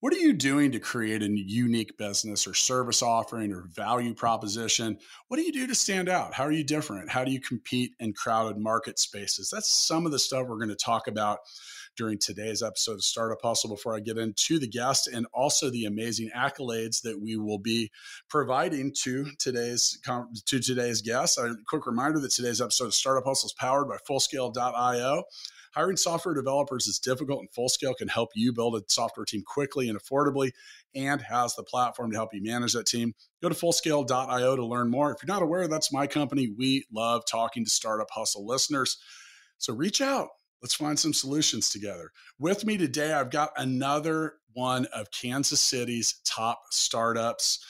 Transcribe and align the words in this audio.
What 0.00 0.12
are 0.12 0.18
you 0.18 0.34
doing 0.34 0.72
to 0.72 0.78
create 0.78 1.22
a 1.22 1.30
unique 1.30 1.96
business 1.96 2.46
or 2.46 2.52
service 2.52 3.00
offering 3.00 3.50
or 3.50 3.70
value 3.72 4.12
proposition? 4.12 4.98
What 5.28 5.38
do 5.38 5.42
you 5.42 5.52
do 5.52 5.66
to 5.66 5.74
stand 5.74 6.10
out? 6.10 6.34
How 6.34 6.44
are 6.44 6.52
you 6.52 6.64
different? 6.64 7.10
How 7.10 7.24
do 7.24 7.30
you 7.30 7.40
compete 7.40 7.92
in 7.98 8.12
crowded 8.12 8.58
market 8.58 8.98
spaces? 8.98 9.48
That's 9.50 9.70
some 9.70 10.04
of 10.04 10.12
the 10.12 10.18
stuff 10.18 10.46
we're 10.46 10.58
going 10.58 10.68
to 10.68 10.76
talk 10.76 11.08
about 11.08 11.38
during 11.96 12.18
today's 12.18 12.62
episode 12.62 12.92
of 12.92 13.04
Startup 13.04 13.38
Hustle 13.42 13.70
before 13.70 13.96
I 13.96 14.00
get 14.00 14.18
into 14.18 14.58
the 14.58 14.68
guest 14.68 15.08
and 15.08 15.26
also 15.32 15.70
the 15.70 15.86
amazing 15.86 16.30
accolades 16.36 17.00
that 17.00 17.18
we 17.18 17.38
will 17.38 17.58
be 17.58 17.90
providing 18.28 18.92
to 19.02 19.30
today's 19.38 19.98
to 20.04 20.60
today's 20.60 21.00
guest. 21.00 21.38
A 21.38 21.56
quick 21.66 21.86
reminder 21.86 22.20
that 22.20 22.32
today's 22.32 22.60
episode 22.60 22.86
of 22.86 22.94
Startup 22.94 23.24
Hustle 23.24 23.46
is 23.46 23.54
powered 23.54 23.88
by 23.88 23.96
Fullscale.io. 24.06 25.24
Hiring 25.76 25.98
software 25.98 26.34
developers 26.34 26.86
is 26.86 26.98
difficult, 26.98 27.40
and 27.40 27.50
Fullscale 27.52 27.94
can 27.94 28.08
help 28.08 28.30
you 28.34 28.50
build 28.50 28.76
a 28.76 28.82
software 28.88 29.26
team 29.26 29.42
quickly 29.46 29.90
and 29.90 30.00
affordably 30.00 30.52
and 30.94 31.20
has 31.20 31.54
the 31.54 31.62
platform 31.62 32.10
to 32.10 32.16
help 32.16 32.32
you 32.32 32.42
manage 32.42 32.72
that 32.72 32.86
team. 32.86 33.12
Go 33.42 33.50
to 33.50 33.54
fullscale.io 33.54 34.56
to 34.56 34.64
learn 34.64 34.88
more. 34.88 35.12
If 35.12 35.18
you're 35.22 35.34
not 35.34 35.42
aware, 35.42 35.68
that's 35.68 35.92
my 35.92 36.06
company. 36.06 36.48
We 36.56 36.86
love 36.90 37.24
talking 37.30 37.62
to 37.62 37.70
Startup 37.70 38.08
Hustle 38.10 38.46
listeners. 38.46 38.96
So 39.58 39.74
reach 39.74 40.00
out. 40.00 40.28
Let's 40.62 40.74
find 40.74 40.98
some 40.98 41.12
solutions 41.12 41.68
together. 41.68 42.10
With 42.38 42.64
me 42.64 42.78
today, 42.78 43.12
I've 43.12 43.30
got 43.30 43.50
another 43.58 44.36
one 44.54 44.86
of 44.94 45.10
Kansas 45.10 45.60
City's 45.60 46.22
top 46.24 46.58
startups. 46.70 47.62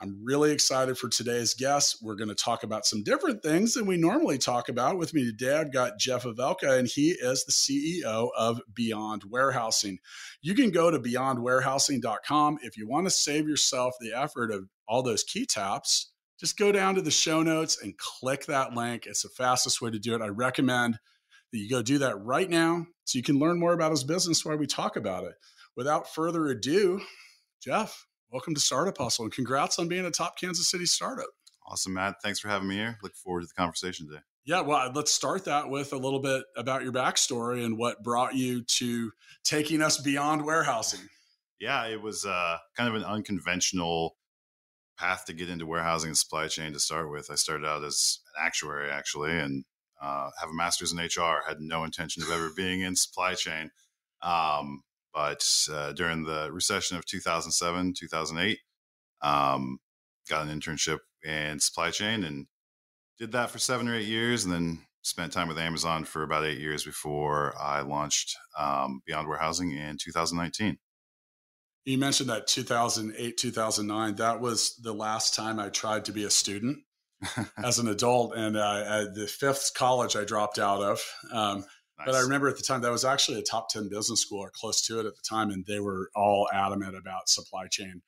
I'm 0.00 0.24
really 0.24 0.50
excited 0.50 0.98
for 0.98 1.08
today's 1.08 1.54
guest. 1.54 1.98
We're 2.02 2.16
going 2.16 2.28
to 2.28 2.34
talk 2.34 2.64
about 2.64 2.84
some 2.84 3.04
different 3.04 3.42
things 3.42 3.74
than 3.74 3.86
we 3.86 3.96
normally 3.96 4.38
talk 4.38 4.68
about. 4.68 4.98
With 4.98 5.14
me 5.14 5.24
today, 5.24 5.56
I've 5.56 5.72
got 5.72 5.98
Jeff 5.98 6.24
Avelka, 6.24 6.78
and 6.78 6.88
he 6.88 7.10
is 7.10 7.44
the 7.44 7.52
CEO 7.52 8.30
of 8.36 8.60
Beyond 8.74 9.22
Warehousing. 9.30 9.98
You 10.42 10.54
can 10.54 10.70
go 10.70 10.90
to 10.90 10.98
beyondwarehousing.com. 10.98 12.58
If 12.62 12.76
you 12.76 12.88
want 12.88 13.06
to 13.06 13.10
save 13.10 13.48
yourself 13.48 13.94
the 14.00 14.12
effort 14.12 14.50
of 14.50 14.68
all 14.88 15.02
those 15.02 15.22
key 15.22 15.46
taps, 15.46 16.12
just 16.40 16.58
go 16.58 16.72
down 16.72 16.96
to 16.96 17.02
the 17.02 17.12
show 17.12 17.42
notes 17.42 17.80
and 17.80 17.96
click 17.96 18.46
that 18.46 18.74
link. 18.74 19.06
It's 19.06 19.22
the 19.22 19.28
fastest 19.28 19.80
way 19.80 19.90
to 19.92 19.98
do 20.00 20.14
it. 20.14 20.22
I 20.22 20.28
recommend 20.28 20.98
that 21.52 21.58
you 21.58 21.70
go 21.70 21.82
do 21.82 21.98
that 21.98 22.20
right 22.20 22.50
now 22.50 22.86
so 23.04 23.16
you 23.16 23.22
can 23.22 23.38
learn 23.38 23.60
more 23.60 23.72
about 23.72 23.92
his 23.92 24.02
business 24.02 24.44
while 24.44 24.56
we 24.56 24.66
talk 24.66 24.96
about 24.96 25.24
it. 25.24 25.34
Without 25.76 26.12
further 26.12 26.46
ado, 26.46 27.00
Jeff, 27.62 28.06
welcome 28.30 28.54
to 28.54 28.60
Startup 28.60 28.96
Hustle 28.96 29.24
and 29.24 29.32
congrats 29.32 29.78
on 29.78 29.88
being 29.88 30.04
a 30.04 30.10
top 30.10 30.38
Kansas 30.38 30.70
City 30.70 30.86
startup. 30.86 31.28
Awesome, 31.66 31.94
Matt. 31.94 32.16
Thanks 32.22 32.38
for 32.38 32.48
having 32.48 32.68
me 32.68 32.76
here. 32.76 32.98
Look 33.02 33.14
forward 33.14 33.42
to 33.42 33.46
the 33.46 33.54
conversation 33.54 34.06
today. 34.06 34.20
Yeah, 34.44 34.60
well, 34.60 34.92
let's 34.94 35.12
start 35.12 35.46
that 35.46 35.70
with 35.70 35.92
a 35.92 35.96
little 35.96 36.20
bit 36.20 36.44
about 36.56 36.82
your 36.82 36.92
backstory 36.92 37.64
and 37.64 37.78
what 37.78 38.02
brought 38.02 38.34
you 38.34 38.62
to 38.62 39.10
taking 39.42 39.80
us 39.80 39.98
beyond 39.98 40.44
warehousing. 40.44 41.00
Yeah, 41.58 41.86
it 41.86 42.02
was 42.02 42.26
uh, 42.26 42.58
kind 42.76 42.90
of 42.90 42.94
an 42.94 43.04
unconventional 43.04 44.16
path 44.98 45.24
to 45.26 45.32
get 45.32 45.48
into 45.48 45.66
warehousing 45.66 46.08
and 46.08 46.18
supply 46.18 46.48
chain 46.48 46.72
to 46.74 46.80
start 46.80 47.10
with. 47.10 47.30
I 47.30 47.36
started 47.36 47.66
out 47.66 47.84
as 47.84 48.20
an 48.36 48.44
actuary, 48.46 48.90
actually, 48.90 49.38
and 49.38 49.64
uh, 50.02 50.28
have 50.38 50.50
a 50.50 50.54
master's 50.54 50.92
in 50.92 50.98
HR. 50.98 51.42
Had 51.46 51.60
no 51.60 51.84
intention 51.84 52.22
of 52.22 52.30
ever 52.30 52.50
being 52.54 52.82
in 52.82 52.96
supply 52.96 53.34
chain. 53.34 53.70
Um, 54.20 54.82
but 55.14 55.46
uh, 55.72 55.92
during 55.92 56.24
the 56.24 56.50
recession 56.52 56.96
of 56.96 57.06
2007, 57.06 57.94
2008, 57.96 58.58
um, 59.22 59.78
got 60.28 60.46
an 60.46 60.60
internship 60.60 60.98
in 61.24 61.60
supply 61.60 61.90
chain 61.90 62.24
and 62.24 62.46
did 63.18 63.32
that 63.32 63.50
for 63.50 63.58
seven 63.58 63.88
or 63.88 63.94
eight 63.94 64.08
years, 64.08 64.44
and 64.44 64.52
then 64.52 64.80
spent 65.02 65.32
time 65.32 65.48
with 65.48 65.58
Amazon 65.58 66.04
for 66.04 66.22
about 66.22 66.44
eight 66.44 66.58
years 66.58 66.84
before 66.84 67.54
I 67.60 67.82
launched 67.82 68.36
um, 68.58 69.02
Beyond 69.06 69.28
Warehousing 69.28 69.70
in 69.70 69.96
2019. 69.98 70.78
You 71.84 71.98
mentioned 71.98 72.30
that 72.30 72.46
2008, 72.46 73.36
2009. 73.36 74.16
That 74.16 74.40
was 74.40 74.74
the 74.76 74.94
last 74.94 75.34
time 75.34 75.60
I 75.60 75.68
tried 75.68 76.06
to 76.06 76.12
be 76.12 76.24
a 76.24 76.30
student 76.30 76.78
as 77.62 77.78
an 77.78 77.88
adult. 77.88 78.34
And 78.34 78.56
uh, 78.56 79.04
the 79.14 79.26
fifth 79.26 79.72
college 79.76 80.16
I 80.16 80.24
dropped 80.24 80.58
out 80.58 80.82
of. 80.82 81.02
Um, 81.30 81.64
nice. 81.98 82.06
But 82.06 82.14
I 82.14 82.20
remember 82.20 82.48
at 82.48 82.56
the 82.56 82.62
time 82.62 82.80
that 82.82 82.90
was 82.90 83.04
actually 83.04 83.38
a 83.38 83.42
top 83.42 83.68
10 83.68 83.88
business 83.88 84.20
school 84.20 84.40
or 84.40 84.50
close 84.50 84.84
to 84.86 85.00
it 85.00 85.06
at 85.06 85.14
the 85.14 85.22
time. 85.28 85.50
And 85.50 85.64
they 85.66 85.80
were 85.80 86.10
all 86.14 86.48
adamant 86.52 86.96
about 86.96 87.28
supply 87.28 87.66
chain 87.68 88.02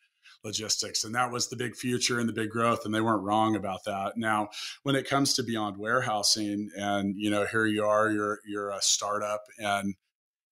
logistics. 0.44 1.04
And 1.04 1.14
that 1.14 1.30
was 1.30 1.48
the 1.48 1.56
big 1.56 1.74
future 1.74 2.18
and 2.20 2.28
the 2.28 2.32
big 2.32 2.50
growth. 2.50 2.84
And 2.84 2.94
they 2.94 3.00
weren't 3.00 3.24
wrong 3.24 3.56
about 3.56 3.84
that. 3.84 4.16
Now, 4.16 4.48
when 4.82 4.94
it 4.94 5.08
comes 5.08 5.34
to 5.34 5.42
beyond 5.42 5.76
warehousing 5.76 6.70
and, 6.76 7.14
you 7.16 7.30
know, 7.30 7.46
here 7.46 7.66
you 7.66 7.84
are, 7.84 8.10
you're, 8.10 8.40
you're 8.46 8.70
a 8.70 8.80
startup 8.80 9.42
and 9.58 9.94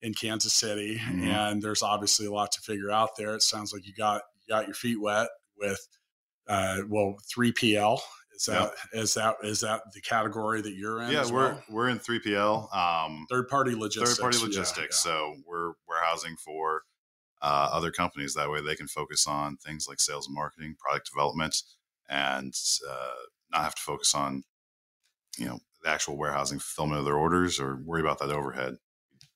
in 0.03 0.13
Kansas 0.13 0.53
City, 0.53 0.99
mm-hmm. 0.99 1.25
and 1.25 1.63
there's 1.63 1.83
obviously 1.83 2.27
a 2.27 2.31
lot 2.31 2.53
to 2.53 2.61
figure 2.61 2.91
out 2.91 3.17
there. 3.17 3.35
It 3.35 3.43
sounds 3.43 3.73
like 3.73 3.87
you 3.87 3.95
got, 3.95 4.21
you 4.37 4.55
got 4.55 4.67
your 4.67 4.75
feet 4.75 5.01
wet 5.01 5.29
with, 5.57 5.81
uh, 6.47 6.81
well, 6.89 7.15
3PL 7.35 8.01
is 8.35 8.47
that 8.47 8.61
yep. 8.61 8.75
is 8.93 9.15
that 9.15 9.37
is 9.43 9.61
that 9.61 9.83
the 9.93 10.01
category 10.01 10.61
that 10.61 10.75
you're 10.75 11.03
in? 11.03 11.11
Yeah, 11.11 11.25
we're 11.31 11.53
well? 11.53 11.63
we're 11.71 11.89
in 11.89 11.99
3PL, 11.99 12.75
um, 12.75 13.27
third 13.31 13.49
party 13.49 13.75
logistics. 13.75 14.17
Third 14.17 14.23
party 14.23 14.39
logistics. 14.39 15.05
Yeah, 15.05 15.13
yeah. 15.13 15.35
So 15.35 15.37
we're 15.47 15.73
warehousing 15.89 16.37
for 16.37 16.83
uh, 17.43 17.69
other 17.73 17.91
companies. 17.91 18.35
That 18.35 18.51
way, 18.51 18.61
they 18.61 18.75
can 18.75 18.89
focus 18.89 19.27
on 19.27 19.57
things 19.59 19.87
like 19.89 20.01
sales 20.01 20.27
and 20.27 20.35
marketing, 20.35 20.77
product 20.79 21.11
development, 21.13 21.57
and 22.09 22.55
uh, 22.89 23.11
not 23.53 23.63
have 23.63 23.75
to 23.75 23.83
focus 23.83 24.15
on 24.15 24.45
you 25.39 25.47
know 25.47 25.61
the 25.83 25.91
actual 25.91 26.17
warehousing 26.17 26.59
fulfillment 26.59 26.99
of 26.99 27.05
their 27.05 27.17
orders 27.17 27.61
or 27.61 27.81
worry 27.85 28.01
about 28.01 28.19
that 28.19 28.31
overhead. 28.31 28.77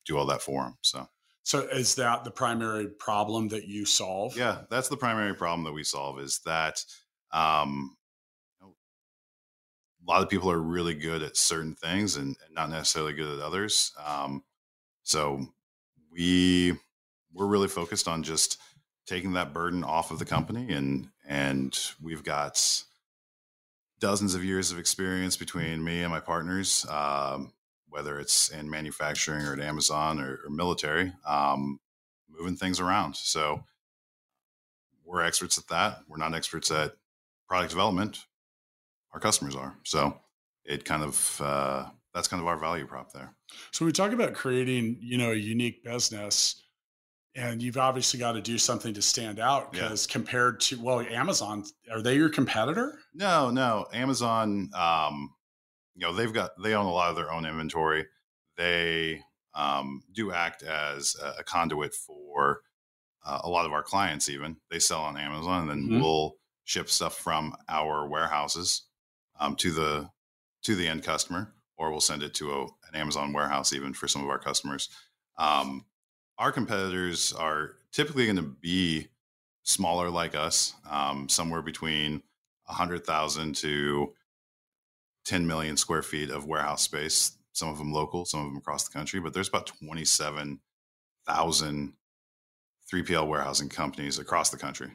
Do 0.06 0.18
all 0.18 0.26
that 0.26 0.42
for 0.42 0.64
them. 0.64 0.74
So. 0.82 1.06
So 1.44 1.60
is 1.60 1.94
that 1.94 2.24
the 2.24 2.30
primary 2.30 2.88
problem 2.88 3.48
that 3.48 3.66
you 3.66 3.86
solve? 3.86 4.36
Yeah, 4.36 4.64
that's 4.68 4.88
the 4.90 4.98
primary 4.98 5.34
problem 5.34 5.64
that 5.64 5.72
we 5.72 5.82
solve 5.82 6.20
is 6.20 6.40
that 6.44 6.84
um, 7.32 7.96
a 10.06 10.10
lot 10.10 10.22
of 10.22 10.28
people 10.28 10.50
are 10.50 10.58
really 10.58 10.94
good 10.94 11.22
at 11.22 11.36
certain 11.36 11.74
things 11.74 12.16
and, 12.16 12.36
and 12.44 12.54
not 12.54 12.70
necessarily 12.70 13.12
good 13.12 13.38
at 13.38 13.44
others. 13.44 13.92
Um, 14.04 14.42
so 15.02 15.46
we 16.10 16.74
we're 17.32 17.46
really 17.46 17.68
focused 17.68 18.08
on 18.08 18.22
just 18.22 18.58
taking 19.06 19.32
that 19.32 19.54
burden 19.54 19.84
off 19.84 20.10
of 20.10 20.18
the 20.18 20.24
company 20.24 20.72
and 20.72 21.08
and 21.26 21.78
we've 22.02 22.22
got 22.22 22.82
dozens 24.00 24.34
of 24.34 24.44
years 24.44 24.70
of 24.70 24.78
experience 24.78 25.36
between 25.36 25.82
me 25.82 26.02
and 26.02 26.12
my 26.12 26.20
partners 26.20 26.84
um, 26.90 27.52
whether 27.88 28.20
it's 28.20 28.50
in 28.50 28.68
manufacturing 28.68 29.44
or 29.46 29.54
at 29.54 29.60
amazon 29.60 30.20
or, 30.20 30.40
or 30.44 30.50
military 30.50 31.12
um, 31.26 31.80
moving 32.28 32.56
things 32.56 32.80
around 32.80 33.16
so 33.16 33.64
we're 35.04 35.22
experts 35.22 35.56
at 35.56 35.68
that 35.68 36.00
we're 36.08 36.18
not 36.18 36.34
experts 36.34 36.70
at 36.70 36.92
product 37.48 37.70
development 37.70 38.26
our 39.12 39.20
customers 39.20 39.56
are. 39.56 39.76
So 39.84 40.18
it 40.64 40.84
kind 40.84 41.02
of 41.02 41.40
uh, 41.42 41.86
that's 42.14 42.28
kind 42.28 42.40
of 42.40 42.46
our 42.46 42.56
value 42.56 42.86
prop 42.86 43.12
there. 43.12 43.34
So 43.72 43.84
we 43.84 43.92
talk 43.92 44.12
about 44.12 44.34
creating, 44.34 44.98
you 45.00 45.18
know, 45.18 45.32
a 45.32 45.36
unique 45.36 45.82
business, 45.84 46.62
and 47.34 47.62
you've 47.62 47.76
obviously 47.76 48.18
got 48.18 48.32
to 48.32 48.40
do 48.40 48.58
something 48.58 48.92
to 48.94 49.02
stand 49.02 49.38
out 49.38 49.72
because 49.72 50.06
yeah. 50.06 50.12
compared 50.12 50.60
to 50.60 50.80
well, 50.80 51.00
Amazon, 51.00 51.64
are 51.92 52.02
they 52.02 52.16
your 52.16 52.28
competitor? 52.28 52.98
No, 53.14 53.50
no. 53.50 53.86
Amazon, 53.92 54.70
um, 54.74 55.32
you 55.94 56.06
know, 56.06 56.12
they've 56.12 56.32
got 56.32 56.50
they 56.62 56.74
own 56.74 56.86
a 56.86 56.92
lot 56.92 57.10
of 57.10 57.16
their 57.16 57.32
own 57.32 57.46
inventory. 57.46 58.06
They 58.56 59.22
um, 59.54 60.02
do 60.12 60.32
act 60.32 60.62
as 60.62 61.16
a, 61.22 61.40
a 61.40 61.44
conduit 61.44 61.94
for 61.94 62.62
uh, 63.24 63.40
a 63.44 63.48
lot 63.48 63.66
of 63.66 63.72
our 63.72 63.82
clients. 63.82 64.28
Even 64.28 64.56
they 64.70 64.78
sell 64.78 65.00
on 65.00 65.16
Amazon, 65.16 65.62
and 65.62 65.70
then 65.70 65.88
mm-hmm. 65.88 66.00
we'll 66.00 66.34
ship 66.64 66.90
stuff 66.90 67.16
from 67.16 67.54
our 67.68 68.06
warehouses 68.06 68.87
um, 69.38 69.56
to 69.56 69.72
the 69.72 70.10
to 70.62 70.74
the 70.74 70.88
end 70.88 71.04
customer, 71.04 71.52
or 71.76 71.90
we'll 71.90 72.00
send 72.00 72.22
it 72.22 72.32
to 72.34 72.52
a, 72.52 72.62
an 72.62 72.94
Amazon 72.94 73.32
warehouse 73.32 73.72
even 73.72 73.94
for 73.94 74.06
some 74.08 74.22
of 74.22 74.28
our 74.28 74.38
customers. 74.38 74.90
Um, 75.38 75.86
our 76.38 76.52
competitors 76.52 77.32
are 77.32 77.76
typically 77.92 78.24
going 78.24 78.36
to 78.36 78.42
be 78.42 79.08
smaller 79.62 80.10
like 80.10 80.34
us, 80.34 80.74
um, 80.90 81.28
somewhere 81.28 81.62
between 81.62 82.22
100,000 82.64 83.54
to 83.56 84.12
10 85.26 85.46
million 85.46 85.76
square 85.76 86.02
feet 86.02 86.30
of 86.30 86.46
warehouse 86.46 86.82
space. 86.82 87.36
Some 87.52 87.68
of 87.68 87.78
them 87.78 87.92
local, 87.92 88.24
some 88.24 88.40
of 88.40 88.46
them 88.46 88.56
across 88.56 88.88
the 88.88 88.92
country, 88.92 89.20
but 89.20 89.32
there's 89.34 89.48
about 89.48 89.66
27,000 89.66 91.92
3PL 92.90 93.28
warehousing 93.28 93.68
companies 93.68 94.18
across 94.18 94.48
the 94.50 94.56
country. 94.56 94.90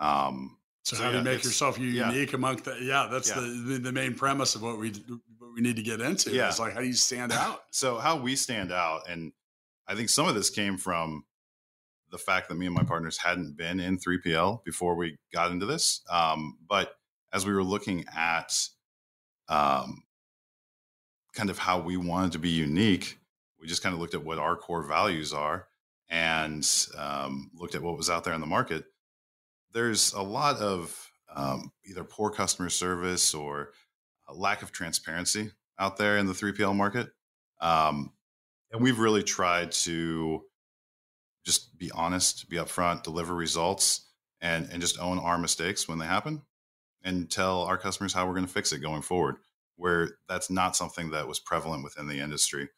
Um, 0.00 0.56
so, 0.86 0.94
so, 0.94 1.02
how 1.02 1.08
yeah, 1.08 1.12
do 1.14 1.18
you 1.18 1.24
make 1.24 1.42
yourself 1.42 1.80
unique 1.80 2.30
yeah. 2.30 2.36
among 2.36 2.58
the? 2.58 2.78
Yeah, 2.80 3.08
that's 3.10 3.30
yeah. 3.30 3.40
The, 3.40 3.80
the 3.82 3.90
main 3.90 4.14
premise 4.14 4.54
of 4.54 4.62
what 4.62 4.78
we 4.78 4.90
what 5.36 5.52
we 5.52 5.60
need 5.60 5.74
to 5.74 5.82
get 5.82 6.00
into. 6.00 6.30
Yeah, 6.30 6.46
it's 6.46 6.60
like 6.60 6.74
how 6.74 6.80
do 6.80 6.86
you 6.86 6.92
stand 6.92 7.32
out? 7.32 7.64
so 7.72 7.98
how 7.98 8.16
we 8.16 8.36
stand 8.36 8.70
out, 8.70 9.10
and 9.10 9.32
I 9.88 9.96
think 9.96 10.10
some 10.10 10.28
of 10.28 10.36
this 10.36 10.48
came 10.48 10.76
from 10.76 11.24
the 12.12 12.18
fact 12.18 12.48
that 12.48 12.54
me 12.54 12.66
and 12.66 12.74
my 12.74 12.84
partners 12.84 13.18
hadn't 13.18 13.56
been 13.56 13.80
in 13.80 13.98
3PL 13.98 14.62
before 14.62 14.94
we 14.94 15.18
got 15.32 15.50
into 15.50 15.66
this. 15.66 16.02
Um, 16.08 16.56
but 16.68 16.94
as 17.32 17.44
we 17.44 17.52
were 17.52 17.64
looking 17.64 18.04
at 18.16 18.56
um, 19.48 20.04
kind 21.34 21.50
of 21.50 21.58
how 21.58 21.80
we 21.80 21.96
wanted 21.96 22.30
to 22.30 22.38
be 22.38 22.50
unique, 22.50 23.18
we 23.60 23.66
just 23.66 23.82
kind 23.82 23.92
of 23.92 24.00
looked 24.00 24.14
at 24.14 24.24
what 24.24 24.38
our 24.38 24.54
core 24.54 24.84
values 24.84 25.32
are 25.32 25.66
and 26.08 26.64
um, 26.96 27.50
looked 27.56 27.74
at 27.74 27.82
what 27.82 27.96
was 27.96 28.08
out 28.08 28.22
there 28.22 28.34
in 28.34 28.40
the 28.40 28.46
market 28.46 28.84
there's 29.72 30.12
a 30.12 30.22
lot 30.22 30.56
of 30.56 31.10
um, 31.34 31.72
either 31.84 32.04
poor 32.04 32.30
customer 32.30 32.70
service 32.70 33.34
or 33.34 33.70
lack 34.32 34.62
of 34.62 34.72
transparency 34.72 35.50
out 35.78 35.96
there 35.96 36.18
in 36.18 36.26
the 36.26 36.32
3PL 36.32 36.74
market. 36.74 37.08
Um, 37.60 38.12
and 38.72 38.82
we've 38.82 38.98
really 38.98 39.22
tried 39.22 39.72
to 39.72 40.42
just 41.44 41.78
be 41.78 41.90
honest, 41.92 42.48
be 42.48 42.56
upfront, 42.56 43.02
deliver 43.04 43.34
results, 43.34 44.06
and, 44.40 44.68
and 44.70 44.80
just 44.80 44.98
own 44.98 45.18
our 45.18 45.38
mistakes 45.38 45.88
when 45.88 45.98
they 45.98 46.06
happen 46.06 46.42
and 47.04 47.30
tell 47.30 47.62
our 47.62 47.78
customers 47.78 48.12
how 48.12 48.26
we're 48.26 48.34
going 48.34 48.46
to 48.46 48.52
fix 48.52 48.72
it 48.72 48.80
going 48.80 49.02
forward, 49.02 49.36
where 49.76 50.10
that's 50.28 50.50
not 50.50 50.74
something 50.74 51.10
that 51.10 51.28
was 51.28 51.38
prevalent 51.38 51.84
within 51.84 52.08
the 52.08 52.18
industry. 52.18 52.68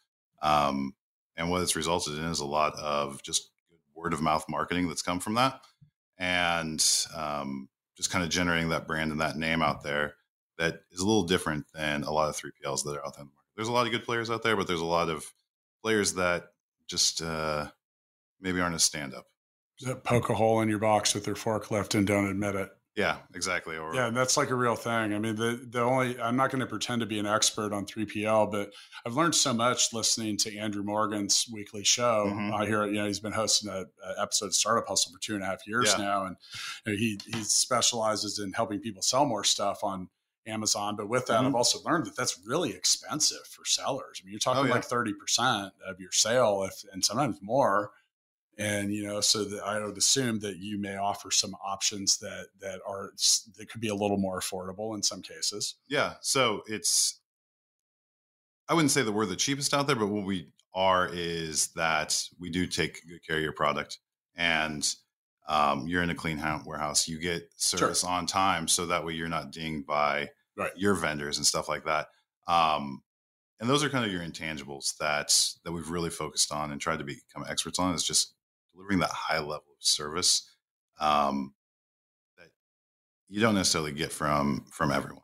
Um, 0.43 0.95
and 1.37 1.51
what 1.51 1.63
it's 1.63 1.77
resulted 1.77 2.19
in 2.19 2.25
is 2.25 2.41
a 2.41 2.47
lot 2.47 2.75
of 2.77 3.23
just 3.23 3.51
word 3.95 4.13
of 4.13 4.21
mouth 4.21 4.45
marketing 4.49 4.87
that's 4.87 5.03
come 5.03 5.19
from 5.19 5.35
that 5.35 5.61
and 6.19 6.85
um, 7.15 7.69
just 7.97 8.11
kind 8.11 8.25
of 8.25 8.31
generating 8.31 8.71
that 8.71 8.87
brand 8.87 9.13
and 9.13 9.21
that 9.21 9.37
name 9.37 9.63
out 9.63 9.83
there 9.83 10.15
that 10.59 10.83
is 10.91 11.01
a 11.01 11.07
little 11.07 11.25
different 11.25 11.67
than 11.73 12.03
a 12.03 12.11
lot 12.11 12.29
of 12.29 12.37
3PLs 12.37 12.85
that 12.85 12.97
are 12.97 13.07
out 13.07 13.15
there 13.15 13.23
in 13.23 13.29
the 13.29 13.35
market. 13.35 13.53
There's 13.57 13.69
a 13.69 13.73
lot 13.73 13.87
of 13.87 13.93
good 13.93 14.05
players 14.05 14.31
out 14.31 14.43
there, 14.43 14.57
but 14.57 14.67
there's 14.67 14.81
a 14.81 14.85
lot 14.85 15.09
of 15.09 15.25
players 15.83 16.15
that 16.15 16.49
just 16.89 17.23
uh, 17.23 17.69
maybe 18.41 18.61
aren't 18.61 18.75
a 18.75 18.81
stand 18.81 19.15
up. 19.15 19.27
That 19.83 20.03
Poke 20.03 20.31
a 20.31 20.35
hole 20.35 20.61
in 20.61 20.69
your 20.69 20.81
box 20.81 21.15
with 21.15 21.25
their 21.25 21.35
forklift 21.35 21.95
and 21.95 22.07
don't 22.07 22.29
admit 22.29 22.57
it. 22.57 22.71
Yeah, 22.99 23.19
exactly. 23.33 23.77
Or 23.77 23.95
yeah, 23.95 24.11
that's 24.11 24.37
like 24.37 24.51
a 24.51 24.57
real 24.57 24.75
thing. 24.75 25.15
I 25.15 25.19
mean, 25.21 25.37
the 25.37 25.65
the 25.71 25.81
only 25.83 26.21
I'm 26.21 26.35
not 26.35 26.51
going 26.51 26.59
to 26.59 26.67
pretend 26.67 27.01
to 27.01 27.07
be 27.07 27.21
an 27.21 27.27
expert 27.27 27.73
on 27.73 27.87
3PL, 27.87 28.51
but 28.51 28.73
I've 29.07 29.15
learned 29.15 29.37
so 29.37 29.55
much 29.55 29.93
listening 29.93 30.37
to 30.39 30.59
Andrew 30.59 30.83
Morgan's 30.83 31.47
weekly 31.53 31.85
show. 31.85 32.25
Mm-hmm. 32.27 32.55
I 32.55 32.67
hear 32.67 32.85
you 32.87 32.95
know 32.95 33.07
he's 33.07 33.21
been 33.21 33.31
hosting 33.31 33.71
a, 33.71 33.85
a, 34.05 34.21
episode 34.23 34.47
of 34.47 34.55
Startup 34.57 34.85
Hustle 34.89 35.13
for 35.13 35.21
two 35.21 35.37
and 35.37 35.45
a 35.45 35.47
half 35.47 35.65
years 35.65 35.95
yeah. 35.97 36.05
now, 36.05 36.25
and 36.25 36.37
you 36.87 36.93
know, 36.93 36.99
he 36.99 37.21
he 37.33 37.45
specializes 37.45 38.41
in 38.41 38.53
helping 38.53 38.81
people 38.81 39.01
sell 39.01 39.25
more 39.25 39.45
stuff 39.45 39.85
on 39.85 40.09
Amazon. 40.49 40.97
But 40.97 41.09
with 41.09 41.27
that, 41.27 41.35
mm-hmm. 41.39 41.47
I've 41.47 41.55
also 41.55 41.79
learned 41.85 42.07
that 42.07 42.17
that's 42.17 42.41
really 42.45 42.71
expensive 42.71 43.47
for 43.49 43.65
sellers. 43.65 44.21
I 44.21 44.25
mean, 44.25 44.33
you're 44.33 44.41
talking 44.41 44.65
oh, 44.65 44.67
yeah. 44.67 44.75
like 44.75 44.85
30 44.85 45.13
percent 45.13 45.73
of 45.87 46.01
your 46.01 46.11
sale, 46.11 46.65
if 46.69 46.83
and 46.93 47.05
sometimes 47.05 47.39
more 47.41 47.93
and 48.59 48.93
you 48.93 49.07
know 49.07 49.21
so 49.21 49.45
that 49.45 49.63
i 49.65 49.83
would 49.83 49.97
assume 49.97 50.39
that 50.41 50.59
you 50.59 50.79
may 50.79 50.97
offer 50.97 51.31
some 51.31 51.55
options 51.65 52.19
that 52.19 52.47
that 52.61 52.81
are 52.87 53.13
that 53.57 53.69
could 53.71 53.81
be 53.81 53.89
a 53.89 53.95
little 53.95 54.19
more 54.19 54.41
affordable 54.41 54.95
in 54.95 55.03
some 55.03 55.23
cases 55.23 55.77
yeah 55.89 56.15
so 56.21 56.63
it's 56.67 57.21
i 58.69 58.75
wouldn't 58.75 58.91
say 58.91 59.03
that 59.03 59.13
we're 59.13 59.27
the 59.27 59.37
cheapest 59.37 59.73
out 59.73 59.87
there 59.87 59.97
but 59.97 60.09
what 60.09 60.25
we 60.25 60.49
are 60.75 61.09
is 61.13 61.69
that 61.69 62.23
we 62.39 62.51
do 62.51 62.67
take 62.67 63.01
good 63.09 63.25
care 63.27 63.37
of 63.37 63.43
your 63.43 63.53
product 63.53 63.99
and 64.37 64.95
um, 65.49 65.89
you're 65.89 66.03
in 66.03 66.11
a 66.11 66.15
clean 66.15 66.39
warehouse 66.67 67.09
you 67.09 67.19
get 67.19 67.49
service 67.57 68.03
sure. 68.03 68.11
on 68.11 68.27
time 68.27 68.69
so 68.69 68.85
that 68.87 69.05
way 69.05 69.15
you're 69.15 69.29
not 69.29 69.51
dinged 69.51 69.87
by 69.87 70.29
right. 70.59 70.71
your 70.77 70.95
vendors 70.95 71.39
and 71.39 71.47
stuff 71.47 71.71
like 71.71 71.85
that 71.85 72.09
um, 72.49 73.03
and 73.61 73.69
those 73.69 73.83
are 73.83 73.89
kind 73.89 74.05
of 74.05 74.13
your 74.13 74.23
intangibles 74.23 74.97
that 74.99 75.35
that 75.65 75.73
we've 75.73 75.89
really 75.89 76.11
focused 76.11 76.53
on 76.53 76.71
and 76.71 76.81
tried 76.81 76.99
to 76.99 77.05
become 77.05 77.45
experts 77.49 77.79
on 77.79 77.95
is 77.95 78.05
just 78.05 78.35
delivering 78.79 79.01
that 79.01 79.11
high 79.11 79.39
level 79.39 79.57
of 79.57 79.81
service 79.81 80.51
um, 81.01 81.55
that 82.37 82.49
you 83.29 83.41
don't 83.41 83.55
necessarily 83.55 83.93
get 83.93 84.13
from 84.13 84.65
from 84.71 84.91
everyone 84.91 85.23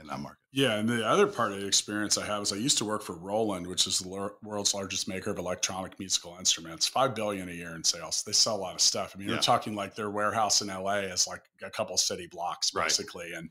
in 0.00 0.06
that 0.06 0.20
market. 0.20 0.38
Yeah, 0.50 0.76
and 0.76 0.88
the 0.88 1.06
other 1.06 1.26
part 1.26 1.52
of 1.52 1.60
the 1.60 1.66
experience 1.66 2.16
I 2.16 2.24
have 2.24 2.42
is 2.42 2.52
I 2.52 2.56
used 2.56 2.78
to 2.78 2.84
work 2.84 3.02
for 3.02 3.14
Roland, 3.14 3.66
which 3.66 3.86
is 3.86 3.98
the 3.98 4.30
world's 4.42 4.72
largest 4.72 5.06
maker 5.06 5.30
of 5.30 5.38
electronic 5.38 5.98
musical 5.98 6.36
instruments. 6.38 6.86
Five 6.86 7.14
billion 7.14 7.48
a 7.48 7.52
year 7.52 7.74
in 7.74 7.84
sales. 7.84 8.22
They 8.22 8.32
sell 8.32 8.56
a 8.56 8.58
lot 8.58 8.74
of 8.74 8.80
stuff. 8.80 9.12
I 9.14 9.18
mean, 9.18 9.28
yeah. 9.28 9.34
we're 9.34 9.42
talking 9.42 9.74
like 9.74 9.94
their 9.94 10.10
warehouse 10.10 10.62
in 10.62 10.68
LA 10.68 11.00
is 11.00 11.26
like 11.26 11.42
a 11.62 11.70
couple 11.70 11.96
city 11.96 12.28
blocks 12.30 12.70
basically, 12.70 13.32
right. 13.32 13.38
and 13.38 13.50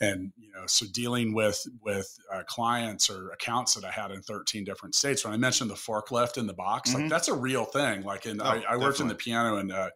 and 0.00 0.32
you 0.36 0.50
know 0.52 0.62
so 0.66 0.86
dealing 0.92 1.34
with 1.34 1.62
with 1.82 2.16
uh, 2.32 2.42
clients 2.46 3.10
or 3.10 3.30
accounts 3.30 3.74
that 3.74 3.84
i 3.84 3.90
had 3.90 4.10
in 4.10 4.20
13 4.22 4.64
different 4.64 4.94
states 4.94 5.24
when 5.24 5.34
i 5.34 5.36
mentioned 5.36 5.70
the 5.70 5.74
forklift 5.74 6.38
in 6.38 6.46
the 6.46 6.54
box 6.54 6.90
mm-hmm. 6.90 7.02
like 7.02 7.10
that's 7.10 7.28
a 7.28 7.34
real 7.34 7.64
thing. 7.64 8.02
Like 8.02 8.26
in 8.26 8.40
oh, 8.40 8.44
I, 8.44 8.64
I, 8.70 8.76
worked 8.76 9.00
in 9.00 9.08
the 9.08 9.14
piano 9.14 9.56
and 9.56 9.70
uh, 9.70 9.90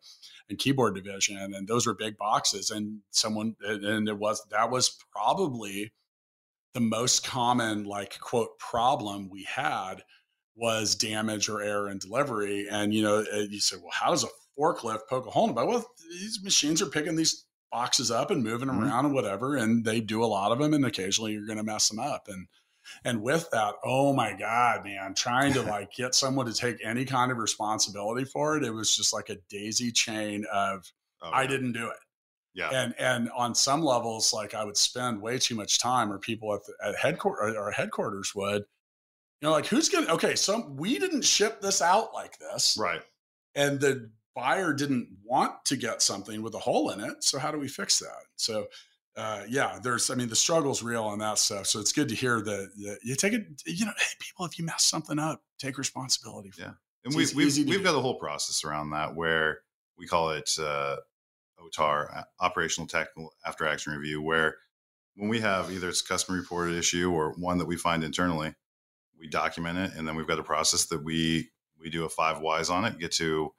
and 0.48 0.58
keyboard 0.58 0.94
division 0.94 1.36
and 1.36 1.66
those 1.66 1.86
were 1.86 1.94
big 1.94 2.16
boxes 2.16 2.70
and 2.70 3.00
someone 3.10 3.56
and 3.62 4.08
it 4.08 4.18
was 4.18 4.42
that 4.50 4.70
was 4.70 4.96
probably 5.12 5.92
the 6.74 6.80
most 6.80 7.26
common 7.26 7.84
like 7.84 8.18
quote 8.20 8.58
problem 8.58 9.28
we 9.28 9.44
had 9.44 10.02
was 10.54 10.94
damage 10.94 11.48
or 11.48 11.60
error 11.60 11.88
in 11.90 11.98
delivery. 11.98 12.66
And 12.70 12.94
you 12.94 13.02
know 13.02 13.24
you 13.32 13.60
said 13.60 13.80
well 13.82 13.92
how 13.92 14.10
does 14.10 14.24
a 14.24 14.28
forklift 14.58 15.08
poke 15.08 15.26
a 15.26 15.30
hole 15.30 15.44
in 15.44 15.50
it 15.50 15.54
well 15.54 15.86
these 16.10 16.42
machines 16.42 16.82
are 16.82 16.86
picking 16.86 17.16
these 17.16 17.46
boxes 17.70 18.10
up 18.10 18.30
and 18.30 18.42
moving 18.42 18.68
them 18.68 18.78
mm-hmm. 18.78 18.88
around 18.88 19.06
and 19.06 19.14
whatever. 19.14 19.56
And 19.56 19.84
they 19.84 20.00
do 20.00 20.22
a 20.22 20.26
lot 20.26 20.52
of 20.52 20.58
them, 20.58 20.74
and 20.74 20.84
occasionally 20.84 21.32
you're 21.32 21.46
going 21.46 21.58
to 21.58 21.64
mess 21.64 21.88
them 21.88 21.98
up. 21.98 22.28
And 22.28 22.46
and 23.04 23.22
with 23.22 23.48
that, 23.50 23.74
oh 23.84 24.12
my 24.12 24.32
god, 24.32 24.84
man, 24.84 25.14
trying 25.14 25.52
to 25.54 25.62
like 25.62 25.92
get 25.92 26.14
someone 26.14 26.46
to 26.46 26.54
take 26.54 26.84
any 26.84 27.04
kind 27.04 27.30
of 27.30 27.38
responsibility 27.38 28.24
for 28.24 28.56
it, 28.56 28.64
it 28.64 28.70
was 28.70 28.96
just 28.96 29.12
like 29.12 29.28
a 29.28 29.36
daisy 29.48 29.92
chain 29.92 30.44
of 30.52 30.90
oh, 31.22 31.30
I 31.32 31.46
didn't 31.46 31.72
do 31.72 31.88
it. 31.88 31.98
Yeah. 32.54 32.70
And 32.70 32.94
and 32.98 33.30
on 33.36 33.54
some 33.54 33.82
levels, 33.82 34.32
like 34.32 34.54
I 34.54 34.64
would 34.64 34.76
spend 34.76 35.20
way 35.20 35.38
too 35.38 35.54
much 35.54 35.78
time, 35.78 36.10
or 36.10 36.18
people 36.18 36.54
at 36.54 36.64
the, 36.64 36.74
at 36.82 36.96
headquarters 36.96 37.54
or 37.56 37.70
headquarters 37.70 38.34
would, 38.34 38.62
you 38.62 39.48
know, 39.48 39.52
like 39.52 39.66
who's 39.66 39.88
gonna 39.88 40.12
okay, 40.14 40.34
so 40.34 40.68
we 40.76 40.98
didn't 40.98 41.22
ship 41.22 41.60
this 41.60 41.80
out 41.82 42.14
like 42.14 42.38
this. 42.38 42.76
Right. 42.80 43.02
And 43.54 43.80
the 43.80 44.10
buyer 44.38 44.72
didn't 44.72 45.08
want 45.24 45.64
to 45.64 45.76
get 45.76 46.00
something 46.00 46.42
with 46.42 46.54
a 46.54 46.58
hole 46.58 46.90
in 46.90 47.00
it. 47.00 47.24
So 47.24 47.40
how 47.40 47.50
do 47.50 47.58
we 47.58 47.66
fix 47.66 47.98
that? 47.98 48.22
So 48.36 48.68
uh, 49.16 49.42
yeah, 49.48 49.80
there's, 49.82 50.10
I 50.10 50.14
mean, 50.14 50.28
the 50.28 50.36
struggle's 50.36 50.80
real 50.80 51.02
on 51.02 51.18
that 51.18 51.38
stuff. 51.38 51.66
So 51.66 51.80
it's 51.80 51.92
good 51.92 52.08
to 52.10 52.14
hear 52.14 52.40
that, 52.40 52.70
that 52.76 52.98
you 53.02 53.16
take 53.16 53.32
it, 53.32 53.46
you 53.66 53.84
know, 53.84 53.92
hey, 53.98 54.06
people, 54.20 54.46
if 54.46 54.58
you 54.58 54.64
mess 54.64 54.84
something 54.84 55.18
up, 55.18 55.42
take 55.58 55.76
responsibility 55.76 56.50
for 56.50 56.60
yeah. 56.62 56.72
And 57.04 57.14
we, 57.14 57.26
we've, 57.34 57.66
we've 57.66 57.82
got 57.82 57.96
a 57.96 58.00
whole 58.00 58.18
process 58.18 58.64
around 58.64 58.90
that 58.90 59.16
where 59.16 59.60
we 59.96 60.06
call 60.06 60.30
it 60.30 60.48
uh, 60.60 60.96
OTAR, 61.60 62.24
Operational 62.38 62.86
Technical 62.86 63.32
After 63.44 63.66
Action 63.66 63.92
Review, 63.92 64.22
where 64.22 64.56
when 65.16 65.28
we 65.28 65.40
have 65.40 65.72
either 65.72 65.88
it's 65.88 66.00
a 66.00 66.06
customer 66.06 66.38
reported 66.38 66.76
issue 66.76 67.10
or 67.10 67.34
one 67.38 67.58
that 67.58 67.66
we 67.66 67.76
find 67.76 68.04
internally, 68.04 68.54
we 69.18 69.26
document 69.26 69.78
it, 69.78 69.92
and 69.96 70.06
then 70.06 70.14
we've 70.14 70.28
got 70.28 70.38
a 70.38 70.44
process 70.44 70.86
that 70.86 71.02
we 71.02 71.50
we 71.80 71.90
do 71.90 72.04
a 72.04 72.08
five 72.08 72.40
whys 72.40 72.70
on 72.70 72.84
it, 72.84 72.98
get 72.98 73.12
to 73.12 73.52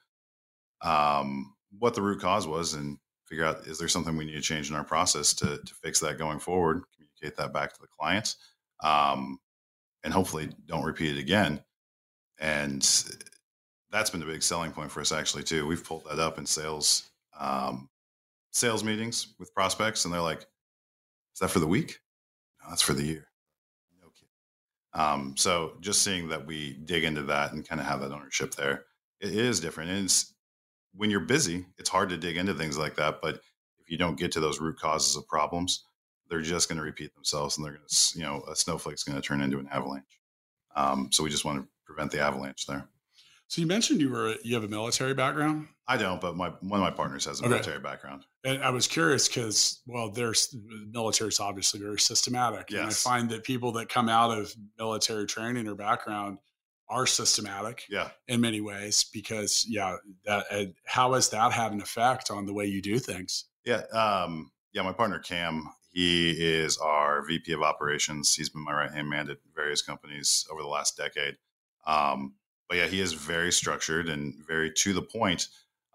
um, 0.81 1.53
what 1.77 1.93
the 1.93 2.01
root 2.01 2.21
cause 2.21 2.47
was 2.47 2.73
and 2.73 2.97
figure 3.25 3.45
out 3.45 3.67
is 3.67 3.77
there 3.77 3.87
something 3.87 4.17
we 4.17 4.25
need 4.25 4.33
to 4.33 4.41
change 4.41 4.69
in 4.69 4.75
our 4.75 4.83
process 4.83 5.33
to, 5.35 5.59
to 5.65 5.73
fix 5.75 5.99
that 5.99 6.17
going 6.17 6.39
forward 6.39 6.83
communicate 6.95 7.37
that 7.37 7.53
back 7.53 7.73
to 7.73 7.81
the 7.81 7.87
clients, 7.87 8.37
um, 8.83 9.39
and 10.03 10.13
hopefully 10.13 10.49
don't 10.65 10.85
repeat 10.85 11.17
it 11.17 11.19
again. 11.19 11.61
And 12.39 12.81
that's 13.91 14.09
been 14.09 14.23
a 14.23 14.25
big 14.25 14.43
selling 14.43 14.71
point 14.71 14.91
for 14.91 15.01
us 15.01 15.11
actually 15.11 15.43
too. 15.43 15.67
We've 15.67 15.83
pulled 15.83 16.05
that 16.05 16.19
up 16.19 16.37
in 16.37 16.45
sales 16.45 17.09
um, 17.37 17.89
sales 18.51 18.83
meetings 18.83 19.35
with 19.39 19.53
prospects 19.53 20.05
and 20.05 20.13
they're 20.13 20.21
like 20.21 20.41
is 21.33 21.39
that 21.41 21.49
for 21.49 21.59
the 21.59 21.67
week? 21.67 21.99
No 22.61 22.69
that's 22.69 22.81
for 22.81 22.93
the 22.93 23.03
year. 23.03 23.27
No 24.01 24.09
kid 24.09 24.99
um, 24.99 25.35
so 25.37 25.73
just 25.81 26.01
seeing 26.01 26.29
that 26.29 26.45
we 26.45 26.73
dig 26.85 27.03
into 27.03 27.23
that 27.23 27.53
and 27.53 27.67
kind 27.67 27.81
of 27.81 27.87
have 27.87 28.01
that 28.01 28.11
ownership 28.11 28.55
there 28.55 28.85
it 29.19 29.35
is 29.35 29.59
different. 29.59 29.89
And 29.89 30.05
it's 30.05 30.33
when 30.93 31.09
you're 31.09 31.19
busy, 31.21 31.65
it's 31.77 31.89
hard 31.89 32.09
to 32.09 32.17
dig 32.17 32.37
into 32.37 32.53
things 32.53 32.77
like 32.77 32.95
that. 32.95 33.21
But 33.21 33.35
if 33.79 33.89
you 33.89 33.97
don't 33.97 34.17
get 34.17 34.31
to 34.33 34.39
those 34.39 34.59
root 34.59 34.79
causes 34.79 35.15
of 35.15 35.27
problems, 35.27 35.85
they're 36.29 36.41
just 36.41 36.69
going 36.69 36.77
to 36.77 36.83
repeat 36.83 37.13
themselves, 37.15 37.57
and 37.57 37.65
they're 37.65 37.73
going 37.73 37.87
to, 37.87 38.19
you 38.19 38.23
know, 38.23 38.43
a 38.49 38.55
snowflake's 38.55 39.03
going 39.03 39.19
to 39.19 39.27
turn 39.27 39.41
into 39.41 39.57
an 39.59 39.67
avalanche. 39.71 40.19
Um, 40.75 41.09
so 41.11 41.23
we 41.23 41.29
just 41.29 41.45
want 41.45 41.61
to 41.61 41.67
prevent 41.85 42.11
the 42.11 42.19
avalanche 42.19 42.67
there. 42.67 42.87
So 43.47 43.61
you 43.61 43.67
mentioned 43.67 43.99
you 43.99 44.11
were 44.11 44.35
you 44.43 44.53
have 44.53 44.63
a 44.63 44.67
military 44.67 45.15
background. 45.15 45.69
I 45.87 45.97
don't, 45.97 46.21
but 46.21 46.35
my 46.35 46.49
one 46.61 46.79
of 46.79 46.83
my 46.83 46.91
partners 46.91 47.25
has 47.25 47.39
a 47.39 47.43
Okay. 47.45 47.49
military 47.49 47.79
background. 47.79 48.27
And 48.43 48.63
I 48.63 48.69
was 48.69 48.85
curious 48.85 49.27
because, 49.27 49.81
well, 49.87 50.11
there's 50.11 50.55
military 50.91 51.29
is 51.29 51.39
obviously 51.39 51.79
very 51.79 51.99
systematic. 51.99 52.69
And 52.71 52.81
I 52.81 52.89
find 52.91 53.27
that 53.31 53.43
people 53.43 53.71
that 53.71 53.89
come 53.89 54.07
out 54.07 54.37
of 54.37 54.53
military 54.77 55.25
training 55.25 55.67
or 55.67 55.73
background 55.73 56.37
are 56.89 57.05
systematic 57.05 57.85
Yeah. 57.89 58.09
in 58.27 58.41
many 58.41 58.61
ways 58.61 59.05
because, 59.13 59.65
yeah, 59.67 59.97
that 60.25 60.45
and 60.51 60.73
how 60.85 61.13
has 61.13 61.29
that 61.29 61.51
had 61.51 61.71
an 61.71 61.81
effect 61.81 62.31
on 62.31 62.45
the 62.45 62.53
way 62.53 62.65
you 62.65 62.81
do 62.81 62.99
things? 62.99 63.45
Yeah. 63.65 63.83
Um, 63.93 64.51
yeah. 64.73 64.81
My 64.81 64.93
partner 64.93 65.19
Cam, 65.19 65.69
he 65.91 66.31
is 66.31 66.77
our 66.77 67.25
VP 67.25 67.51
of 67.53 67.61
operations. 67.61 68.33
He's 68.33 68.49
been 68.49 68.63
my 68.63 68.73
right 68.73 68.91
hand 68.91 69.09
man 69.09 69.29
at 69.29 69.37
various 69.55 69.81
companies 69.81 70.45
over 70.51 70.61
the 70.61 70.67
last 70.67 70.97
decade. 70.97 71.35
Um, 71.85 72.35
but 72.67 72.77
yeah, 72.77 72.87
he 72.87 72.99
is 73.01 73.13
very 73.13 73.51
structured 73.51 74.09
and 74.09 74.35
very 74.47 74.71
to 74.73 74.93
the 74.93 75.01
point. 75.01 75.47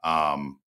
Um, 0.02 0.60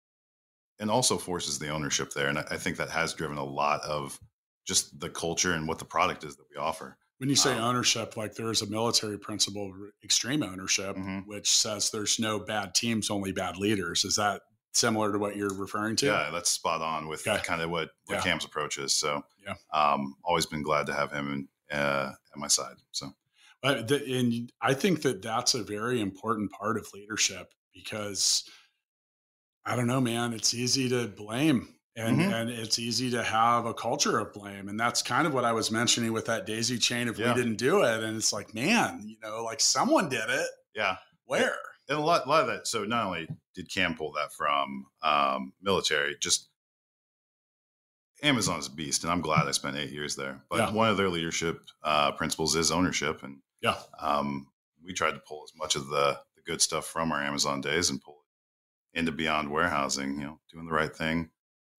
and 0.79 0.91
also 0.91 1.17
forces 1.17 1.59
the 1.59 1.69
ownership 1.71 2.13
there. 2.13 2.29
And 2.29 2.39
I, 2.39 2.45
I 2.51 2.57
think 2.59 2.77
that 2.77 2.91
has 2.91 3.15
driven 3.15 3.39
a 3.39 3.45
lot 3.45 3.81
of 3.83 4.21
just 4.67 4.99
the 5.01 5.09
culture 5.09 5.53
and 5.53 5.67
what 5.67 5.79
the 5.79 5.85
product 5.85 6.23
is 6.25 6.37
that 6.37 6.45
we 6.51 6.57
offer. 6.57 6.99
When 7.19 7.31
you 7.31 7.37
say 7.37 7.55
Um, 7.55 7.63
ownership, 7.65 8.17
like 8.17 8.35
there's 8.35 8.61
a 8.61 8.67
military 8.67 9.19
principle, 9.19 9.71
of 9.73 9.91
extreme 10.05 10.43
ownership, 10.43 10.97
Mhm. 10.97 11.27
which 11.27 11.49
says 11.51 11.91
there's 11.91 12.19
no 12.19 12.39
bad 12.39 12.75
teams, 12.75 13.09
only 13.11 13.33
bad 13.33 13.57
leaders. 13.57 14.05
Is 14.05 14.17
that 14.17 14.43
similar 14.73 15.13
to 15.13 15.19
what 15.19 15.35
you're 15.37 15.55
referring 15.55 15.97
to? 15.97 16.07
Yeah, 16.07 16.31
that's 16.31 16.51
spot 16.51 16.83
on 16.83 17.09
with 17.09 17.27
Okay. 17.27 17.43
kind 17.43 17.63
of 17.63 17.71
what, 17.71 17.93
what 18.05 18.17
Yeah. 18.17 18.23
Cam's 18.23 18.45
approach 18.45 18.77
is. 18.77 18.95
So, 18.95 19.25
Yeah. 19.43 19.55
um, 19.73 20.17
always 20.23 20.45
been 20.45 20.63
glad 20.63 20.87
to 20.87 20.95
have 20.95 21.11
him 21.11 21.33
in, 21.33 21.49
uh, 21.79 22.13
at 22.33 22.37
my 22.39 22.49
side. 22.49 22.77
So, 22.93 23.15
Uh, 23.63 23.81
the, 23.81 24.05
and 24.15 24.53
I 24.61 24.75
think 24.75 25.01
that 25.03 25.23
that's 25.23 25.55
a 25.55 25.63
very 25.65 26.01
important 26.03 26.53
part 26.53 26.77
of 26.77 26.93
leadership 26.93 27.55
because 27.73 28.45
I 29.65 29.75
don't 29.75 29.87
know, 29.89 30.01
man, 30.01 30.35
it's 30.35 30.53
easy 30.55 30.89
to 30.91 31.09
blame 31.09 31.76
and, 31.97 32.19
Mhm. 32.19 32.33
and 32.33 32.51
it's 32.51 32.79
easy 32.79 33.11
to 33.11 33.23
have 33.23 33.65
a 33.67 33.73
culture 33.75 34.19
of 34.19 34.33
blame. 34.33 34.69
And 34.69 34.79
that's 34.79 35.03
kind 35.03 35.27
of 35.27 35.33
what 35.35 35.45
I 35.45 35.53
was 35.53 35.71
mentioning 35.71 36.13
with 36.13 36.27
that 36.27 36.45
daisy 36.47 36.79
chain 36.79 37.09
if 37.09 37.19
Yeah. 37.19 37.33
we 37.33 37.41
didn't 37.41 37.57
do 37.57 37.83
it. 37.83 38.05
And 38.05 38.17
it's 38.17 38.33
like, 38.33 38.55
man, 38.55 39.03
you 39.09 39.17
know, 39.23 39.43
like 39.43 39.61
someone 39.61 40.09
did 40.09 40.29
it. 40.29 40.49
yeah. 40.75 40.97
Where? 41.25 41.57
and 41.89 41.99
a 41.99 42.01
lot, 42.03 42.27
a 42.27 42.29
lot 42.29 42.41
of 42.43 42.49
that. 42.49 42.67
So 42.67 42.85
not 42.85 43.07
only 43.07 43.29
did 43.55 43.71
Cam 43.73 43.95
pull 43.97 44.13
that 44.13 44.33
from 44.33 44.87
um, 45.03 45.53
military, 45.61 46.17
just 46.21 46.49
Amazon's 48.23 48.67
a 48.67 48.71
beast, 48.71 49.05
and 49.05 49.13
I'm 49.13 49.21
glad 49.21 49.47
I 49.47 49.51
spent 49.53 49.77
eight 49.77 49.91
years 49.91 50.17
there. 50.17 50.43
But 50.49 50.57
Yeah. 50.59 50.71
one 50.73 50.89
of 50.89 50.97
their 50.97 51.09
leadership 51.09 51.61
uh, 51.83 52.13
principles 52.13 52.57
is 52.57 52.71
ownership, 52.71 53.23
and 53.23 53.41
Yeah. 53.61 53.81
um, 54.01 54.51
we 54.83 54.93
tried 54.95 55.13
to 55.13 55.21
pull 55.21 55.45
as 55.45 55.53
much 55.57 55.77
of 55.77 55.87
the 55.89 56.21
the 56.35 56.43
good 56.43 56.61
stuff 56.61 56.87
from 56.87 57.13
our 57.13 57.23
Amazon 57.23 57.61
days 57.61 57.89
and 57.91 58.01
pull 58.03 58.25
it 58.93 58.99
into 58.99 59.13
Beyond 59.13 59.51
Warehousing. 59.51 60.19
You 60.21 60.27
know, 60.27 60.41
doing 60.51 60.67
the 60.67 60.73
right 60.73 60.95
thing, 60.95 61.31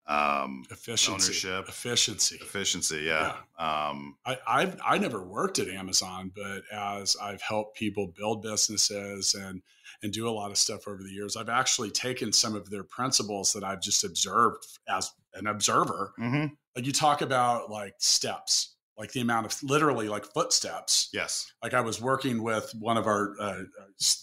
um, 0.07 0.63
Efficiency. 0.71 1.11
Ownership. 1.49 1.69
Efficiency. 1.69 2.37
efficiency. 2.41 3.01
Yeah. 3.05 3.33
Um, 3.59 4.15
I, 4.25 4.37
I've 4.47 4.79
I 4.85 4.97
never 4.97 5.21
worked 5.21 5.59
at 5.59 5.67
Amazon, 5.67 6.31
but 6.33 6.63
as 6.71 7.17
I've 7.21 7.41
helped 7.41 7.75
people 7.77 8.07
build 8.17 8.41
businesses 8.41 9.33
and 9.33 9.61
and 10.01 10.13
do 10.13 10.27
a 10.27 10.31
lot 10.31 10.51
of 10.51 10.57
stuff 10.57 10.87
over 10.87 11.03
the 11.03 11.09
years, 11.09 11.35
I've 11.35 11.49
actually 11.49 11.91
taken 11.91 12.31
some 12.31 12.55
of 12.55 12.69
their 12.69 12.83
principles 12.83 13.51
that 13.53 13.63
I've 13.63 13.81
just 13.81 14.03
observed 14.03 14.65
as 14.87 15.11
an 15.33 15.47
observer. 15.47 16.13
mhm. 16.19 16.51
Like 16.75 16.85
you 16.85 16.91
talk 16.93 17.21
about 17.21 17.69
like 17.69 17.95
steps, 17.97 18.75
like 18.97 19.11
the 19.11 19.21
amount 19.21 19.45
of 19.45 19.63
literally 19.63 20.09
like 20.09 20.25
footsteps. 20.25 21.09
Yes. 21.13 21.51
Like 21.61 21.73
I 21.73 21.81
was 21.81 22.01
working 22.01 22.41
with 22.41 22.73
one 22.79 22.97
of 22.97 23.05
our 23.05 23.35
uh, 23.39 23.61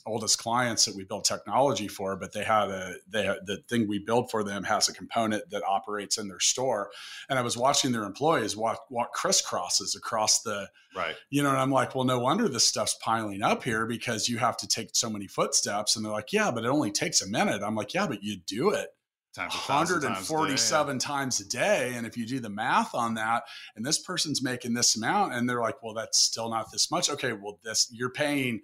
oldest 0.05 0.39
clients 0.39 0.85
that 0.85 0.97
we 0.97 1.05
built 1.05 1.25
technology 1.25 1.87
for, 1.87 2.17
but 2.17 2.33
they 2.33 2.43
had 2.43 2.71
a 2.71 2.95
they 3.09 3.25
had, 3.25 3.47
the 3.47 3.59
thing 3.69 3.87
we 3.87 4.01
build 4.01 4.31
for 4.31 4.43
them 4.43 4.65
has 4.65 4.89
a 4.89 4.93
component 4.93 5.49
that 5.51 5.63
operates 5.65 6.19
in 6.19 6.27
their 6.27 6.41
store, 6.41 6.91
and 7.29 7.39
I 7.39 7.43
was 7.43 7.57
watching 7.57 7.93
their 7.93 8.05
employees 8.05 8.57
walk 8.57 8.91
walk 8.91 9.17
crisscrosses 9.17 9.97
across 9.97 10.43
the 10.43 10.69
Right. 10.97 11.17
you 11.29 11.43
know, 11.43 11.51
and 11.51 11.59
I'm 11.59 11.73
like, 11.73 11.97
well, 11.97 12.05
no 12.05 12.21
wonder 12.21 12.49
this 12.49 12.65
stuff's 12.65 12.95
piling 13.01 13.43
up 13.43 13.65
here 13.65 13.85
because 13.85 14.29
you 14.29 14.39
have 14.39 14.57
to 14.59 14.69
take 14.69 14.91
so 14.93 15.11
many 15.11 15.27
footsteps. 15.27 15.97
And 15.97 16.05
they're 16.05 16.13
like, 16.13 16.33
yeah, 16.33 16.53
but 16.53 16.65
it 16.65 16.69
only 16.69 16.93
takes 16.93 17.21
a 17.21 17.29
minute. 17.29 17.63
I'm 17.65 17.75
like, 17.75 17.95
yeah, 17.95 18.07
but 18.07 18.23
you 18.23 18.37
do 18.37 18.71
it 18.71 18.91
Times 19.35 19.53
a 19.55 19.59
times 19.67 19.91
a 19.91 20.01
day, 20.01 20.07
147 20.07 20.99
times 21.01 21.41
a 21.41 21.49
day. 21.49 21.95
And 21.95 22.07
if 22.07 22.17
you 22.17 22.25
do 22.25 22.39
the 22.39 22.49
math 22.51 22.95
on 22.95 23.15
that, 23.15 23.43
and 23.75 23.85
this 23.85 23.99
person's 23.99 24.43
making 24.43 24.75
this 24.75 24.97
amount, 24.97 25.35
and 25.35 25.49
they're 25.49 25.61
like, 25.61 25.83
well, 25.83 25.93
that's 25.93 26.19
still 26.19 26.49
not 26.49 26.71
this 26.71 26.91
much. 26.91 27.11
Okay, 27.11 27.33
well, 27.33 27.59
this 27.65 27.89
you're 27.91 28.11
paying 28.11 28.61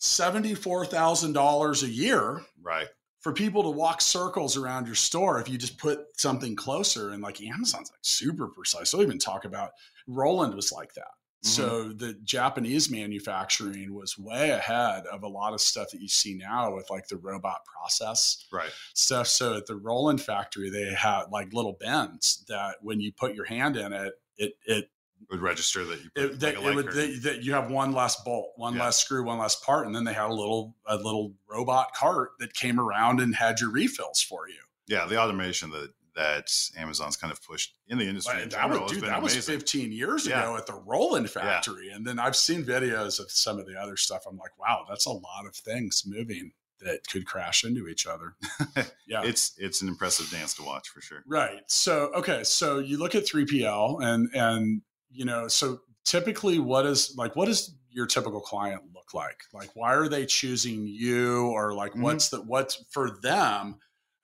$74,000 0.00 1.82
a 1.82 1.88
year 1.88 2.42
Right. 2.62 2.88
for 3.20 3.32
people 3.32 3.62
to 3.62 3.70
walk 3.70 4.00
circles 4.02 4.56
around 4.56 4.86
your 4.86 4.94
store 4.94 5.40
if 5.40 5.48
you 5.48 5.56
just 5.58 5.78
put 5.78 6.00
something 6.16 6.54
closer 6.54 7.10
and 7.10 7.22
like 7.22 7.40
Amazon's 7.40 7.90
like 7.90 8.00
super 8.02 8.48
precise. 8.48 8.90
They'll 8.90 9.02
even 9.02 9.18
talk 9.18 9.44
about 9.44 9.70
Roland 10.06 10.54
was 10.54 10.70
like 10.72 10.92
that. 10.94 11.12
Mm-hmm. 11.44 11.48
So 11.48 11.88
the 11.92 12.14
Japanese 12.24 12.90
manufacturing 12.90 13.94
was 13.94 14.18
way 14.18 14.50
ahead 14.50 15.04
of 15.06 15.22
a 15.22 15.28
lot 15.28 15.52
of 15.52 15.60
stuff 15.60 15.90
that 15.92 16.00
you 16.00 16.08
see 16.08 16.34
now 16.34 16.74
with 16.74 16.88
like 16.90 17.08
the 17.08 17.16
robot 17.18 17.60
process 17.64 18.46
Right. 18.52 18.70
stuff. 18.94 19.26
So 19.28 19.56
at 19.56 19.66
the 19.66 19.76
Roland 19.76 20.20
factory, 20.22 20.70
they 20.70 20.92
had 20.94 21.24
like 21.30 21.52
little 21.52 21.74
bins 21.78 22.44
that 22.48 22.76
when 22.80 23.00
you 23.00 23.12
put 23.12 23.34
your 23.34 23.44
hand 23.44 23.76
in 23.76 23.92
it, 23.92 24.14
it 24.38 24.54
it 24.66 24.90
Would 25.30 25.40
register 25.40 25.84
that 25.84 26.02
you 26.02 26.10
put 26.14 26.24
it, 26.24 26.40
that, 26.40 26.56
a 26.56 26.68
it 26.70 26.74
would 26.74 26.86
that 27.22 27.40
you 27.42 27.52
have 27.52 27.70
one 27.70 27.92
less 27.92 28.16
bolt, 28.22 28.52
one 28.56 28.74
Yeah. 28.74 28.84
less 28.84 28.98
screw, 28.98 29.22
one 29.24 29.38
less 29.38 29.56
part, 29.56 29.86
and 29.86 29.94
then 29.94 30.04
they 30.04 30.14
had 30.14 30.30
a 30.30 30.34
little 30.34 30.74
a 30.86 30.96
little 30.96 31.34
robot 31.48 31.94
cart 31.94 32.30
that 32.40 32.54
came 32.54 32.80
around 32.80 33.20
and 33.20 33.36
had 33.36 33.60
your 33.60 33.70
refills 33.70 34.22
for 34.22 34.48
you. 34.48 34.60
yeah, 34.88 35.04
the 35.06 35.20
automation 35.20 35.70
that 35.70 35.90
that 36.16 36.50
Amazon's 36.76 37.16
kind 37.16 37.30
of 37.32 37.42
pushed 37.42 37.76
in 37.88 37.98
the 37.98 38.08
industry 38.08 38.42
in 38.42 38.50
general 38.50 38.82
was, 38.84 38.92
dude, 38.92 39.02
that 39.04 39.22
was 39.22 39.36
15 39.36 39.92
years 39.92 40.26
Yeah. 40.26 40.40
ago 40.40 40.56
at 40.56 40.66
the 40.66 40.74
Roland 40.74 41.30
factory, 41.30 41.90
and 41.90 42.06
then 42.06 42.18
I've 42.18 42.34
seen 42.36 42.64
videos 42.64 43.20
of 43.20 43.30
some 43.30 43.58
of 43.58 43.66
the 43.66 43.78
other 43.78 43.96
stuff. 43.96 44.24
I'm 44.28 44.36
like, 44.38 44.58
wow, 44.58 44.84
that's 44.88 45.06
a 45.06 45.10
lot 45.12 45.46
of 45.46 45.54
things 45.54 46.02
moving 46.06 46.52
that 46.80 47.00
could 47.10 47.26
crash 47.26 47.64
into 47.64 47.86
each 47.86 48.06
other. 48.06 48.34
Yeah. 49.08 49.22
It's 49.24 49.52
it's 49.56 49.82
an 49.82 49.88
impressive 49.88 50.28
dance 50.30 50.52
to 50.54 50.62
watch 50.64 50.88
for 50.88 51.00
sure. 51.00 51.22
Right. 51.28 51.60
So 51.68 52.10
okay, 52.14 52.42
so 52.42 52.80
you 52.80 52.98
look 52.98 53.14
at 53.14 53.24
3PL 53.24 54.02
and 54.02 54.28
and 54.34 54.82
you 55.10 55.24
know, 55.24 55.46
so 55.48 55.80
typically 56.04 56.58
what 56.58 56.84
is 56.86 57.14
like 57.16 57.36
what 57.36 57.46
does 57.46 57.72
your 57.90 58.06
typical 58.06 58.40
client 58.40 58.82
look 58.94 59.14
like? 59.14 59.38
Like 59.52 59.70
why 59.74 59.94
are 59.94 60.08
they 60.08 60.26
choosing 60.26 60.86
you 60.88 61.46
or 61.52 61.72
like 61.72 61.92
Mhm. 61.92 62.00
what's 62.00 62.28
the 62.30 62.42
what's 62.42 62.84
for 62.90 63.10
them? 63.22 63.76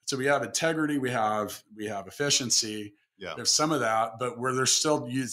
So 0.05 0.17
we 0.17 0.25
have 0.25 0.43
integrity, 0.43 0.97
we 0.97 1.09
have 1.11 1.61
we 1.75 1.85
have 1.87 2.07
efficiency, 2.07 2.93
Yeah. 3.17 3.33
there's 3.35 3.51
some 3.51 3.71
of 3.71 3.79
that, 3.79 4.19
but 4.19 4.37
where 4.37 4.53
there's 4.53 4.71
still 4.71 5.07
you 5.09 5.25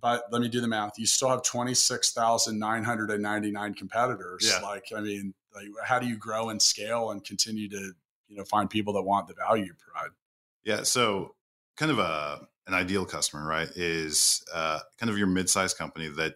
but 0.00 0.24
let 0.30 0.42
me 0.42 0.48
do 0.48 0.60
the 0.60 0.68
math. 0.68 0.98
You 0.98 1.06
still 1.06 1.30
have 1.30 1.42
26,999 1.42 3.74
competitors. 3.74 4.46
Yeah. 4.48 4.60
Like 4.66 4.86
I 4.96 5.00
mean, 5.00 5.34
like 5.54 5.66
how 5.84 5.98
do 5.98 6.06
you 6.06 6.16
grow 6.16 6.50
and 6.50 6.60
scale 6.60 7.10
and 7.10 7.24
continue 7.24 7.68
to, 7.70 7.92
you 8.28 8.36
know, 8.36 8.44
find 8.44 8.68
people 8.68 8.92
that 8.94 9.02
want 9.02 9.28
the 9.28 9.34
value 9.34 9.64
you 9.64 9.74
provide? 9.74 10.10
Yeah. 10.64 10.82
So 10.82 11.34
kind 11.76 11.90
of 11.90 11.98
a 11.98 12.46
an 12.68 12.74
ideal 12.74 13.04
customer, 13.04 13.44
right, 13.44 13.68
is 13.74 14.44
uh, 14.54 14.78
kind 14.98 15.10
of 15.10 15.18
your 15.18 15.26
mid-sized 15.26 15.76
company 15.76 16.06
that 16.08 16.34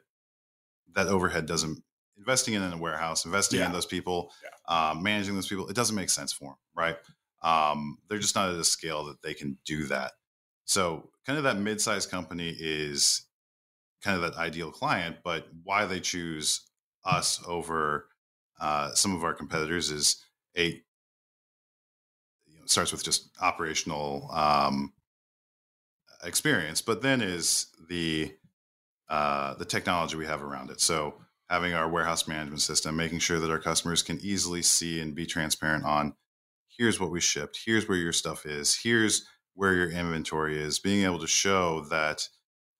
that 0.95 1.07
overhead 1.09 1.47
doesn't 1.47 1.83
investing 2.19 2.55
in 2.55 2.63
a 2.63 2.77
warehouse, 2.77 3.25
investing 3.27 3.61
Yeah. 3.61 3.67
in 3.67 3.73
those 3.73 3.87
people, 3.87 4.33
um, 4.67 5.03
managing 5.03 5.35
those 5.37 5.47
people, 5.47 5.69
it 5.69 5.77
doesn't 5.77 5.95
make 5.95 6.09
sense 6.11 6.33
for 6.33 6.51
them, 6.53 6.57
right? 6.75 6.97
Um, 7.43 7.99
they're 8.09 8.19
just 8.19 8.35
not 8.35 8.51
at 8.51 8.57
a 8.57 8.65
scale 8.65 9.05
that 9.05 9.23
they 9.23 9.35
can 9.35 9.59
do 9.65 9.85
that. 9.85 10.13
So 10.65 11.11
kind 11.27 11.39
of 11.39 11.45
that 11.45 11.59
mid-sized 11.59 12.11
company 12.11 12.57
is 12.59 13.23
kind 14.03 14.17
of 14.17 14.23
that 14.23 14.39
ideal 14.39 14.71
client, 14.71 15.17
but 15.25 15.47
why 15.65 15.87
they 15.87 16.01
choose 16.01 16.63
us 17.05 17.41
over 17.47 18.09
uh, 18.61 18.93
some 18.95 19.15
of 19.15 19.23
our 19.25 19.35
competitors 19.35 19.91
is 19.91 20.25
a 20.57 20.83
you 22.47 22.59
know, 22.59 22.67
starts 22.67 22.93
with 22.93 23.05
just 23.05 23.31
operational 23.41 24.31
um, 24.33 24.93
experience, 26.25 26.81
but 26.81 27.03
then 27.03 27.21
is 27.21 27.67
the 27.89 28.33
uh, 29.09 29.55
the 29.55 29.65
technology 29.65 30.17
we 30.17 30.27
have 30.27 30.43
around 30.43 30.71
it. 30.71 30.81
So 30.81 31.15
having 31.49 31.75
our 31.75 31.89
warehouse 31.89 32.27
management 32.27 32.61
system, 32.61 32.97
making 32.97 33.21
sure 33.21 33.39
that 33.39 33.51
our 33.51 33.61
customers 33.61 34.03
can 34.03 34.19
easily 34.21 34.63
see 34.63 35.01
and 35.01 35.15
be 35.15 35.27
transparent 35.27 35.85
on 35.85 36.15
here's 36.77 37.01
what 37.01 37.11
we 37.11 37.21
shipped, 37.21 37.61
here's 37.65 37.89
where 37.89 37.99
your 37.99 38.13
stuff 38.13 38.47
is, 38.47 38.75
here's 38.83 39.27
where 39.55 39.73
your 39.75 39.91
inventory 39.91 40.61
is, 40.61 40.79
being 40.79 41.05
able 41.05 41.19
to 41.19 41.27
show 41.27 41.83
that 41.91 42.29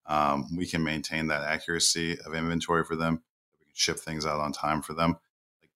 um, 0.05 0.55
we 0.55 0.65
can 0.65 0.83
maintain 0.83 1.27
that 1.27 1.43
accuracy 1.43 2.17
of 2.25 2.33
inventory 2.33 2.83
for 2.83 2.95
them, 2.95 3.21
we 3.59 3.65
can 3.65 3.73
ship 3.75 3.97
things 3.99 4.25
out 4.25 4.39
on 4.39 4.51
time 4.51 4.81
for 4.81 4.93
them. 4.93 5.17
Like 5.61 5.71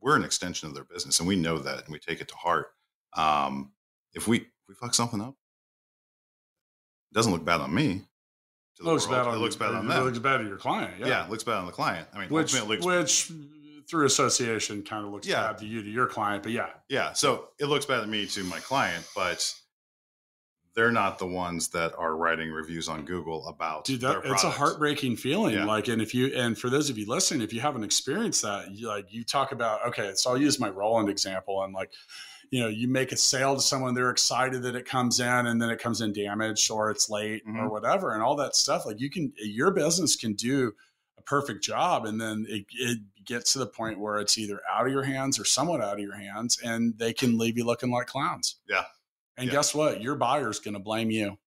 we're 0.00 0.16
an 0.16 0.24
extension 0.24 0.68
of 0.68 0.74
their 0.74 0.84
business, 0.84 1.18
and 1.20 1.28
we 1.28 1.36
know 1.36 1.58
that, 1.58 1.84
and 1.84 1.92
we 1.92 1.98
take 1.98 2.20
it 2.20 2.28
to 2.28 2.34
heart. 2.36 2.68
Um, 3.16 3.72
if 4.14 4.26
we 4.26 4.38
if 4.38 4.46
we 4.68 4.74
fuck 4.74 4.94
something 4.94 5.20
up, 5.20 5.36
it 7.10 7.14
doesn't 7.14 7.32
look 7.32 7.44
bad 7.44 7.60
on 7.60 7.74
me. 7.74 8.02
Looks 8.82 9.06
world. 9.06 9.26
bad 9.26 9.28
on 9.28 9.34
it 9.34 9.38
looks 9.40 9.56
bad 9.56 9.74
on 9.74 9.84
It 9.84 9.88
them. 9.88 10.04
looks 10.04 10.18
bad 10.18 10.40
on 10.40 10.46
your 10.46 10.56
client. 10.56 10.94
yeah. 11.04 11.24
it 11.24 11.30
looks 11.30 11.44
bad 11.44 11.56
on 11.56 11.66
the 11.66 11.72
client. 11.72 12.08
I 12.14 12.18
mean, 12.20 12.30
which 12.30 12.54
ultimately, 12.54 12.78
it 12.78 12.82
looks, 12.84 13.28
which 13.28 13.38
through 13.90 14.06
association 14.06 14.82
kind 14.82 15.04
of 15.04 15.12
looks 15.12 15.26
Yeah. 15.26 15.48
bad 15.48 15.58
to 15.58 15.66
you 15.66 15.82
to 15.82 15.90
your 15.90 16.06
client, 16.06 16.42
but 16.44 16.52
yeah, 16.52 16.70
Yeah. 16.88 17.12
So 17.12 17.48
it 17.58 17.66
looks 17.66 17.84
bad 17.86 18.00
to 18.02 18.06
me 18.06 18.26
to 18.26 18.44
my 18.44 18.60
client, 18.60 19.04
but 19.14 19.54
they're 20.74 20.92
not 20.92 21.18
the 21.18 21.26
ones 21.26 21.68
that 21.70 21.92
are 21.98 22.14
writing 22.16 22.50
reviews 22.52 22.88
on 22.88 23.04
Google 23.04 23.46
about 23.48 23.84
dude, 23.84 24.02
that 24.02 24.20
it's 24.24 24.44
a 24.44 24.50
heartbreaking 24.50 25.16
feeling. 25.16 25.54
Yeah. 25.54 25.64
Like, 25.64 25.88
and 25.88 26.00
if 26.00 26.14
you 26.14 26.28
and 26.34 26.56
for 26.56 26.70
those 26.70 26.88
of 26.88 26.96
you 26.96 27.06
listening, 27.08 27.42
if 27.42 27.52
you 27.52 27.60
haven't 27.60 27.82
experienced 27.82 28.42
that, 28.42 28.70
you, 28.70 28.86
like 28.86 29.12
you 29.12 29.24
talk 29.24 29.50
about, 29.50 29.84
okay, 29.88 30.12
so 30.14 30.30
I'll 30.30 30.38
use 30.38 30.60
my 30.60 30.68
Roland 30.70 31.08
example 31.08 31.62
and 31.64 31.74
like. 31.74 31.92
You 32.52 32.60
know, 32.62 32.68
you 32.68 32.88
make 32.88 33.12
a 33.12 33.16
sale 33.16 33.54
to 33.54 33.60
someone, 33.62 33.94
they're 33.94 34.10
excited 34.10 34.62
that 34.64 34.74
it 34.74 34.84
comes 34.84 35.20
in 35.20 35.46
and 35.46 35.62
then 35.62 35.70
it 35.70 35.78
comes 35.78 36.00
in 36.00 36.12
damaged 36.12 36.68
or 36.68 36.90
it's 36.90 37.08
late 37.08 37.44
or 37.46 37.52
Mhm. 37.52 37.70
whatever, 37.70 38.12
and 38.12 38.24
all 38.24 38.34
that 38.38 38.56
stuff. 38.56 38.84
Like, 38.84 38.98
you 38.98 39.08
can, 39.08 39.32
your 39.36 39.70
business 39.70 40.16
can 40.16 40.32
do 40.34 40.72
a 41.16 41.22
perfect 41.22 41.62
job 41.62 42.06
and 42.06 42.20
then 42.20 42.46
it, 42.48 42.66
it 42.72 42.98
gets 43.30 43.52
to 43.52 43.60
the 43.60 43.66
point 43.66 43.98
where 44.00 44.16
it's 44.18 44.36
either 44.36 44.60
out 44.68 44.86
of 44.86 44.92
your 44.92 45.04
hands 45.04 45.38
or 45.38 45.44
somewhat 45.44 45.80
out 45.80 45.94
of 45.94 46.00
your 46.00 46.16
hands 46.16 46.58
and 46.64 46.98
they 46.98 47.12
can 47.12 47.38
leave 47.38 47.56
you 47.56 47.64
looking 47.64 47.90
like 47.90 48.08
clowns. 48.08 48.56
Yeah. 48.68 48.82
And 49.36 49.46
Yeah. 49.46 49.52
guess 49.52 49.72
what? 49.72 50.02
Your 50.02 50.16
buyer's 50.16 50.58
going 50.58 50.74
to 50.74 50.80
blame 50.80 51.10
you. 51.12 51.38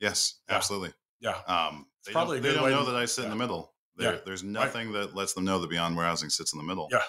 Yes, 0.00 0.36
Yeah. 0.48 0.56
absolutely. 0.56 0.94
Yeah. 1.20 1.36
Um, 1.46 1.86
they 2.06 2.12
probably 2.12 2.38
don't, 2.40 2.44
they 2.44 2.54
don't 2.54 2.70
know 2.70 2.84
to- 2.86 2.92
that 2.92 2.96
I 2.98 3.04
sit 3.04 3.24
in 3.24 3.30
the 3.30 3.36
middle. 3.36 3.74
There, 3.96 4.14
Yeah. 4.14 4.20
There's 4.24 4.42
nothing 4.42 4.92
that 4.92 5.14
lets 5.14 5.34
them 5.34 5.44
know 5.44 5.58
that 5.58 5.68
Beyond 5.68 5.94
Warehousing 5.94 6.30
sits 6.30 6.54
in 6.54 6.58
the 6.58 6.64
middle. 6.64 6.88
Yeah. 6.90 7.02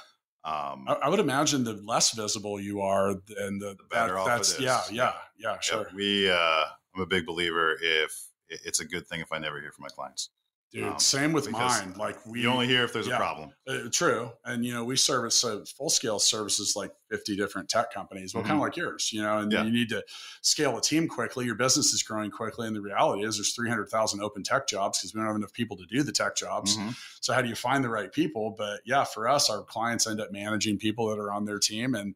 Um, 0.43 0.85
I, 0.89 0.93
I 1.03 1.09
would 1.09 1.19
imagine 1.21 1.63
the 1.63 1.73
less 1.73 2.11
visible 2.11 2.59
you 2.59 2.81
are, 2.81 3.11
and 3.11 3.61
the, 3.61 3.75
The 3.77 3.83
better 3.89 4.13
that- 4.15 4.19
off 4.19 4.27
it 4.27 4.29
that's 4.31 4.53
is. 4.55 4.59
yeah, 4.59 4.81
yeah, 4.91 5.13
yeah, 5.37 5.51
yeah, 5.53 5.59
sure, 5.61 5.87
we, 5.95 6.29
uh, 6.29 6.65
I'm 6.93 7.01
a 7.01 7.05
big 7.05 7.25
believer 7.25 7.77
if 7.81 8.11
it's 8.49 8.81
a 8.81 8.85
good 8.85 9.07
thing 9.07 9.21
if 9.21 9.31
I 9.31 9.37
never 9.37 9.61
hear 9.61 9.71
from 9.71 9.83
my 9.83 9.89
clients. 9.89 10.31
Dude. 10.71 10.83
um, 10.85 10.99
same 10.99 11.33
with 11.33 11.49
mine. 11.51 11.93
Like 11.97 12.17
we 12.25 12.41
you 12.41 12.49
only 12.49 12.67
hear 12.67 12.83
if 12.83 12.93
there's 12.93 13.07
yeah. 13.07 13.15
a 13.15 13.17
problem. 13.17 13.51
uh, 13.67 13.79
true, 13.91 14.31
and 14.45 14.65
you 14.65 14.73
know 14.73 14.83
we 14.83 14.95
service 14.95 15.43
full 15.77 15.89
scale 15.89 16.19
services 16.19 16.75
like 16.75 16.91
fifty 17.09 17.35
different 17.35 17.69
tech 17.69 17.93
companies. 17.93 18.33
Well, 18.33 18.43
Mhm. 18.43 18.47
kind 18.47 18.57
of 18.59 18.63
like 18.63 18.77
yours, 18.77 19.11
you 19.13 19.21
know, 19.21 19.39
and 19.39 19.51
Yeah. 19.51 19.63
you 19.63 19.71
need 19.71 19.89
to 19.89 20.03
scale 20.41 20.77
a 20.77 20.81
team 20.81 21.07
quickly. 21.07 21.45
Your 21.45 21.55
business 21.55 21.93
is 21.93 22.03
growing 22.03 22.31
quickly, 22.31 22.67
and 22.67 22.75
the 22.75 22.81
reality 22.81 23.23
is 23.25 23.37
there's 23.37 23.53
three 23.53 23.69
hundred 23.69 23.89
thousand 23.89 24.21
open 24.21 24.43
tech 24.43 24.67
jobs 24.67 24.99
because 24.99 25.13
we 25.13 25.19
don't 25.19 25.27
have 25.27 25.35
enough 25.35 25.53
people 25.53 25.77
to 25.77 25.85
do 25.87 26.03
the 26.03 26.11
tech 26.11 26.35
jobs. 26.35 26.77
Mhm. 26.77 26.95
So 27.19 27.33
how 27.33 27.41
do 27.41 27.49
you 27.49 27.55
find 27.55 27.83
the 27.83 27.89
right 27.89 28.11
people? 28.11 28.55
But 28.57 28.81
yeah, 28.85 29.03
for 29.03 29.27
us, 29.27 29.49
our 29.49 29.63
clients 29.63 30.07
end 30.07 30.21
up 30.21 30.31
managing 30.31 30.77
people 30.77 31.07
that 31.09 31.19
are 31.19 31.31
on 31.31 31.45
their 31.45 31.59
team, 31.59 31.95
and 31.95 32.15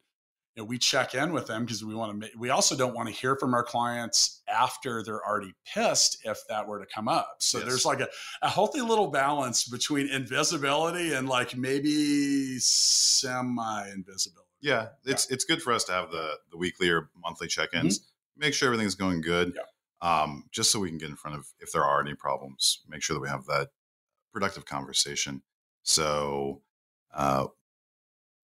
you 0.56 0.64
know, 0.64 0.68
we 0.68 0.78
check 0.78 1.14
in 1.14 1.34
with 1.34 1.48
them 1.48 1.66
because 1.66 1.84
we 1.84 1.94
want 1.94 2.22
to. 2.22 2.30
We 2.38 2.50
also 2.50 2.78
don't 2.78 2.96
want 2.96 3.10
to 3.10 3.14
hear 3.14 3.36
from 3.36 3.54
our 3.54 3.64
clients 3.64 4.42
after 4.48 5.04
they're 5.04 5.24
already 5.26 5.54
pissed 5.66 6.20
if 6.24 6.40
that 6.48 6.66
were 6.66 6.80
to 6.80 6.86
come 6.86 7.08
up. 7.08 7.36
So 7.40 7.58
Yes. 7.58 7.68
there's 7.68 7.86
like 7.86 8.00
a, 8.00 8.08
a 8.42 8.50
healthy 8.50 8.82
little 8.82 9.08
balance 9.08 9.68
between 9.68 10.08
invisibility 10.10 11.14
and 11.14 11.28
like 11.28 11.58
maybe 11.58 12.58
semi 12.60 13.90
invisibility. 13.90 14.50
Yeah, 14.62 14.88
it's 15.06 15.30
it's 15.30 15.44
good 15.44 15.62
for 15.62 15.74
us 15.74 15.84
to 15.86 15.92
have 15.92 16.10
the 16.12 16.38
the 16.52 16.58
weekly 16.58 16.90
or 16.90 17.10
monthly 17.22 17.48
check-ins. 17.48 18.08
Make 18.38 18.54
sure 18.54 18.68
everything's 18.68 18.96
going 18.96 19.22
good. 19.22 19.58
Um, 20.02 20.46
just 20.52 20.72
so 20.72 20.80
we 20.80 20.90
can 20.90 20.98
get 20.98 21.10
in 21.10 21.16
front 21.16 21.38
of 21.38 21.48
if 21.60 21.72
there 21.72 21.84
are 21.84 22.00
any 22.00 22.16
problems, 22.16 22.82
make 22.88 23.02
sure 23.02 23.14
that 23.16 23.22
we 23.22 23.30
have 23.30 23.46
that 23.46 23.70
productive 24.32 24.66
conversation. 24.66 25.42
So 25.84 26.62
uh, 27.14 27.48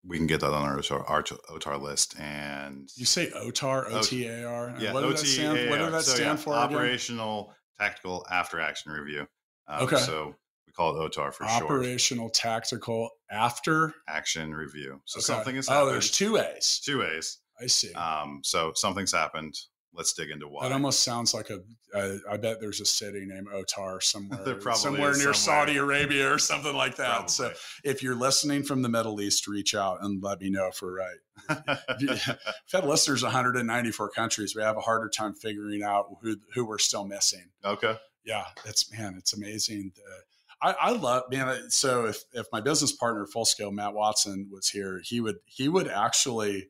we 0.06 0.18
can 0.18 0.28
get 0.28 0.40
that 0.42 0.52
on 0.54 0.64
our 0.64 0.78
OTAR, 0.78 1.10
our 1.10 1.24
OTAR 1.24 1.82
list 1.82 2.18
and 2.20 2.90
You 2.96 3.06
say 3.06 3.30
OTAR, 3.32 3.92
O 3.92 4.02
T 4.02 4.26
A 4.28 4.46
R. 4.48 4.74
yeah, 4.80 4.94
What 4.94 5.02
does 5.02 5.22
that 5.22 5.28
stand? 5.28 5.70
What 5.70 5.78
does 5.80 5.92
that 5.92 6.04
So, 6.04 6.16
stand 6.16 6.40
yeah, 6.40 6.44
for? 6.44 6.54
Operational 6.54 7.54
Tactical 7.80 8.26
After 8.32 8.60
Action 8.60 8.92
Review. 8.92 9.28
Um, 9.68 9.84
Okay. 9.84 9.98
So 9.98 10.36
we 10.68 10.74
call 10.74 10.96
it 10.96 11.12
OTAR 11.12 11.34
for 11.34 11.46
short. 11.48 11.64
Operational 11.64 12.30
tactical 12.30 13.10
after. 13.30 13.94
Action 14.08 14.54
Review. 14.56 15.02
So 15.06 15.18
Okay. 15.20 15.24
something 15.26 15.56
has 15.58 15.68
Oh, 15.70 15.74
happened. 15.74 15.92
there's 15.94 16.12
two 16.12 16.38
A's. 16.38 16.80
two 16.84 17.00
ways. 17.00 17.40
I 17.62 17.68
see. 17.68 17.94
Um, 17.94 18.40
so 18.44 18.72
something's 18.76 19.12
happened. 19.12 19.56
Let's 19.94 20.14
dig 20.14 20.30
into 20.30 20.48
why. 20.48 20.68
That 20.68 20.74
almost 20.74 21.04
sounds 21.04 21.34
like 21.34 21.50
a. 21.50 21.60
Uh, 21.94 22.18
I 22.30 22.38
bet 22.38 22.62
there's 22.62 22.80
a 22.80 22.86
city 22.86 23.26
named 23.26 23.48
Otar 23.54 24.02
somewhere, 24.02 24.62
somewhere 24.76 25.00
near 25.14 25.34
somewhere. 25.34 25.34
Saudi 25.34 25.78
Arabia 25.78 26.32
or 26.32 26.38
something 26.38 26.76
like 26.76 26.96
that. 26.98 27.10
Probably. 27.10 27.30
So 27.30 27.52
if 27.84 28.04
you're 28.04 28.16
listening 28.16 28.64
from 28.64 28.84
the 28.84 28.90
Middle 28.90 29.20
East, 29.20 29.48
reach 29.48 29.74
out 29.74 29.98
and 30.02 30.22
let 30.24 30.42
me 30.42 30.52
know 30.52 30.68
if 30.68 30.82
we're 30.82 30.96
right. 30.98 31.68
We've 32.00 32.38
had 32.72 32.86
listeners 32.86 33.24
194 33.24 34.10
countries. 34.12 34.56
We 34.56 34.62
have 34.62 34.78
a 34.78 34.82
harder 34.82 35.10
time 35.10 35.34
figuring 35.34 35.82
out 35.84 36.06
who 36.22 36.38
who 36.54 36.66
we're 36.66 36.78
still 36.78 37.06
missing. 37.06 37.50
okay. 37.66 37.96
Yeah, 38.26 38.46
it's 38.66 38.92
man, 38.92 39.16
it's 39.18 39.34
amazing. 39.34 39.94
Uh, 39.98 40.70
I, 40.70 40.90
I 40.90 40.92
love 40.92 41.24
man. 41.32 41.72
So 41.72 42.06
if 42.06 42.24
if 42.34 42.46
my 42.52 42.62
business 42.62 42.92
partner, 42.92 43.26
full 43.26 43.46
scale 43.46 43.72
Matt 43.72 43.94
Watson, 43.94 44.50
was 44.52 44.68
here, 44.70 45.02
he 45.04 45.20
would 45.20 45.38
he 45.46 45.68
would 45.68 45.88
actually. 45.88 46.68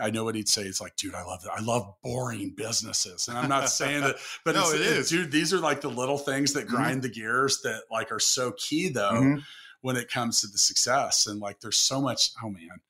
I 0.00 0.10
know 0.10 0.24
what 0.24 0.34
he'd 0.34 0.48
say. 0.48 0.62
It's 0.62 0.80
like, 0.80 0.96
dude, 0.96 1.14
I 1.14 1.22
love 1.24 1.42
that. 1.44 1.52
I 1.52 1.60
love 1.60 1.94
boring 2.02 2.54
businesses, 2.56 3.28
and 3.28 3.38
I'm 3.38 3.48
not 3.48 3.68
saying 3.70 4.00
that, 4.02 4.16
but 4.44 4.54
No, 4.56 4.62
it's, 4.64 4.74
it 4.74 4.80
is. 4.80 5.08
dude. 5.10 5.30
These 5.30 5.52
are 5.54 5.58
like 5.60 5.80
the 5.80 5.88
little 5.90 6.18
things 6.18 6.52
that 6.54 6.66
Mhm. 6.66 6.70
grind 6.70 7.02
the 7.02 7.08
gears 7.08 7.60
that 7.62 7.82
like 7.90 8.10
are 8.10 8.18
so 8.20 8.52
key 8.52 8.88
though 8.88 9.12
Mhm. 9.22 9.42
when 9.82 9.96
it 9.96 10.10
comes 10.10 10.40
to 10.40 10.46
the 10.48 10.58
success. 10.58 11.26
And 11.26 11.40
like, 11.40 11.60
there's 11.60 11.78
so 11.78 12.00
much. 12.00 12.30
Oh 12.42 12.50
man, 12.50 12.80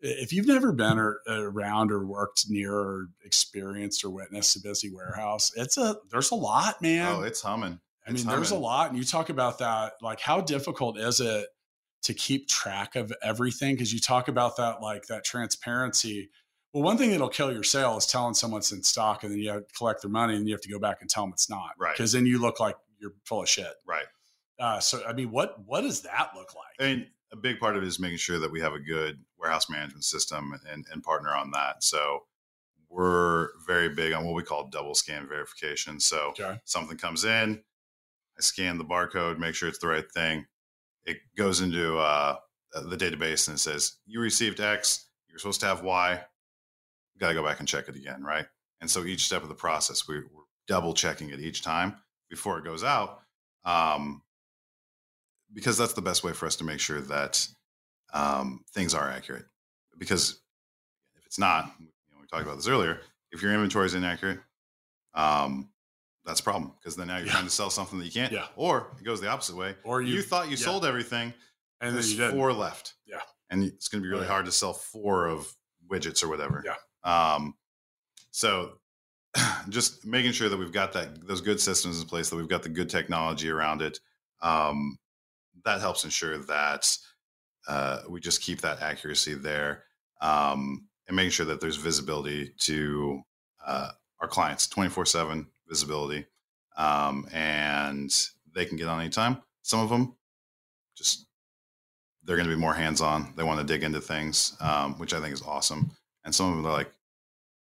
if 0.00 0.32
you've 0.32 0.46
never 0.46 0.72
been 0.72 0.98
or, 0.98 1.20
around 1.26 1.90
or 1.90 2.06
worked 2.06 2.44
near 2.48 2.72
or 2.74 3.08
experienced 3.24 4.04
or 4.04 4.10
witnessed 4.10 4.54
a 4.56 4.60
busy 4.60 4.90
warehouse, 4.90 5.50
it's 5.56 5.76
a 5.76 5.96
there's 6.10 6.30
a 6.30 6.34
lot, 6.36 6.80
man. 6.80 7.06
Oh, 7.12 7.22
it's 7.22 7.40
humming. 7.42 7.80
I 8.06 8.10
mean, 8.10 8.16
It's 8.16 8.24
there's 8.24 8.50
a 8.52 8.56
lot, 8.56 8.90
and 8.90 8.96
you 8.98 9.04
talk 9.04 9.30
about 9.30 9.58
that. 9.58 9.94
Like, 10.00 10.20
how 10.20 10.40
difficult 10.40 10.96
is 10.96 11.18
it 11.18 11.48
to 12.06 12.14
keep 12.14 12.48
track 12.48 12.96
of 12.96 13.12
everything? 13.22 13.74
Because 13.74 13.92
you 13.92 14.00
talk 14.00 14.28
about 14.28 14.56
that, 14.56 14.80
like 14.82 15.06
that 15.06 15.24
transparency. 15.24 16.30
Well, 16.72 16.82
one 16.82 16.98
thing 16.98 17.10
that'll 17.10 17.28
kill 17.28 17.52
your 17.52 17.62
sale 17.62 17.96
is 17.96 18.06
telling 18.06 18.34
someone 18.34 18.58
it's 18.58 18.72
in 18.72 18.82
stock, 18.82 19.22
and 19.22 19.32
then 19.32 19.38
you 19.38 19.50
have 19.50 19.66
to 19.66 19.72
collect 19.74 20.02
their 20.02 20.10
money, 20.10 20.34
and 20.36 20.46
you 20.46 20.54
have 20.54 20.60
to 20.62 20.68
go 20.68 20.78
back 20.78 20.98
and 21.00 21.08
tell 21.08 21.24
them 21.24 21.32
it's 21.32 21.48
not, 21.48 21.70
Right. 21.78 21.94
Because 21.94 22.12
then 22.12 22.26
you 22.26 22.40
look 22.40 22.60
like 22.60 22.76
you're 22.98 23.12
full 23.24 23.42
of 23.42 23.48
shit. 23.48 23.72
Right. 23.86 24.04
Uh, 24.58 24.80
so, 24.80 25.02
I 25.06 25.12
mean, 25.12 25.30
what 25.30 25.56
what 25.66 25.82
does 25.82 26.00
that 26.02 26.30
look 26.34 26.54
like? 26.54 26.74
I 26.80 26.94
mean, 26.94 27.06
a 27.32 27.36
big 27.36 27.58
part 27.60 27.76
of 27.76 27.82
it 27.82 27.86
is 27.86 27.98
making 27.98 28.18
sure 28.18 28.38
that 28.38 28.50
we 28.50 28.60
have 28.60 28.72
a 28.72 28.78
good 28.80 29.18
warehouse 29.38 29.68
management 29.68 30.04
system 30.04 30.58
and, 30.70 30.86
and 30.92 31.02
partner 31.02 31.34
on 31.34 31.50
that. 31.50 31.82
So 31.82 32.24
we're 32.88 33.48
very 33.66 33.88
big 33.90 34.12
on 34.12 34.24
what 34.24 34.34
we 34.34 34.42
call 34.42 34.68
double 34.68 34.94
scan 34.94 35.28
verification. 35.28 35.98
So 36.00 36.28
Okay. 36.38 36.58
something 36.64 36.96
comes 36.96 37.24
in, 37.24 37.62
I 38.38 38.40
scan 38.40 38.78
the 38.78 38.84
barcode, 38.84 39.38
make 39.38 39.54
sure 39.54 39.68
it's 39.68 39.78
the 39.78 39.88
right 39.88 40.10
thing. 40.12 40.46
It 41.06 41.18
goes 41.36 41.60
into 41.60 41.98
uh, 41.98 42.36
the 42.72 42.96
database 42.96 43.48
and 43.48 43.56
it 43.56 43.60
says, 43.60 43.96
you 44.06 44.20
received 44.20 44.60
X, 44.60 45.06
you're 45.28 45.38
supposed 45.38 45.60
to 45.60 45.66
have 45.66 45.82
Y. 45.82 46.20
Got 47.18 47.28
to 47.28 47.34
go 47.34 47.44
back 47.44 47.60
and 47.60 47.68
check 47.68 47.88
it 47.88 47.96
again, 47.96 48.22
right? 48.22 48.46
And 48.80 48.90
so 48.90 49.04
each 49.04 49.24
step 49.24 49.42
of 49.42 49.48
the 49.48 49.54
process, 49.54 50.06
we, 50.06 50.16
we're 50.16 50.42
double 50.66 50.92
checking 50.92 51.30
it 51.30 51.40
each 51.40 51.62
time 51.62 51.94
before 52.28 52.58
it 52.58 52.64
goes 52.64 52.84
out. 52.84 53.20
Um, 53.64 54.22
because 55.54 55.78
that's 55.78 55.94
the 55.94 56.02
best 56.02 56.24
way 56.24 56.32
for 56.32 56.46
us 56.46 56.56
to 56.56 56.64
make 56.64 56.80
sure 56.80 57.00
that 57.00 57.46
um, 58.12 58.64
things 58.72 58.94
are 58.94 59.08
accurate. 59.08 59.44
Because 59.96 60.40
if 61.16 61.24
it's 61.24 61.38
not, 61.38 61.72
you 61.78 61.86
know, 61.86 62.20
we 62.20 62.26
talked 62.26 62.42
about 62.42 62.56
this 62.56 62.68
earlier. 62.68 63.00
If 63.32 63.42
your 63.42 63.52
inventory 63.52 63.86
is 63.86 63.94
inaccurate, 63.94 64.40
um, 65.14 65.70
that's 66.26 66.40
a 66.40 66.42
problem 66.42 66.72
because 66.78 66.96
then 66.96 67.06
now 67.06 67.16
you're 67.18 67.26
Yeah. 67.26 67.32
trying 67.32 67.44
to 67.44 67.50
sell 67.50 67.70
something 67.70 67.98
that 67.98 68.04
you 68.04 68.10
can't. 68.12 68.32
Yeah. 68.32 68.46
Or 68.56 68.94
it 69.00 69.04
goes 69.04 69.20
the 69.20 69.28
opposite 69.28 69.56
way. 69.56 69.76
Or 69.84 70.02
You, 70.02 70.14
you, 70.16 70.22
thought 70.22 70.46
you 70.46 70.56
yeah. 70.56 70.64
sold 70.64 70.84
everything, 70.84 71.32
and 71.80 71.94
there's 71.94 72.12
you 72.12 72.30
four 72.30 72.52
left. 72.52 72.94
Yeah. 73.06 73.20
and 73.50 73.62
it's 73.62 73.86
going 73.88 74.02
to 74.02 74.04
be 74.04 74.08
really 74.10 74.22
Right. 74.22 74.30
hard 74.30 74.46
to 74.46 74.52
sell 74.52 74.72
four 74.72 75.26
of 75.28 75.46
widgets 75.88 76.24
or 76.24 76.28
whatever. 76.28 76.64
Yeah. 76.66 76.74
Um, 77.04 77.54
so 78.32 78.80
just 79.68 80.04
making 80.04 80.32
sure 80.32 80.48
that 80.48 80.56
we've 80.56 80.72
got 80.72 80.92
that 80.94 81.26
those 81.26 81.40
good 81.40 81.60
systems 81.60 82.00
in 82.00 82.08
place, 82.08 82.28
that 82.30 82.36
we've 82.36 82.48
got 82.48 82.62
the 82.64 82.68
good 82.68 82.90
technology 82.90 83.48
around 83.48 83.82
it, 83.82 84.00
um, 84.42 84.98
that 85.64 85.80
helps 85.80 86.04
ensure 86.04 86.38
that 86.38 86.96
uh, 87.68 88.00
we 88.08 88.18
just 88.20 88.40
keep 88.42 88.60
that 88.62 88.80
accuracy 88.82 89.34
there, 89.34 89.84
um, 90.20 90.86
and 91.06 91.14
making 91.16 91.30
sure 91.30 91.46
that 91.46 91.60
there's 91.60 91.76
visibility 91.76 92.52
to 92.58 93.20
uh, 93.64 93.90
our 94.20 94.28
clients, 94.28 94.66
twenty 94.66 94.90
four 94.90 95.04
seven 95.06 95.46
visibility, 95.68 96.26
um, 96.76 97.26
and 97.32 98.12
they 98.54 98.64
can 98.64 98.76
get 98.76 98.88
on 98.88 99.00
anytime. 99.00 99.42
Some 99.62 99.80
of 99.80 99.88
them 99.88 100.14
just 100.96 101.26
they're 102.24 102.36
going 102.36 102.48
to 102.48 102.54
be 102.54 102.60
more 102.60 102.74
hands 102.74 103.00
on. 103.00 103.32
They 103.36 103.44
want 103.44 103.60
to 103.60 103.66
dig 103.66 103.84
into 103.84 104.00
things, 104.00 104.56
um, 104.60 104.98
which 104.98 105.14
I 105.14 105.20
think 105.20 105.32
is 105.32 105.42
awesome. 105.42 105.92
And 106.24 106.34
some 106.34 106.50
of 106.50 106.56
them 106.56 106.66
are 106.66 106.72
like, 106.72 106.90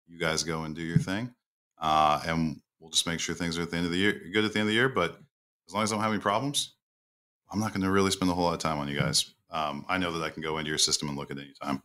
you 0.07 0.19
guys 0.19 0.43
go 0.43 0.65
and 0.65 0.75
do 0.75 0.83
your 0.83 0.99
thing. 0.99 1.33
Uh, 1.81 2.21
and 2.27 2.61
we'll 2.79 2.91
just 2.91 3.07
make 3.07 3.21
sure 3.21 3.35
things 3.35 3.59
are 3.59 3.63
at 3.63 3.71
the 3.71 3.77
end 3.77 3.87
of 3.87 3.93
the 3.93 3.99
year, 3.99 4.21
good 4.33 4.45
at 4.45 4.53
the 4.53 4.59
end 4.59 4.69
of 4.69 4.73
the 4.73 4.75
year. 4.75 4.91
But 4.91 5.19
as 5.67 5.73
long 5.73 5.83
as 5.83 5.93
I 5.93 5.95
don't 5.95 6.03
have 6.03 6.13
any 6.13 6.21
problems, 6.21 6.75
I'm 7.51 7.59
not 7.59 7.73
going 7.73 7.83
to 7.83 7.91
really 7.91 8.11
spend 8.11 8.31
a 8.31 8.35
whole 8.35 8.45
lot 8.45 8.55
of 8.55 8.61
time 8.61 8.79
on 8.79 8.89
you 8.89 8.99
guys. 8.99 9.33
Um, 9.51 9.85
I 9.89 9.97
know 9.97 10.13
that 10.13 10.25
I 10.25 10.31
can 10.31 10.43
go 10.43 10.59
into 10.59 10.69
your 10.69 10.79
system 10.79 11.09
and 11.09 11.17
look 11.17 11.31
at 11.31 11.39
any 11.39 11.55
time. 11.63 11.83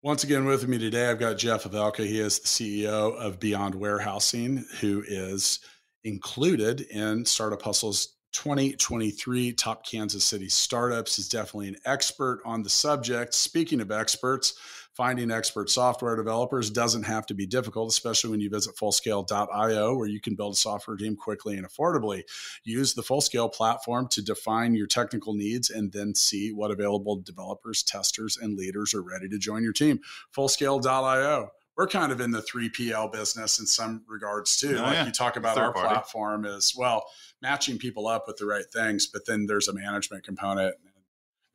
Once 0.00 0.22
again, 0.22 0.44
with 0.44 0.68
me 0.68 0.78
today, 0.78 1.10
I've 1.10 1.18
got 1.18 1.38
Jeff 1.38 1.64
Avelka. 1.64 2.06
He 2.06 2.20
is 2.20 2.38
the 2.38 2.46
CEO 2.46 3.16
of 3.16 3.40
Beyond 3.40 3.74
Warehousing, 3.74 4.64
who 4.80 5.02
is 5.04 5.58
included 6.04 6.82
in 6.82 7.24
Startup 7.24 7.60
Hustle's 7.60 8.14
2023 8.32 9.52
Top 9.54 9.84
Kansas 9.84 10.24
City 10.24 10.48
Startups 10.48 11.18
is 11.18 11.28
definitely 11.28 11.66
an 11.66 11.78
expert 11.84 12.40
on 12.44 12.62
the 12.62 12.70
subject. 12.70 13.34
Speaking 13.34 13.80
of 13.80 13.90
experts, 13.90 14.54
finding 14.98 15.30
expert 15.30 15.70
software 15.70 16.16
developers 16.16 16.70
doesn't 16.70 17.04
have 17.04 17.24
to 17.24 17.32
be 17.32 17.46
difficult, 17.46 17.88
especially 17.88 18.30
when 18.30 18.40
you 18.40 18.50
visit 18.50 18.74
fullscale.io, 18.74 19.96
where 19.96 20.08
you 20.08 20.20
can 20.20 20.34
build 20.34 20.54
a 20.54 20.56
software 20.56 20.96
team 20.96 21.14
quickly 21.14 21.56
and 21.56 21.64
affordably. 21.64 22.24
Use 22.64 22.94
the 22.94 23.02
Fullscale 23.02 23.52
platform 23.52 24.08
to 24.08 24.20
define 24.20 24.74
your 24.74 24.88
technical 24.88 25.34
needs 25.34 25.70
and 25.70 25.92
then 25.92 26.16
see 26.16 26.50
what 26.52 26.72
available 26.72 27.14
developers, 27.14 27.84
testers, 27.84 28.36
and 28.36 28.58
leaders 28.58 28.92
are 28.92 29.00
ready 29.00 29.28
to 29.28 29.38
join 29.38 29.62
your 29.62 29.72
team. 29.72 30.00
Fullscale.io 30.36 31.50
we're 31.76 31.86
kind 31.86 32.10
of 32.10 32.20
in 32.20 32.32
the 32.32 32.42
3PL 32.42 33.12
business 33.12 33.60
in 33.60 33.66
some 33.66 34.02
regards 34.08 34.56
too. 34.56 34.76
Oh, 34.76 34.82
like 34.82 34.94
yeah. 34.94 35.06
you 35.06 35.12
talk 35.12 35.36
about 35.36 35.56
our 35.56 35.72
party. 35.72 35.88
platform 35.88 36.44
as 36.44 36.72
well, 36.76 37.04
matching 37.40 37.78
people 37.78 38.08
up 38.08 38.24
with 38.26 38.36
the 38.36 38.46
right 38.46 38.64
things, 38.72 39.06
but 39.06 39.26
then 39.26 39.46
there's 39.46 39.68
a 39.68 39.72
management 39.72 40.24
component. 40.24 40.74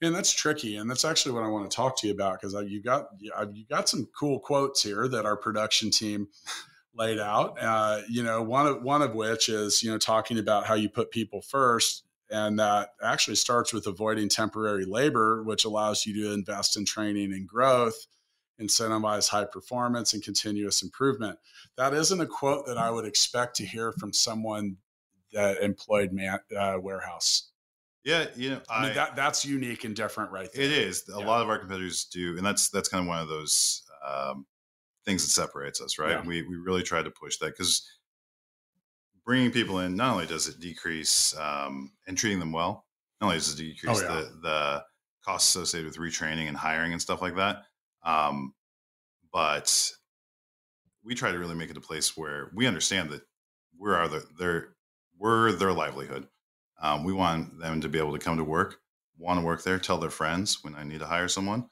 And 0.03 0.13
that's 0.13 0.33
tricky, 0.33 0.75
and 0.75 0.89
that's 0.89 1.05
actually 1.05 1.31
what 1.31 1.43
I 1.43 1.47
want 1.47 1.69
to 1.69 1.75
talk 1.75 1.97
to 1.99 2.07
you 2.07 2.13
about 2.13 2.41
because 2.41 2.53
you 2.69 2.81
got 2.81 3.07
you 3.19 3.65
got 3.69 3.87
some 3.87 4.07
cool 4.17 4.39
quotes 4.39 4.83
here 4.83 5.07
that 5.07 5.25
our 5.25 5.37
production 5.37 5.91
team 5.91 6.27
laid 6.95 7.19
out. 7.19 7.57
Uh, 7.59 8.01
you 8.09 8.21
know, 8.21 8.41
one 8.41 8.67
of 8.67 8.83
one 8.83 9.01
of 9.01 9.15
which 9.15 9.47
is 9.47 9.81
you 9.81 9.89
know 9.89 9.97
talking 9.97 10.37
about 10.37 10.65
how 10.65 10.73
you 10.73 10.89
put 10.89 11.09
people 11.09 11.41
first, 11.41 12.03
and 12.29 12.59
that 12.59 12.89
actually 13.01 13.35
starts 13.35 13.71
with 13.71 13.87
avoiding 13.87 14.27
temporary 14.27 14.85
labor, 14.85 15.41
which 15.43 15.63
allows 15.63 16.05
you 16.05 16.13
to 16.21 16.33
invest 16.33 16.75
in 16.75 16.85
training 16.85 17.31
and 17.31 17.47
growth 17.47 18.07
incentivize 18.61 19.29
high 19.29 19.45
performance 19.45 20.13
and 20.13 20.23
continuous 20.23 20.83
improvement. 20.83 21.39
That 21.77 21.93
isn't 21.93 22.21
a 22.21 22.27
quote 22.27 22.65
that 22.67 22.77
I 22.77 22.91
would 22.91 23.05
expect 23.05 23.55
to 23.57 23.65
hear 23.65 23.91
from 23.93 24.13
someone 24.13 24.77
that 25.33 25.61
employed 25.61 26.11
man, 26.11 26.39
uh, 26.55 26.77
warehouse. 26.79 27.49
Yeah, 28.03 28.25
you 28.35 28.49
know, 28.49 28.61
I, 28.69 28.75
I, 28.75 28.85
mean 28.85 28.95
that 28.95 29.15
that's 29.15 29.45
unique 29.45 29.85
and 29.85 29.95
different, 29.95 30.31
right? 30.31 30.49
There. 30.53 30.63
It 30.63 30.71
is. 30.71 31.03
A 31.13 31.19
yeah. 31.19 31.25
lot 31.25 31.41
of 31.41 31.49
our 31.49 31.57
competitors 31.57 32.05
do, 32.05 32.35
and 32.37 32.45
that's 32.45 32.69
that's 32.69 32.89
kind 32.89 33.01
of 33.01 33.07
one 33.07 33.19
of 33.19 33.29
those 33.29 33.83
um, 34.05 34.45
things 35.05 35.23
that 35.23 35.29
separates 35.29 35.81
us, 35.81 35.97
right? 35.97 36.11
Yeah. 36.11 36.21
We 36.21 36.41
we 36.41 36.57
really 36.57 36.83
try 36.83 37.01
to 37.01 37.11
push 37.11 37.37
that 37.37 37.57
because 37.57 37.87
bringing 39.25 39.51
people 39.51 39.79
in 39.79 39.95
not 39.95 40.13
only 40.13 40.25
does 40.25 40.47
it 40.47 40.59
decrease 40.59 41.33
um, 41.37 41.91
and 42.07 42.17
treating 42.17 42.39
them 42.39 42.51
well, 42.51 42.85
not 43.21 43.27
only 43.27 43.37
does 43.37 43.53
it 43.53 43.63
decrease 43.63 44.01
oh, 44.01 44.03
yeah. 44.03 44.07
the 44.07 44.39
the 44.41 44.83
costs 45.23 45.55
associated 45.55 45.87
with 45.87 45.97
retraining 45.97 46.49
and 46.49 46.57
hiring 46.57 46.91
and 46.91 47.01
stuff 47.01 47.21
like 47.21 47.37
that, 47.37 47.63
um, 48.03 48.53
but 49.31 49.91
we 51.03 51.15
try 51.15 51.31
to 51.31 51.39
really 51.39 51.55
make 51.55 51.69
it 51.69 51.77
a 51.77 51.81
place 51.81 52.15
where 52.17 52.51
we 52.53 52.67
understand 52.67 53.09
that 53.11 53.21
we're 53.77 53.95
are 53.95 54.07
the, 54.07 54.25
their 54.37 54.75
we're 55.17 55.51
their 55.53 55.73
livelihood. 55.73 56.27
Um, 56.83 57.05
we 57.05 57.13
want 57.13 57.59
them 57.59 57.81
to 57.81 57.89
be 57.89 57.97
able 57.97 58.11
to 58.11 58.19
come 58.19 58.37
to 58.37 58.43
work, 58.43 58.81
want 59.17 59.39
to 59.39 59.45
work 59.45 59.63
there, 59.63 59.79
tell 59.79 59.97
their 59.97 60.09
friends 60.09 60.63
when 60.63 60.75
I 60.75 60.83
need 60.83 60.99
to 60.99 61.05
hire 61.05 61.29
someone. 61.29 61.69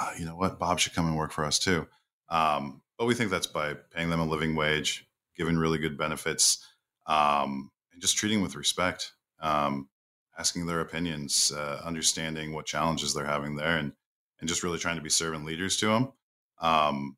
Oh, 0.00 0.12
you 0.16 0.24
know 0.24 0.36
what, 0.36 0.60
Bob 0.60 0.78
should 0.78 0.94
come 0.94 1.06
and 1.06 1.16
work 1.16 1.32
for 1.32 1.44
us 1.44 1.58
too. 1.58 1.88
Um, 2.30 2.80
but 2.96 3.06
we 3.06 3.14
think 3.14 3.30
that's 3.30 3.48
by 3.48 3.74
paying 3.74 4.10
them 4.10 4.20
a 4.20 4.24
living 4.24 4.54
wage, 4.54 5.06
giving 5.36 5.56
really 5.56 5.78
good 5.78 5.98
benefits, 5.98 6.64
um, 7.06 7.70
and 7.92 8.00
just 8.00 8.16
treating 8.16 8.40
with 8.40 8.54
respect, 8.54 9.12
um, 9.40 9.88
asking 10.38 10.66
their 10.66 10.80
opinions, 10.80 11.50
uh, 11.52 11.82
understanding 11.84 12.52
what 12.52 12.64
challenges 12.64 13.12
they're 13.12 13.26
having 13.26 13.56
there, 13.56 13.76
and 13.76 13.92
and 14.40 14.48
just 14.48 14.62
really 14.62 14.78
trying 14.78 14.96
to 14.96 15.02
be 15.02 15.10
servant 15.10 15.44
leaders 15.44 15.76
to 15.78 15.86
them. 15.86 16.12
Um, 16.60 17.16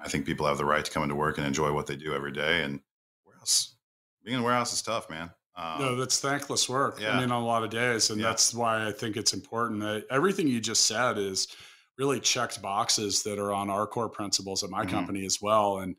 I 0.00 0.08
think 0.08 0.24
people 0.24 0.46
have 0.46 0.58
the 0.58 0.64
right 0.64 0.84
to 0.84 0.90
come 0.90 1.02
into 1.02 1.16
work 1.16 1.38
and 1.38 1.46
enjoy 1.46 1.72
what 1.72 1.86
they 1.88 1.96
do 1.96 2.14
every 2.14 2.30
day. 2.32 2.62
And 2.62 2.80
warehouse, 3.24 3.74
being 4.24 4.36
in 4.36 4.42
a 4.42 4.44
warehouse 4.44 4.72
is 4.72 4.82
tough, 4.82 5.10
man. 5.10 5.30
Um, 5.60 5.80
no, 5.80 5.96
that's 5.96 6.20
thankless 6.20 6.68
work. 6.68 7.00
Yeah. 7.00 7.16
I 7.16 7.20
mean, 7.20 7.30
on 7.30 7.42
a 7.42 7.46
lot 7.46 7.64
of 7.64 7.70
days, 7.70 8.10
and 8.10 8.20
yeah. 8.20 8.28
that's 8.28 8.54
why 8.54 8.86
I 8.86 8.92
think 8.92 9.16
it's 9.16 9.34
important 9.34 9.80
that 9.80 10.06
everything 10.10 10.48
you 10.48 10.60
just 10.60 10.86
said 10.86 11.18
is 11.18 11.48
really 11.98 12.18
checked 12.18 12.62
boxes 12.62 13.22
that 13.24 13.38
are 13.38 13.52
on 13.52 13.68
our 13.68 13.86
core 13.86 14.08
principles 14.08 14.64
at 14.64 14.70
my 14.70 14.82
mm-hmm. 14.82 14.90
company 14.90 15.26
as 15.26 15.40
well. 15.42 15.78
And 15.78 15.96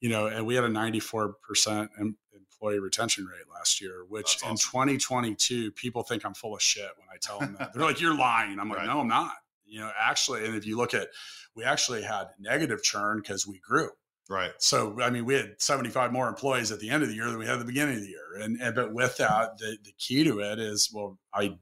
you 0.00 0.08
know, 0.08 0.26
and 0.26 0.46
we 0.46 0.54
had 0.54 0.64
a 0.64 0.68
94% 0.68 1.88
employee 2.34 2.80
retention 2.80 3.26
rate 3.26 3.44
last 3.52 3.80
year, 3.80 4.04
which 4.08 4.36
awesome. 4.42 4.50
in 4.50 4.56
2022, 4.56 5.72
people 5.72 6.02
think 6.02 6.24
I'm 6.24 6.34
full 6.34 6.54
of 6.54 6.62
shit 6.62 6.90
when 6.96 7.06
I 7.12 7.18
tell 7.20 7.38
them 7.38 7.56
that. 7.58 7.72
They're 7.72 7.84
like, 7.84 8.00
you're 8.00 8.16
lying. 8.16 8.58
I'm 8.58 8.68
like, 8.68 8.78
right. 8.78 8.86
no, 8.86 9.00
I'm 9.00 9.08
not. 9.08 9.34
You 9.64 9.80
know, 9.80 9.90
actually, 9.98 10.44
and 10.44 10.56
if 10.56 10.66
you 10.66 10.76
look 10.76 10.92
at, 10.92 11.08
we 11.54 11.64
actually 11.64 12.02
had 12.02 12.28
negative 12.40 12.82
churn 12.82 13.18
because 13.18 13.46
we 13.46 13.60
grew. 13.60 13.90
Right. 14.30 14.52
So, 14.58 15.00
I 15.02 15.10
mean, 15.10 15.24
we 15.24 15.34
had 15.34 15.54
75 15.58 16.12
more 16.12 16.28
employees 16.28 16.70
at 16.72 16.80
the 16.80 16.90
end 16.90 17.02
of 17.02 17.08
the 17.08 17.14
year 17.14 17.26
than 17.26 17.38
we 17.38 17.44
had 17.44 17.54
at 17.54 17.58
the 17.58 17.64
beginning 17.64 17.96
of 17.96 18.02
the 18.02 18.08
year. 18.08 18.40
And, 18.40 18.60
and 18.60 18.74
but 18.74 18.92
with 18.92 19.16
that, 19.18 19.58
the, 19.58 19.76
the 19.84 19.92
key 19.98 20.24
to 20.24 20.40
it 20.40 20.58
is, 20.58 20.90
well, 20.92 21.18
I, 21.34 21.58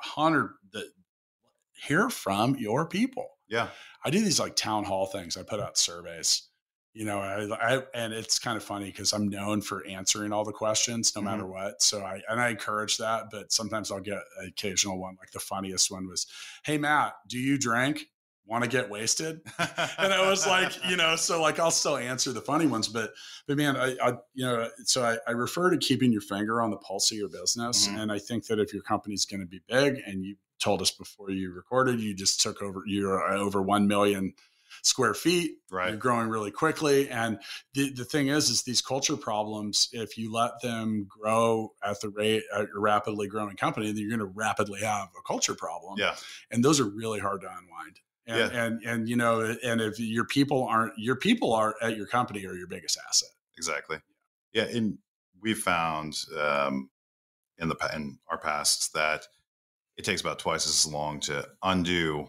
hundred 0.00 0.52
the 0.72 0.84
hear 1.74 2.08
from 2.08 2.56
your 2.56 2.86
people. 2.86 3.26
Yeah. 3.48 3.68
I 4.04 4.10
do 4.10 4.20
these 4.20 4.40
like 4.40 4.56
town 4.56 4.84
hall 4.84 5.06
things. 5.06 5.36
I 5.36 5.42
put 5.42 5.60
out 5.60 5.76
surveys 5.76 6.48
you 6.94 7.04
know 7.04 7.18
I, 7.18 7.74
I, 7.76 7.82
and 7.92 8.12
it's 8.12 8.38
kind 8.38 8.56
of 8.56 8.62
funny 8.62 8.86
because 8.86 9.12
i'm 9.12 9.28
known 9.28 9.60
for 9.60 9.84
answering 9.86 10.32
all 10.32 10.44
the 10.44 10.52
questions 10.52 11.12
no 11.14 11.20
mm-hmm. 11.20 11.30
matter 11.30 11.46
what 11.46 11.82
so 11.82 12.02
i 12.02 12.20
and 12.28 12.40
i 12.40 12.48
encourage 12.48 12.96
that 12.98 13.24
but 13.30 13.52
sometimes 13.52 13.90
i'll 13.90 14.00
get 14.00 14.22
an 14.40 14.48
occasional 14.48 14.98
one 14.98 15.16
like 15.20 15.32
the 15.32 15.40
funniest 15.40 15.90
one 15.90 16.08
was 16.08 16.26
hey 16.64 16.78
matt 16.78 17.14
do 17.28 17.38
you 17.38 17.58
drink 17.58 18.06
want 18.46 18.62
to 18.62 18.68
get 18.68 18.90
wasted 18.90 19.40
and 19.98 20.12
i 20.12 20.28
was 20.28 20.46
like 20.46 20.72
you 20.88 20.96
know 20.96 21.16
so 21.16 21.40
like 21.40 21.58
i'll 21.58 21.70
still 21.70 21.96
answer 21.96 22.32
the 22.32 22.40
funny 22.40 22.66
ones 22.66 22.88
but 22.88 23.12
but 23.46 23.56
man 23.56 23.76
i, 23.76 23.96
I 24.02 24.12
you 24.34 24.44
know 24.44 24.68
so 24.84 25.02
I, 25.02 25.16
I, 25.26 25.32
refer 25.32 25.70
to 25.70 25.78
keeping 25.78 26.12
your 26.12 26.20
finger 26.20 26.60
on 26.60 26.70
the 26.70 26.76
pulse 26.76 27.10
of 27.10 27.18
your 27.18 27.28
business 27.28 27.88
mm-hmm. 27.88 27.98
and 27.98 28.12
i 28.12 28.18
think 28.18 28.46
that 28.46 28.58
if 28.58 28.72
your 28.72 28.82
company's 28.82 29.24
going 29.24 29.40
to 29.40 29.46
be 29.46 29.60
big 29.68 30.00
and 30.06 30.24
you 30.24 30.36
told 30.60 30.82
us 30.82 30.90
before 30.90 31.30
you 31.30 31.52
recorded 31.52 32.00
you 32.00 32.14
just 32.14 32.40
took 32.40 32.62
over 32.62 32.82
you're 32.86 33.22
over 33.32 33.62
1 33.62 33.88
million 33.88 34.34
square 34.82 35.14
feet. 35.14 35.58
Right. 35.70 35.90
You're 35.90 35.96
growing 35.96 36.28
really 36.28 36.50
quickly. 36.50 37.08
And 37.08 37.38
the, 37.74 37.90
the 37.90 38.04
thing 38.04 38.28
is, 38.28 38.50
is 38.50 38.62
these 38.62 38.80
culture 38.80 39.16
problems, 39.16 39.88
if 39.92 40.16
you 40.16 40.32
let 40.32 40.60
them 40.62 41.06
grow 41.08 41.72
at 41.82 42.00
the 42.00 42.10
rate 42.10 42.42
at 42.54 42.68
your 42.68 42.80
rapidly 42.80 43.26
growing 43.28 43.56
company, 43.56 43.86
then 43.86 43.98
you're 43.98 44.16
going 44.16 44.20
to 44.20 44.34
rapidly 44.34 44.80
have 44.80 45.08
a 45.18 45.22
culture 45.26 45.54
problem. 45.54 45.94
Yeah. 45.98 46.14
And 46.50 46.64
those 46.64 46.80
are 46.80 46.84
really 46.84 47.20
hard 47.20 47.42
to 47.42 47.48
unwind. 47.48 48.00
And, 48.26 48.52
yeah. 48.52 48.64
and, 48.64 48.82
and, 48.84 49.08
you 49.08 49.16
know, 49.16 49.54
and 49.62 49.80
if 49.80 50.00
your 50.00 50.24
people 50.24 50.66
aren't, 50.66 50.92
your 50.96 51.16
people 51.16 51.52
are 51.52 51.74
at 51.82 51.96
your 51.96 52.06
company 52.06 52.46
are 52.46 52.54
your 52.54 52.66
biggest 52.66 52.98
asset. 53.08 53.28
Exactly. 53.58 53.98
Yeah. 54.52 54.64
And 54.64 54.98
we 55.42 55.52
found, 55.52 56.16
um, 56.40 56.88
in 57.58 57.68
the, 57.68 57.76
in 57.94 58.18
our 58.30 58.38
past 58.38 58.92
that 58.94 59.26
it 59.96 60.04
takes 60.04 60.22
about 60.22 60.38
twice 60.38 60.66
as 60.66 60.90
long 60.90 61.20
to 61.20 61.46
undo 61.62 62.26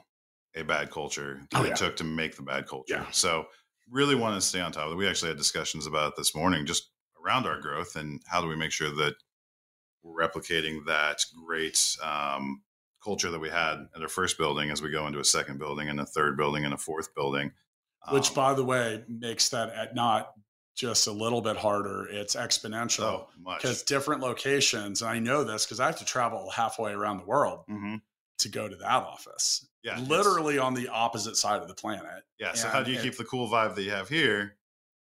a 0.56 0.64
bad 0.64 0.92
culture 0.92 1.42
that 1.52 1.60
oh, 1.60 1.64
yeah. 1.64 1.72
it 1.72 1.78
took 1.78 1.96
to 1.96 2.04
make 2.04 2.36
the 2.36 2.44
bad 2.44 2.68
culture. 2.68 2.96
Yeah. 2.96 3.06
So 3.12 3.46
really 3.90 4.16
want 4.16 4.36
to 4.36 4.46
stay 4.46 4.60
on 4.60 4.72
top 4.72 4.88
of 4.88 4.94
it. 4.94 4.98
We 4.98 5.08
actually 5.08 5.30
had 5.30 5.38
discussions 5.38 5.88
about 5.88 6.10
it 6.10 6.14
this 6.18 6.36
morning, 6.36 6.66
just 6.66 6.92
around 7.24 7.46
our 7.46 7.60
growth 7.60 7.96
and 7.96 8.22
how 8.28 8.42
do 8.42 8.48
we 8.48 8.56
make 8.56 8.72
sure 8.72 8.90
that 8.90 9.16
we're 10.04 10.28
replicating 10.28 10.86
that 10.86 11.20
great 11.46 11.80
um, 12.04 12.62
culture 13.06 13.30
that 13.30 13.40
we 13.40 13.50
had 13.50 13.88
at 13.96 14.02
our 14.02 14.08
first 14.08 14.38
building 14.38 14.72
as 14.72 14.82
we 14.82 14.90
go 14.90 15.06
into 15.06 15.20
a 15.20 15.24
second 15.24 15.60
building 15.60 15.88
and 15.88 16.00
a 16.00 16.06
third 16.06 16.36
building 16.36 16.66
and 16.66 16.74
a 16.74 16.78
fourth 16.78 17.14
building. 17.14 17.52
Which, 18.12 18.30
um, 18.30 18.36
by 18.36 18.54
the 18.56 18.66
way, 18.66 19.04
makes 19.08 19.50
that 19.50 19.96
not 19.96 20.34
just 20.76 21.08
a 21.08 21.12
little 21.12 21.42
bit 21.42 21.56
harder. 21.56 22.08
It's 22.10 22.36
exponential 22.36 23.28
because 23.58 23.82
oh, 23.82 23.86
different 23.88 24.22
locations. 24.22 25.02
And 25.02 25.10
I 25.10 25.20
know 25.20 25.44
this 25.44 25.66
because 25.66 25.80
I 25.80 25.86
have 25.86 26.00
to 26.00 26.06
travel 26.06 26.50
halfway 26.50 26.92
around 26.92 27.18
the 27.18 27.26
world 27.26 27.62
mm-hmm. 27.70 27.96
to 28.40 28.50
go 28.50 28.68
to 28.68 28.76
that 28.76 29.04
office. 29.04 29.68
Yeah, 29.84 30.00
literally 30.00 30.58
on 30.58 30.74
the 30.74 30.88
opposite 30.88 31.38
side 31.38 31.62
of 31.62 31.68
the 31.68 31.76
planet. 31.76 32.24
Yeah. 32.40 32.54
So 32.54 32.68
and, 32.68 32.76
how 32.76 32.84
do 32.84 32.90
you 32.90 32.98
and, 32.98 33.06
keep 33.06 33.18
the 33.18 33.24
cool 33.24 33.48
vibe 33.48 33.76
that 33.76 33.84
you 33.84 33.92
have 33.92 34.10
here 34.10 34.58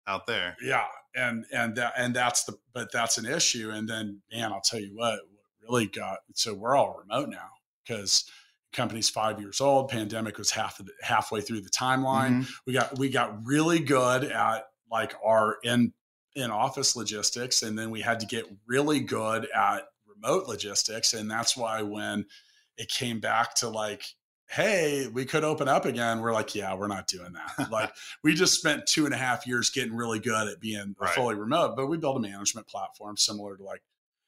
out 0.07 0.27
there? 0.27 0.55
Yeah, 0.63 0.85
and 1.15 1.47
and 1.51 1.75
that 1.77 1.95
and 1.97 2.15
that's 2.15 2.45
the 2.45 2.59
but 2.75 2.93
that's 2.93 3.17
an 3.17 3.25
issue. 3.25 3.71
And 3.71 3.89
then 3.89 4.21
man, 4.31 4.53
I'll 4.53 4.61
tell 4.61 4.81
you 4.81 4.95
what, 4.95 5.15
what 5.15 5.71
really 5.71 5.87
got 5.87 6.19
so 6.35 6.53
we're 6.53 6.77
all 6.77 7.03
remote 7.03 7.31
now 7.31 7.56
because 7.87 8.31
company's 8.73 9.09
five 9.09 9.41
years 9.41 9.61
old. 9.61 9.89
Pandemic 9.89 10.39
was 10.39 10.51
half 10.51 10.79
the, 10.79 10.91
halfway 11.03 11.41
through 11.41 11.61
the 11.61 11.71
timeline. 11.71 12.41
Mm-hmm. 12.41 12.53
We 12.67 12.73
got 12.73 12.99
we 12.99 13.09
got 13.09 13.47
really 13.47 13.81
good 13.81 14.25
at 14.25 14.67
like 14.91 15.15
our 15.25 15.59
in 15.63 15.93
in 16.35 16.51
office 16.51 16.97
logistics, 16.97 17.63
and 17.63 17.79
then 17.79 17.91
we 17.91 18.01
had 18.01 18.21
to 18.21 18.27
get 18.27 18.47
really 18.67 19.01
good 19.01 19.49
at 19.55 19.83
remote 20.07 20.47
logistics. 20.47 21.15
And 21.15 21.31
that's 21.31 21.57
why 21.57 21.83
when 21.83 22.27
it 22.77 22.89
came 22.89 23.21
back 23.21 23.55
to 23.57 23.69
like 23.69 24.05
hey, 24.49 25.09
we 25.13 25.25
could 25.25 25.45
open 25.45 25.69
up 25.69 25.85
again. 25.85 26.21
We're 26.21 26.33
like, 26.33 26.55
yeah, 26.55 26.75
we're 26.75 26.87
not 26.87 27.09
doing 27.09 27.33
that. 27.33 27.71
like 27.71 27.93
we 28.23 28.35
just 28.35 28.55
spent 28.55 28.87
two 28.87 29.05
and 29.05 29.15
a 29.15 29.19
half 29.19 29.47
years 29.47 29.71
getting 29.71 29.97
really 29.97 30.19
good 30.19 30.49
at 30.49 30.61
being 30.61 30.95
right. 31.01 31.11
fully 31.11 31.35
remote, 31.35 31.77
but 31.77 31.87
we 31.87 31.97
built 31.97 32.17
a 32.17 32.21
management 32.21 32.67
platform 32.67 33.17
similar 33.17 33.57
to 33.57 33.65
like, 33.65 33.83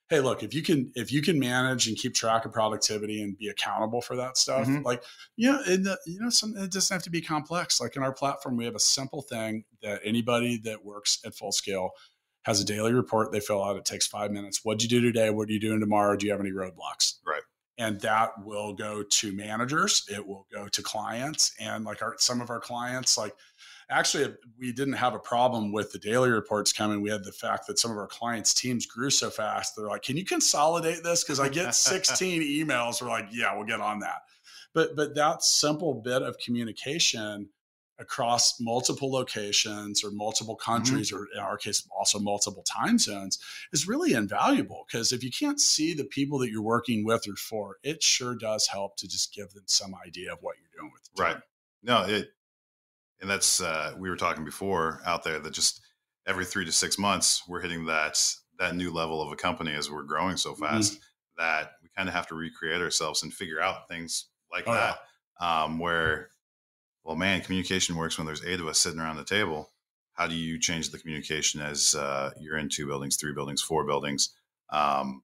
hey, 0.08 0.20
look, 0.20 0.42
if 0.42 0.54
you 0.54 0.62
can 0.62 0.90
if 0.94 1.12
you 1.12 1.22
can 1.22 1.38
manage 1.38 1.86
and 1.86 1.96
keep 1.96 2.14
track 2.14 2.44
of 2.44 2.52
productivity 2.52 3.22
and 3.22 3.36
be 3.36 3.48
accountable 3.48 4.00
for 4.00 4.16
that 4.16 4.36
stuff, 4.36 4.66
mm-hmm. 4.66 4.82
like 4.82 5.02
you 5.36 5.52
know, 5.52 5.60
it, 5.66 5.98
you 6.06 6.20
know, 6.20 6.30
some, 6.30 6.56
it 6.56 6.72
doesn't 6.72 6.94
have 6.94 7.02
to 7.04 7.10
be 7.10 7.20
complex. 7.20 7.80
Like 7.80 7.96
in 7.96 8.02
our 8.02 8.12
platform, 8.12 8.56
we 8.56 8.64
have 8.64 8.74
a 8.74 8.80
simple 8.80 9.22
thing 9.22 9.64
that 9.82 10.00
anybody 10.04 10.58
that 10.64 10.84
works 10.84 11.18
at 11.24 11.34
full 11.34 11.52
scale 11.52 11.90
has 12.42 12.60
a 12.60 12.64
daily 12.64 12.94
report 12.94 13.30
they 13.30 13.40
fill 13.40 13.62
out. 13.62 13.76
It 13.76 13.84
takes 13.84 14.06
five 14.06 14.30
minutes. 14.30 14.60
What'd 14.62 14.82
you 14.82 14.88
do 14.88 15.00
today? 15.00 15.30
What 15.30 15.48
are 15.48 15.52
you 15.52 15.60
doing 15.60 15.80
tomorrow? 15.80 16.16
Do 16.16 16.26
you 16.26 16.32
have 16.32 16.40
any 16.40 16.52
roadblocks? 16.52 17.14
Right. 17.26 17.42
And 17.76 18.00
that 18.00 18.30
will 18.44 18.72
go 18.72 19.04
to 19.04 19.32
managers. 19.32 20.04
It 20.10 20.26
will 20.26 20.46
go 20.52 20.66
to 20.66 20.82
clients. 20.82 21.52
And 21.60 21.84
like 21.84 22.02
our, 22.02 22.14
some 22.18 22.40
of 22.40 22.50
our 22.50 22.58
clients, 22.58 23.16
like 23.16 23.34
actually 23.90 24.34
we 24.58 24.72
didn't 24.72 24.94
have 24.94 25.14
a 25.14 25.18
problem 25.18 25.72
with 25.72 25.92
the 25.92 25.98
daily 25.98 26.30
reports 26.30 26.72
coming. 26.72 27.00
We 27.00 27.10
had 27.10 27.24
the 27.24 27.32
fact 27.32 27.66
that 27.66 27.78
some 27.78 27.90
of 27.90 27.96
our 27.96 28.06
clients' 28.06 28.54
teams 28.54 28.86
grew 28.86 29.10
so 29.10 29.30
fast. 29.30 29.74
They're 29.76 29.86
like, 29.86 30.02
can 30.02 30.16
you 30.16 30.24
consolidate 30.24 31.02
this? 31.02 31.24
Because 31.24 31.40
I 31.40 31.48
get 31.48 31.74
16 31.74 32.42
emails. 32.66 33.00
We're 33.00 33.08
like, 33.08 33.28
yeah, 33.32 33.54
we'll 33.56 33.66
get 33.66 33.80
on 33.80 34.00
that. 34.00 34.22
But 34.74 34.96
but 34.96 35.14
that 35.14 35.42
simple 35.42 35.94
bit 35.94 36.22
of 36.22 36.38
communication 36.38 37.48
across 37.98 38.60
multiple 38.60 39.10
locations 39.10 40.04
or 40.04 40.10
multiple 40.10 40.56
mm-hmm. 40.56 40.72
countries 40.72 41.10
mm-hmm. 41.10 41.22
or 41.22 41.28
in 41.34 41.40
our 41.40 41.56
case 41.56 41.86
also 41.96 42.18
multiple 42.18 42.62
time 42.62 42.98
zones 42.98 43.38
is 43.72 43.88
really 43.88 44.12
invaluable 44.12 44.84
because 44.86 45.12
if 45.12 45.24
you 45.24 45.30
can't 45.30 45.60
see 45.60 45.94
the 45.94 46.04
people 46.04 46.38
that 46.38 46.50
you're 46.50 46.62
working 46.62 47.04
with 47.04 47.26
or 47.28 47.34
for 47.34 47.76
it 47.82 48.02
sure 48.02 48.36
does 48.36 48.66
help 48.68 48.96
to 48.96 49.08
just 49.08 49.34
give 49.34 49.50
them 49.50 49.64
some 49.66 49.94
idea 50.06 50.32
of 50.32 50.38
what 50.42 50.54
you're 50.60 50.80
doing 50.80 50.92
with 50.92 51.02
the 51.04 51.22
right 51.22 51.42
no 51.82 52.04
it 52.04 52.28
and 53.20 53.28
that's 53.28 53.60
uh, 53.60 53.94
we 53.98 54.08
were 54.10 54.16
talking 54.16 54.44
before 54.44 55.00
out 55.04 55.24
there 55.24 55.38
that 55.40 55.52
just 55.52 55.80
every 56.26 56.44
three 56.44 56.64
to 56.64 56.72
six 56.72 56.98
months 56.98 57.42
we're 57.48 57.60
hitting 57.60 57.86
that 57.86 58.22
that 58.58 58.74
new 58.74 58.92
level 58.92 59.22
of 59.22 59.32
a 59.32 59.36
company 59.36 59.74
as 59.74 59.90
we're 59.90 60.02
growing 60.02 60.36
so 60.36 60.52
mm-hmm. 60.52 60.64
fast 60.64 60.94
mm-hmm. 60.94 61.44
that 61.44 61.72
we 61.82 61.88
kind 61.96 62.08
of 62.08 62.14
have 62.14 62.26
to 62.26 62.34
recreate 62.34 62.82
ourselves 62.82 63.22
and 63.22 63.32
figure 63.32 63.60
out 63.60 63.88
things 63.88 64.26
like 64.52 64.64
oh, 64.66 64.74
that 64.74 64.98
yeah. 65.40 65.62
um, 65.64 65.78
where 65.78 66.30
well, 67.08 67.16
man, 67.16 67.40
communication 67.40 67.96
works 67.96 68.18
when 68.18 68.26
there's 68.26 68.44
eight 68.44 68.60
of 68.60 68.68
us 68.68 68.78
sitting 68.78 69.00
around 69.00 69.16
the 69.16 69.24
table. 69.24 69.72
How 70.12 70.26
do 70.26 70.34
you 70.34 70.58
change 70.58 70.90
the 70.90 70.98
communication 70.98 71.58
as 71.58 71.94
uh, 71.94 72.32
you're 72.38 72.58
in 72.58 72.68
two 72.68 72.86
buildings, 72.86 73.16
three 73.16 73.32
buildings, 73.32 73.62
four 73.62 73.86
buildings, 73.86 74.34
um, 74.68 75.22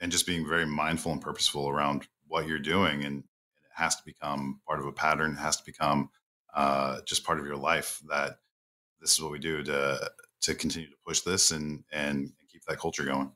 and 0.00 0.12
just 0.12 0.24
being 0.24 0.46
very 0.46 0.66
mindful 0.66 1.10
and 1.10 1.20
purposeful 1.20 1.68
around 1.68 2.06
what 2.28 2.46
you're 2.46 2.60
doing, 2.60 3.04
and, 3.04 3.24
it 3.64 3.82
has 3.82 3.96
to 3.96 4.04
become 4.04 4.60
part 4.68 4.78
of 4.78 4.86
a 4.86 4.92
pattern. 4.92 5.32
It 5.32 5.40
has 5.40 5.56
to 5.56 5.64
become 5.64 6.10
uh, 6.56 7.00
just 7.06 7.24
part 7.24 7.38
of 7.38 7.46
your 7.46 7.56
life. 7.56 8.00
That 8.08 8.38
this 9.00 9.12
is 9.12 9.20
what 9.20 9.30
we 9.30 9.38
do 9.38 9.62
to 9.62 10.10
to 10.42 10.54
continue 10.54 10.88
to 10.88 10.96
push 11.06 11.20
this 11.20 11.52
and 11.52 11.84
and 11.92 12.32
keep 12.50 12.64
that 12.64 12.78
culture 12.78 13.04
going. 13.04 13.30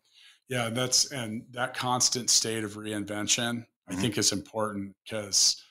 Yeah, 0.49 0.71
that's 0.71 1.13
and 1.13 1.45
that 1.53 1.75
constant 1.75 2.31
state 2.31 2.65
of 2.65 2.73
reinvention, 2.73 3.07
mm-hmm. 3.07 3.93
I 3.93 3.95
think, 3.95 4.19
is 4.19 4.33
important 4.33 4.97
because 5.05 5.63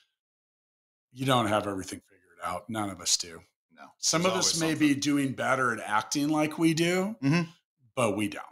you 1.12 1.26
don't 1.26 1.48
have 1.48 1.66
everything 1.66 2.00
figured 2.08 2.38
out. 2.44 2.70
None 2.70 2.88
of 2.88 3.00
us 3.00 3.16
do. 3.16 3.40
No. 3.76 3.82
Some 3.98 4.24
of 4.24 4.32
us 4.32 4.58
may 4.60 4.74
be 4.74 4.94
doing 4.94 5.32
better 5.32 5.72
at 5.74 5.80
acting 5.84 6.28
like 6.28 6.58
we 6.58 6.72
do, 6.72 7.16
mm-hmm. 7.22 7.42
but 7.94 8.16
we 8.16 8.28
don't. 8.28 8.44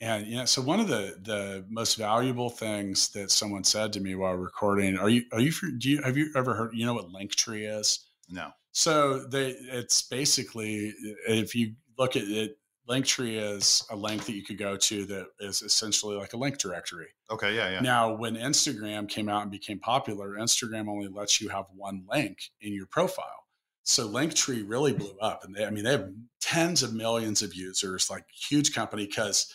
And 0.00 0.26
yeah, 0.26 0.44
so 0.44 0.60
one 0.62 0.80
of 0.80 0.88
the 0.88 1.16
the 1.22 1.64
most 1.68 1.96
valuable 1.96 2.50
things 2.50 3.08
that 3.10 3.30
someone 3.30 3.64
said 3.64 3.92
to 3.94 4.00
me 4.00 4.14
while 4.14 4.34
recording, 4.34 4.98
are 4.98 5.08
you 5.08 5.24
are 5.32 5.40
you 5.40 5.52
do 5.78 5.88
you 5.88 6.02
have 6.02 6.16
you 6.16 6.30
ever 6.36 6.54
heard 6.54 6.72
you 6.74 6.84
know 6.84 6.94
what 6.94 7.12
Linktree 7.12 7.78
is? 7.78 8.00
No. 8.32 8.50
So 8.72 9.18
they 9.26 9.50
it's 9.50 10.02
basically 10.02 10.92
if 11.28 11.54
you 11.54 11.74
look 11.98 12.16
at 12.16 12.24
it 12.24 12.56
Linktree 12.88 13.40
is 13.40 13.84
a 13.90 13.96
link 13.96 14.24
that 14.24 14.32
you 14.32 14.42
could 14.42 14.58
go 14.58 14.76
to 14.76 15.04
that 15.06 15.26
is 15.38 15.62
essentially 15.62 16.16
like 16.16 16.32
a 16.32 16.36
link 16.36 16.58
directory. 16.58 17.08
Okay, 17.30 17.54
yeah, 17.54 17.70
yeah. 17.70 17.80
Now, 17.80 18.12
when 18.14 18.34
Instagram 18.34 19.08
came 19.08 19.28
out 19.28 19.42
and 19.42 19.50
became 19.50 19.78
popular, 19.78 20.30
Instagram 20.30 20.88
only 20.88 21.08
lets 21.08 21.40
you 21.40 21.48
have 21.48 21.66
one 21.74 22.04
link 22.10 22.38
in 22.60 22.74
your 22.74 22.86
profile. 22.86 23.46
So 23.84 24.08
Linktree 24.08 24.64
really 24.66 24.92
blew 24.92 25.16
up, 25.20 25.44
and 25.44 25.54
they, 25.54 25.64
I 25.64 25.70
mean, 25.70 25.84
they 25.84 25.92
have 25.92 26.10
tens 26.40 26.82
of 26.82 26.92
millions 26.92 27.42
of 27.42 27.54
users, 27.54 28.10
like 28.10 28.24
huge 28.32 28.74
company. 28.74 29.06
Because 29.06 29.52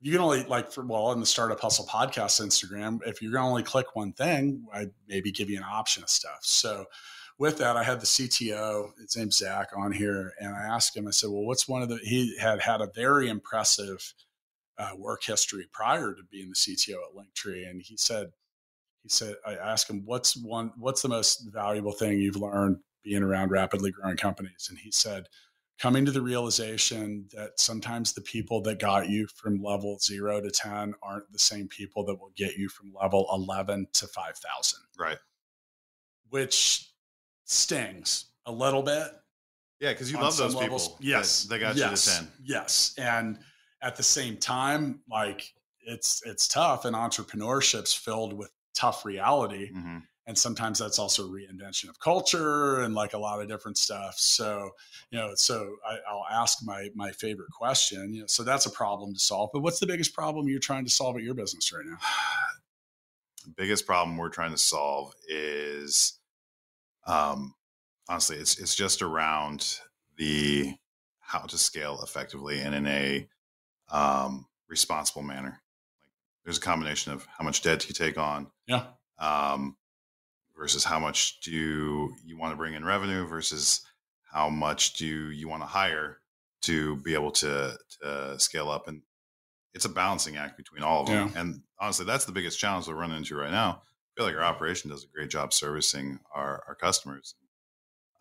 you 0.00 0.12
can 0.12 0.20
only 0.20 0.44
like 0.44 0.72
for 0.72 0.84
well, 0.84 1.12
in 1.12 1.20
the 1.20 1.26
Startup 1.26 1.60
Hustle 1.60 1.86
podcast 1.86 2.40
Instagram, 2.40 3.00
if 3.04 3.20
you're 3.20 3.32
going 3.32 3.44
to 3.44 3.48
only 3.48 3.62
click 3.64 3.94
one 3.94 4.12
thing, 4.12 4.64
I'd 4.72 4.92
maybe 5.08 5.32
give 5.32 5.50
you 5.50 5.56
an 5.58 5.64
option 5.64 6.04
of 6.04 6.08
stuff. 6.08 6.38
So 6.42 6.86
with 7.40 7.56
that, 7.56 7.74
I 7.74 7.82
had 7.82 8.00
the 8.00 8.06
CTO, 8.06 8.90
his 8.98 9.16
name's 9.16 9.38
Zach, 9.38 9.70
on 9.74 9.92
here, 9.92 10.34
and 10.38 10.54
I 10.54 10.60
asked 10.60 10.94
him. 10.94 11.08
I 11.08 11.10
said, 11.10 11.30
"Well, 11.30 11.46
what's 11.46 11.66
one 11.66 11.80
of 11.80 11.88
the?" 11.88 11.96
He 11.96 12.36
had 12.38 12.60
had 12.60 12.82
a 12.82 12.90
very 12.94 13.30
impressive 13.30 14.12
uh, 14.78 14.90
work 14.98 15.24
history 15.24 15.66
prior 15.72 16.14
to 16.14 16.22
being 16.30 16.50
the 16.50 16.54
CTO 16.54 16.96
at 16.96 17.16
Linktree, 17.16 17.68
and 17.68 17.80
he 17.82 17.96
said, 17.96 18.32
"He 19.02 19.08
said 19.08 19.36
I 19.44 19.54
asked 19.54 19.88
him 19.88 20.04
what's 20.04 20.36
one 20.36 20.72
what's 20.76 21.00
the 21.00 21.08
most 21.08 21.48
valuable 21.50 21.92
thing 21.92 22.18
you've 22.18 22.36
learned 22.36 22.80
being 23.02 23.22
around 23.22 23.50
rapidly 23.50 23.90
growing 23.90 24.18
companies?" 24.18 24.66
And 24.68 24.78
he 24.78 24.92
said, 24.92 25.24
"Coming 25.78 26.04
to 26.04 26.12
the 26.12 26.20
realization 26.20 27.26
that 27.32 27.58
sometimes 27.58 28.12
the 28.12 28.20
people 28.20 28.60
that 28.62 28.78
got 28.80 29.08
you 29.08 29.26
from 29.28 29.62
level 29.62 29.98
zero 29.98 30.42
to 30.42 30.50
ten 30.50 30.92
aren't 31.02 31.32
the 31.32 31.38
same 31.38 31.68
people 31.68 32.04
that 32.04 32.16
will 32.16 32.32
get 32.36 32.56
you 32.56 32.68
from 32.68 32.92
level 32.92 33.26
eleven 33.32 33.86
to 33.94 34.06
five 34.08 34.36
thousand. 34.36 34.80
Right. 34.98 35.18
Which 36.28 36.89
stings 37.50 38.26
a 38.46 38.52
little 38.52 38.82
bit. 38.82 39.08
Yeah, 39.80 39.92
because 39.92 40.10
you 40.10 40.18
love 40.18 40.36
those 40.36 40.54
levels. 40.54 40.88
people. 40.88 40.98
Yes, 41.00 41.44
they 41.44 41.58
got 41.58 41.76
yes, 41.76 42.06
you 42.06 42.12
to 42.12 42.18
ten. 42.18 42.32
Yes, 42.44 42.94
and 42.98 43.38
at 43.82 43.96
the 43.96 44.02
same 44.02 44.36
time, 44.36 45.00
like 45.10 45.52
it's 45.86 46.22
it's 46.26 46.46
tough, 46.46 46.84
and 46.84 46.94
entrepreneurship's 46.94 47.94
filled 47.94 48.34
with 48.34 48.50
tough 48.74 49.06
reality, 49.06 49.70
mm-hmm. 49.72 49.98
and 50.26 50.38
sometimes 50.38 50.78
that's 50.78 50.98
also 50.98 51.26
reinvention 51.26 51.88
of 51.88 51.98
culture 51.98 52.80
and 52.80 52.94
like 52.94 53.14
a 53.14 53.18
lot 53.18 53.40
of 53.40 53.48
different 53.48 53.78
stuff. 53.78 54.16
So 54.18 54.70
you 55.10 55.18
know, 55.18 55.32
so 55.34 55.76
I, 55.88 55.96
I'll 56.08 56.26
ask 56.30 56.58
my 56.62 56.90
my 56.94 57.10
favorite 57.12 57.50
question. 57.50 58.12
You 58.12 58.20
know, 58.20 58.26
so 58.26 58.42
that's 58.42 58.66
a 58.66 58.70
problem 58.70 59.14
to 59.14 59.20
solve. 59.20 59.48
But 59.52 59.62
what's 59.62 59.80
the 59.80 59.86
biggest 59.86 60.12
problem 60.12 60.46
you're 60.46 60.60
trying 60.60 60.84
to 60.84 60.90
solve 60.90 61.16
at 61.16 61.22
your 61.22 61.34
business 61.34 61.72
right 61.72 61.86
now? 61.86 61.96
the 63.46 63.52
biggest 63.56 63.86
problem 63.86 64.18
we're 64.18 64.28
trying 64.28 64.52
to 64.52 64.58
solve 64.58 65.14
is 65.26 66.19
um, 67.10 67.54
honestly, 68.08 68.36
it's 68.36 68.58
it's 68.58 68.74
just 68.74 69.02
around 69.02 69.78
the 70.16 70.74
how 71.20 71.40
to 71.40 71.58
scale 71.58 72.00
effectively 72.02 72.60
and 72.60 72.74
in 72.74 72.86
a 72.86 73.28
um, 73.90 74.46
responsible 74.68 75.22
manner. 75.22 75.62
Like 76.00 76.10
there's 76.44 76.58
a 76.58 76.62
combination 76.62 77.12
of 77.12 77.26
how 77.26 77.44
much 77.44 77.62
debt 77.62 77.80
do 77.80 77.88
you 77.88 77.94
take 77.94 78.18
on, 78.18 78.48
yeah, 78.66 78.84
um, 79.18 79.76
versus 80.56 80.84
how 80.84 80.98
much 80.98 81.40
do 81.40 81.50
you, 81.50 82.14
you 82.24 82.38
want 82.38 82.52
to 82.52 82.56
bring 82.56 82.74
in 82.74 82.84
revenue 82.84 83.26
versus 83.26 83.82
how 84.30 84.48
much 84.48 84.94
do 84.94 85.06
you 85.06 85.48
want 85.48 85.62
to 85.62 85.66
hire 85.66 86.18
to 86.62 86.96
be 86.96 87.14
able 87.14 87.30
to, 87.30 87.76
to 88.02 88.38
scale 88.38 88.68
up 88.68 88.86
and 88.86 89.00
it's 89.72 89.86
a 89.86 89.88
balancing 89.88 90.36
act 90.36 90.56
between 90.56 90.82
all 90.82 91.02
of 91.02 91.06
them. 91.06 91.30
Yeah. 91.32 91.40
And 91.40 91.62
honestly, 91.78 92.04
that's 92.04 92.24
the 92.24 92.32
biggest 92.32 92.58
challenge 92.58 92.86
we're 92.86 92.94
running 92.94 93.18
into 93.18 93.36
right 93.36 93.50
now 93.50 93.82
feel 94.20 94.26
like 94.26 94.36
our 94.36 94.44
operation 94.44 94.90
does 94.90 95.02
a 95.02 95.16
great 95.16 95.30
job 95.30 95.50
servicing 95.50 96.20
our, 96.34 96.62
our 96.68 96.74
customers. 96.74 97.36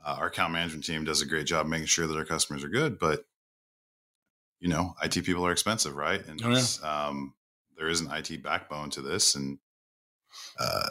Uh, 0.06 0.16
our 0.18 0.28
account 0.28 0.54
management 0.54 0.86
team 0.86 1.04
does 1.04 1.22
a 1.22 1.26
great 1.26 1.46
job 1.46 1.68
making 1.68 1.88
sure 1.88 2.08
that 2.08 2.16
our 2.16 2.24
customers 2.24 2.64
are 2.64 2.70
good, 2.70 2.98
but 2.98 3.26
you 4.62 4.70
know, 4.70 4.94
IT 5.04 5.26
people 5.26 5.46
are 5.46 5.52
expensive, 5.52 5.98
right? 5.98 6.26
And 6.26 6.40
oh, 6.42 6.52
yeah. 6.52 7.08
um, 7.08 7.34
there 7.78 7.90
is 7.90 8.00
an 8.00 8.10
IT 8.14 8.42
backbone 8.42 8.90
to 8.92 9.02
this, 9.02 9.36
and 9.36 9.60
uh, 10.58 10.90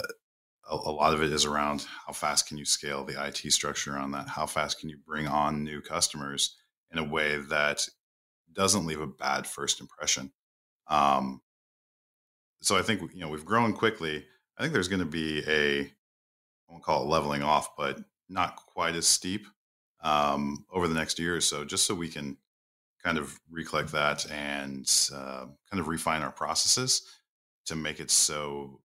a, 0.71 0.75
a, 0.75 0.93
lot 0.93 1.15
of 1.15 1.23
it 1.23 1.33
is 1.33 1.47
around 1.47 1.87
how 2.07 2.13
fast 2.13 2.47
can 2.47 2.59
you 2.59 2.67
scale 2.67 3.03
the 3.03 3.27
IT 3.27 3.51
structure 3.51 3.97
on 3.97 4.11
that? 4.11 4.29
How 4.29 4.45
fast 4.45 4.79
can 4.79 4.91
you 4.91 4.99
bring 5.07 5.27
on 5.27 5.65
new 5.65 5.81
customers 5.81 6.55
in 6.93 6.99
a 6.99 7.05
way 7.05 7.39
that 7.49 7.89
doesn't 8.53 8.85
leave 8.85 9.01
a 9.01 9.07
bad 9.07 9.47
first 9.47 9.81
impression? 9.81 10.33
Um, 10.87 11.41
so 12.61 12.77
I 12.77 12.83
think 12.83 13.01
you 13.15 13.21
know 13.21 13.29
we've 13.29 13.47
grown 13.47 13.73
quickly 13.73 14.27
I 14.59 14.63
think 14.63 14.73
there's 14.73 14.89
going 14.89 15.01
to 15.01 15.07
be 15.07 15.43
a, 15.47 15.83
I 15.83 16.73
won't 16.73 16.83
call 16.83 17.05
it 17.05 17.09
leveling 17.09 17.43
off, 17.43 17.77
but 17.77 18.01
not 18.29 18.57
quite 18.57 18.97
as 18.97 19.07
steep 19.07 19.47
um, 20.03 20.65
over 20.73 20.89
the 20.89 20.95
next 20.95 21.19
year 21.19 21.37
or 21.37 21.41
so, 21.41 21.65
just 21.65 21.87
so 21.87 21.95
we 21.95 22.09
can 22.09 22.37
kind 23.03 23.19
of 23.19 23.39
recollect 23.49 23.93
that 23.93 24.29
and 24.31 24.91
uh, 25.15 25.47
kind 25.71 25.81
of 25.81 25.87
refine 25.87 26.23
our 26.23 26.33
processes 26.33 27.03
to 27.67 27.77
make 27.77 28.01
it 28.01 28.11
so 28.11 28.81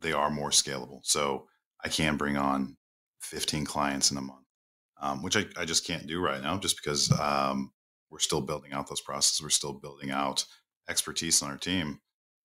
they 0.00 0.12
are 0.12 0.30
more 0.30 0.50
scalable. 0.50 1.00
So 1.02 1.48
I 1.84 1.88
can 1.88 2.16
bring 2.16 2.36
on 2.36 2.76
15 3.20 3.64
clients 3.64 4.10
in 4.10 4.18
a 4.18 4.22
month, 4.22 4.46
um, 5.00 5.22
which 5.22 5.36
I, 5.36 5.46
I, 5.56 5.64
just 5.64 5.86
can't 5.86 6.06
do 6.06 6.20
right 6.20 6.42
now 6.42 6.58
just 6.58 6.76
because 6.76 7.10
um, 7.18 7.72
we're 8.10 8.18
still 8.18 8.40
building 8.40 8.72
out 8.72 8.88
those 8.88 9.00
processes. 9.00 9.42
We're 9.42 9.50
still 9.50 9.72
building 9.72 10.10
out 10.10 10.44
expertise 10.88 11.42
on 11.42 11.50
our 11.50 11.56
team. 11.56 12.00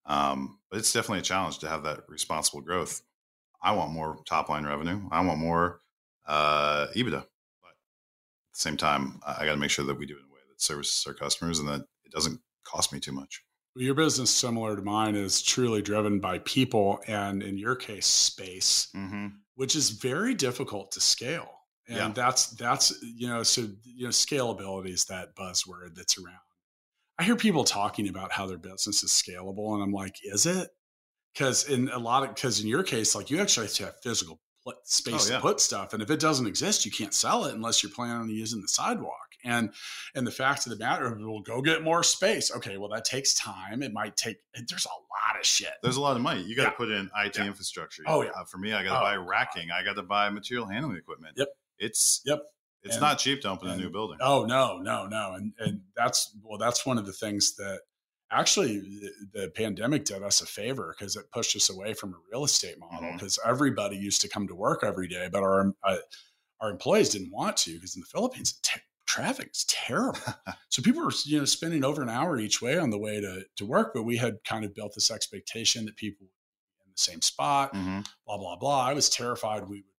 Um, 0.07 0.59
but 0.69 0.79
it's 0.79 0.93
definitely 0.93 1.19
a 1.19 1.23
challenge 1.23 1.59
to 1.59 1.69
have 1.69 1.83
that 1.83 2.01
responsible 2.07 2.61
growth. 2.61 3.01
I 3.61 3.73
want 3.73 3.91
more 3.91 4.19
top 4.25 4.49
line 4.49 4.65
revenue. 4.65 5.01
I 5.11 5.25
want 5.25 5.39
more 5.39 5.81
uh, 6.25 6.87
EBITDA. 6.95 7.11
But 7.11 7.69
at 7.69 8.53
the 8.53 8.59
same 8.59 8.77
time, 8.77 9.19
I 9.25 9.45
got 9.45 9.51
to 9.51 9.57
make 9.57 9.71
sure 9.71 9.85
that 9.85 9.97
we 9.97 10.05
do 10.05 10.15
it 10.15 10.19
in 10.19 10.25
a 10.25 10.33
way 10.33 10.39
that 10.49 10.61
services 10.61 11.05
our 11.07 11.13
customers 11.13 11.59
and 11.59 11.67
that 11.67 11.81
it 12.05 12.11
doesn't 12.11 12.39
cost 12.63 12.93
me 12.93 12.99
too 12.99 13.11
much. 13.11 13.43
Your 13.75 13.93
business, 13.93 14.31
similar 14.31 14.75
to 14.75 14.81
mine, 14.81 15.15
is 15.15 15.41
truly 15.41 15.83
driven 15.83 16.19
by 16.19 16.39
people 16.39 16.99
and, 17.07 17.43
in 17.43 17.57
your 17.57 17.75
case, 17.75 18.07
space, 18.07 18.87
mm-hmm. 18.95 19.27
which 19.55 19.75
is 19.75 19.91
very 19.91 20.33
difficult 20.33 20.91
to 20.93 21.01
scale. 21.01 21.51
And 21.87 21.97
yeah. 21.97 22.11
that's 22.13 22.47
that's 22.47 23.01
you 23.01 23.29
know 23.29 23.43
so 23.43 23.61
you 23.85 24.03
know 24.03 24.09
scalability 24.09 24.89
is 24.89 25.05
that 25.05 25.35
buzzword 25.37 25.95
that's 25.95 26.17
around 26.17 26.35
I 27.19 27.23
hear 27.23 27.35
people 27.35 27.63
talking 27.63 28.07
about 28.07 28.31
how 28.31 28.45
their 28.45 28.57
business 28.57 29.03
is 29.03 29.11
scalable, 29.11 29.73
and 29.73 29.83
I'm 29.83 29.91
like, 29.91 30.17
is 30.23 30.45
it? 30.45 30.69
Because 31.33 31.67
in 31.69 31.89
a 31.89 31.99
lot 31.99 32.23
of 32.23 32.35
because 32.35 32.61
in 32.61 32.67
your 32.67 32.83
case, 32.83 33.15
like 33.15 33.29
you 33.29 33.39
actually 33.39 33.67
have 33.67 33.75
to 33.75 33.85
have 33.85 33.95
physical 34.01 34.39
space 34.83 35.29
oh, 35.29 35.31
yeah. 35.31 35.35
to 35.37 35.41
put 35.41 35.59
stuff, 35.59 35.93
and 35.93 36.03
if 36.03 36.11
it 36.11 36.19
doesn't 36.19 36.47
exist, 36.47 36.85
you 36.85 36.91
can't 36.91 37.13
sell 37.13 37.45
it 37.45 37.55
unless 37.55 37.81
you're 37.81 37.91
planning 37.91 38.17
on 38.17 38.29
using 38.29 38.61
the 38.61 38.67
sidewalk. 38.67 39.27
And 39.43 39.71
and 40.15 40.25
the 40.25 40.31
fact 40.31 40.65
of 40.65 40.71
the 40.71 40.77
matter, 40.77 41.15
we'll 41.19 41.41
go 41.41 41.61
get 41.61 41.83
more 41.83 42.03
space. 42.03 42.51
Okay, 42.55 42.77
well 42.77 42.89
that 42.89 43.05
takes 43.05 43.33
time. 43.35 43.81
It 43.81 43.93
might 43.93 44.17
take. 44.17 44.37
There's 44.53 44.85
a 44.85 44.89
lot 44.89 45.39
of 45.39 45.45
shit. 45.45 45.73
There's 45.83 45.97
a 45.97 46.01
lot 46.01 46.15
of 46.15 46.21
money. 46.21 46.41
You 46.41 46.55
got 46.55 46.63
to 46.63 46.69
yeah. 46.69 46.75
put 46.75 46.91
in 46.91 47.09
IT 47.23 47.37
yeah. 47.37 47.45
infrastructure. 47.45 48.03
Oh 48.07 48.23
yeah. 48.23 48.31
Uh, 48.35 48.45
for 48.45 48.57
me, 48.57 48.73
I 48.73 48.83
got 48.83 48.93
to 48.93 48.99
oh, 48.99 49.03
buy 49.03 49.15
racking. 49.15 49.69
I 49.71 49.83
got 49.83 49.95
to 49.95 50.03
buy 50.03 50.29
material 50.29 50.67
handling 50.67 50.97
equipment. 50.97 51.35
Yep. 51.37 51.49
It's 51.79 52.21
yep. 52.25 52.41
It's 52.83 52.95
and, 52.95 53.01
not 53.01 53.19
cheap 53.19 53.41
to 53.41 53.49
open 53.49 53.69
and, 53.69 53.79
a 53.79 53.83
new 53.83 53.89
building. 53.89 54.17
Oh 54.21 54.45
no, 54.45 54.77
no, 54.77 55.07
no. 55.07 55.33
And 55.33 55.53
and 55.59 55.81
that's 55.95 56.35
well, 56.43 56.57
that's 56.57 56.85
one 56.85 56.97
of 56.97 57.05
the 57.05 57.13
things 57.13 57.55
that 57.55 57.79
actually 58.31 58.79
the, 58.79 59.11
the 59.33 59.49
pandemic 59.49 60.05
did 60.05 60.23
us 60.23 60.41
a 60.41 60.45
favor 60.45 60.95
because 60.97 61.15
it 61.15 61.31
pushed 61.31 61.55
us 61.55 61.69
away 61.69 61.93
from 61.93 62.13
a 62.13 62.17
real 62.31 62.43
estate 62.43 62.77
model 62.79 63.11
because 63.13 63.37
mm-hmm. 63.37 63.49
everybody 63.49 63.95
used 63.95 64.21
to 64.21 64.29
come 64.29 64.47
to 64.47 64.55
work 64.55 64.83
every 64.83 65.07
day, 65.07 65.29
but 65.31 65.43
our 65.43 65.73
uh, 65.83 65.97
our 66.59 66.71
employees 66.71 67.09
didn't 67.09 67.31
want 67.31 67.57
to 67.57 67.73
because 67.73 67.95
in 67.95 68.01
the 68.01 68.07
Philippines 68.07 68.59
t- 68.63 68.81
traffic 69.05 69.49
is 69.53 69.65
terrible. 69.65 70.19
so 70.69 70.81
people 70.81 71.03
were 71.03 71.11
you 71.25 71.39
know 71.39 71.45
spending 71.45 71.83
over 71.83 72.01
an 72.01 72.09
hour 72.09 72.39
each 72.39 72.61
way 72.61 72.77
on 72.77 72.89
the 72.89 72.97
way 72.97 73.21
to 73.21 73.43
to 73.57 73.65
work, 73.65 73.91
but 73.93 74.03
we 74.03 74.17
had 74.17 74.37
kind 74.43 74.65
of 74.65 74.75
built 74.75 74.93
this 74.93 75.11
expectation 75.11 75.85
that 75.85 75.95
people 75.95 76.27
in 76.85 76.91
the 76.91 76.97
same 76.97 77.21
spot, 77.21 77.73
mm-hmm. 77.73 78.01
blah 78.25 78.37
blah 78.37 78.55
blah. 78.55 78.85
I 78.85 78.93
was 78.93 79.09
terrified 79.09 79.67
we 79.67 79.77
would 79.77 79.96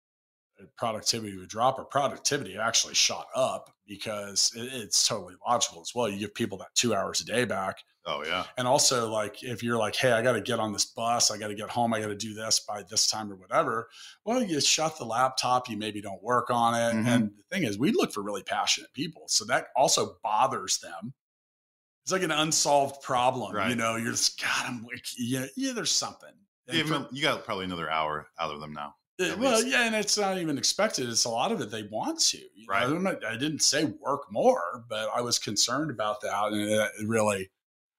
productivity 0.78 1.38
would 1.38 1.50
drop 1.50 1.80
or 1.80 1.86
productivity 1.86 2.58
actually 2.58 2.94
shot 2.94 3.28
up 3.36 3.74
because 3.88 4.52
it, 4.56 4.70
it's 4.74 5.08
totally 5.08 5.36
logical 5.48 5.82
as 5.82 5.92
well. 5.94 6.10
You 6.10 6.20
give 6.20 6.34
people 6.34 6.58
that 6.60 6.74
two 6.76 6.94
hours 6.94 7.22
a 7.22 7.26
day 7.26 7.46
back. 7.46 7.78
Oh 8.06 8.24
yeah. 8.26 8.46
And 8.58 8.68
also 8.68 9.12
like 9.12 9.44
if 9.44 9.62
you're 9.62 9.78
like, 9.78 9.96
hey, 9.96 10.12
I 10.12 10.22
got 10.22 10.34
to 10.34 10.42
get 10.42 10.60
on 10.60 10.72
this 10.72 10.86
bus, 10.86 11.30
I 11.30 11.38
got 11.38 11.50
to 11.50 11.56
get 11.56 11.70
home, 11.70 11.94
I 11.94 12.00
got 12.00 12.08
to 12.08 12.16
do 12.16 12.34
this 12.34 12.62
by 12.62 12.84
this 12.90 13.08
time 13.08 13.32
or 13.32 13.36
whatever. 13.36 13.90
Well, 14.26 14.42
you 14.42 14.62
shut 14.62 14.98
the 14.98 15.06
laptop, 15.06 15.70
you 15.70 15.78
maybe 15.78 16.02
don't 16.02 16.24
work 16.24 16.50
on 16.50 16.74
it. 16.74 16.96
Mm-hmm. 16.96 17.08
And 17.08 17.32
the 17.38 17.44
thing 17.52 17.64
is, 17.64 17.78
we 17.78 17.92
look 17.92 18.14
for 18.14 18.24
really 18.24 18.44
passionate 18.44 18.94
people, 18.94 19.24
so 19.28 19.44
that 19.46 19.68
also 19.76 20.18
bothers 20.24 20.80
them. 20.80 21.14
It's 22.04 22.14
like 22.14 22.24
an 22.24 22.32
unsolved 22.32 23.02
problem, 23.02 23.54
right. 23.54 23.70
you 23.70 23.76
know. 23.76 23.98
You're 23.98 24.12
just 24.12 24.42
God, 24.42 24.66
I'm 24.66 24.88
yeah, 25.18 25.48
yeah. 25.58 25.74
There's 25.74 25.92
something. 25.92 26.32
You 26.72 27.22
got 27.22 27.44
probably 27.44 27.66
another 27.66 27.90
hour 27.90 28.28
out 28.40 28.54
of 28.54 28.62
them 28.62 28.72
now. 28.72 28.96
Uh, 29.20 29.36
well, 29.40 29.64
yeah, 29.64 29.86
and 29.86 29.96
it's 29.96 30.18
not 30.18 30.38
even 30.38 30.58
expected. 30.58 31.10
It's 31.10 31.26
a 31.26 31.30
lot 31.30 31.52
of 31.52 31.60
it 31.60 31.72
they 31.72 31.84
want 31.84 32.20
to. 32.20 32.40
right. 32.70 32.88
Know? 32.88 33.18
I 33.28 33.36
didn't 33.36 33.64
say 33.64 33.86
work 33.86 34.32
more, 34.32 34.86
but 34.88 35.10
I 35.16 35.22
was 35.22 35.40
concerned 35.40 35.90
about 35.90 36.22
that, 36.22 36.52
and 36.52 36.62
it 36.62 36.92
really, 37.04 37.50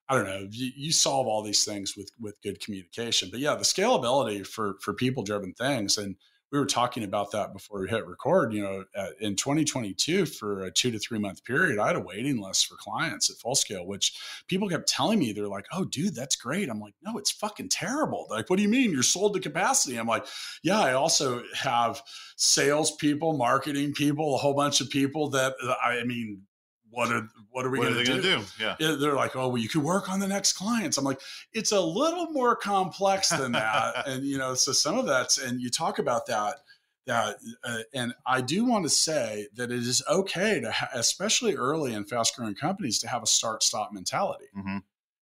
I 0.09 0.14
don't 0.14 0.26
know. 0.26 0.46
You, 0.50 0.70
you 0.76 0.92
solve 0.92 1.26
all 1.26 1.42
these 1.42 1.64
things 1.64 1.96
with 1.96 2.11
with 2.20 2.40
good 2.42 2.61
communication, 2.61 3.31
but 3.31 3.40
yeah, 3.40 3.57
the 3.57 3.64
scalability 3.64 4.46
for 4.46 4.76
for 4.81 4.94
people 4.94 5.24
driven 5.24 5.54
things, 5.54 5.98
and 5.98 6.14
we 6.50 6.58
were 6.58 6.66
talking 6.66 7.04
about 7.04 7.30
that 7.32 7.52
before 7.52 7.80
we 7.80 7.88
hit 7.88 8.06
record. 8.06 8.52
You 8.52 8.62
know, 8.62 8.84
in 9.20 9.37
2022, 9.37 10.26
for 10.26 10.64
a 10.64 10.70
two 10.70 10.90
to 10.90 10.98
three 10.98 11.18
month 11.18 11.44
period, 11.44 11.78
I 11.78 11.88
had 11.88 11.96
a 11.96 12.00
waiting 12.00 12.40
list 12.40 12.66
for 12.66 12.76
clients 12.76 13.30
at 13.30 13.37
full 13.37 13.54
scale, 13.54 13.87
which 13.87 14.18
people 14.46 14.68
kept 14.68 14.88
telling 14.88 15.18
me 15.18 15.32
they're 15.32 15.48
like, 15.48 15.66
"Oh, 15.72 15.84
dude, 15.84 16.14
that's 16.14 16.37
great." 16.37 16.68
I'm 16.68 16.80
like, 16.80 16.94
"No, 17.02 17.18
it's 17.18 17.30
fucking 17.30 17.68
terrible." 17.68 18.26
like, 18.30 18.48
what 18.50 18.56
do 18.56 18.62
you 18.62 18.68
mean 18.68 18.90
you're 18.90 19.02
sold 19.02 19.34
to 19.34 19.40
capacity? 19.40 19.96
I'm 19.96 20.06
like, 20.06 20.26
"Yeah, 20.62 20.80
I 20.80 20.94
also 20.94 21.42
have 21.54 22.02
sales 22.37 22.92
people, 22.96 23.37
marketing 23.37 23.92
people, 23.92 24.34
a 24.34 24.38
whole 24.38 24.54
bunch 24.54 24.80
of 24.80 24.90
people 24.90 25.30
that 25.30 25.54
I 25.82 26.04
mean, 26.04 26.42
what 26.90 27.12
are 27.12 27.29
what 27.51 27.66
are 27.66 27.70
we 27.70 27.79
going 27.79 27.94
to 27.94 28.05
do? 28.05 28.20
do? 28.20 28.40
Yeah. 28.61 28.77
They're 28.79 29.14
like, 29.14 29.37
oh, 29.37 29.48
well, 29.48 29.59
you 29.59 29.68
could 29.68 29.83
work 29.83 30.09
on 30.09 30.20
the 30.20 30.29
next 30.29 30.55
clients. 30.55 30.96
I'm 30.98 31.05
like, 31.05 31.20
it's 31.53 31.72
a 31.72 31.81
little 31.81 32.31
more 32.31 32.57
complex 32.57 33.31
than 33.31 33.53
that. 33.53 34.07
and, 34.09 34.24
you 34.24 34.38
know, 34.38 34.55
so 34.55 34.72
some 34.72 34.98
of 34.98 35.07
that's, 35.07 35.38
and 35.38 35.61
you 35.61 35.70
talk 35.70 35.98
about 35.98 36.27
that, 36.27 36.57
that, 37.07 37.37
uh, 37.64 37.79
and 37.94 38.14
I 38.27 38.40
do 38.40 38.64
want 38.64 38.85
to 38.85 38.90
say 38.90 39.48
that 39.55 39.70
it 39.70 39.79
is 39.79 40.03
okay 40.09 40.61
to, 40.61 40.70
ha- 40.70 40.90
especially 40.94 41.57
early 41.57 41.94
in 41.94 42.05
fast 42.05 42.37
growing 42.37 42.55
companies, 42.55 42.98
to 43.01 43.09
have 43.09 43.22
a 43.22 43.27
start 43.27 43.62
stop 43.62 43.92
mentality 43.92 44.46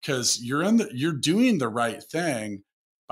because 0.00 0.36
mm-hmm. 0.36 0.46
you're 0.46 0.62
in 0.62 0.76
the, 0.78 0.88
you're 0.92 1.12
doing 1.12 1.58
the 1.58 1.68
right 1.68 2.02
thing 2.02 2.62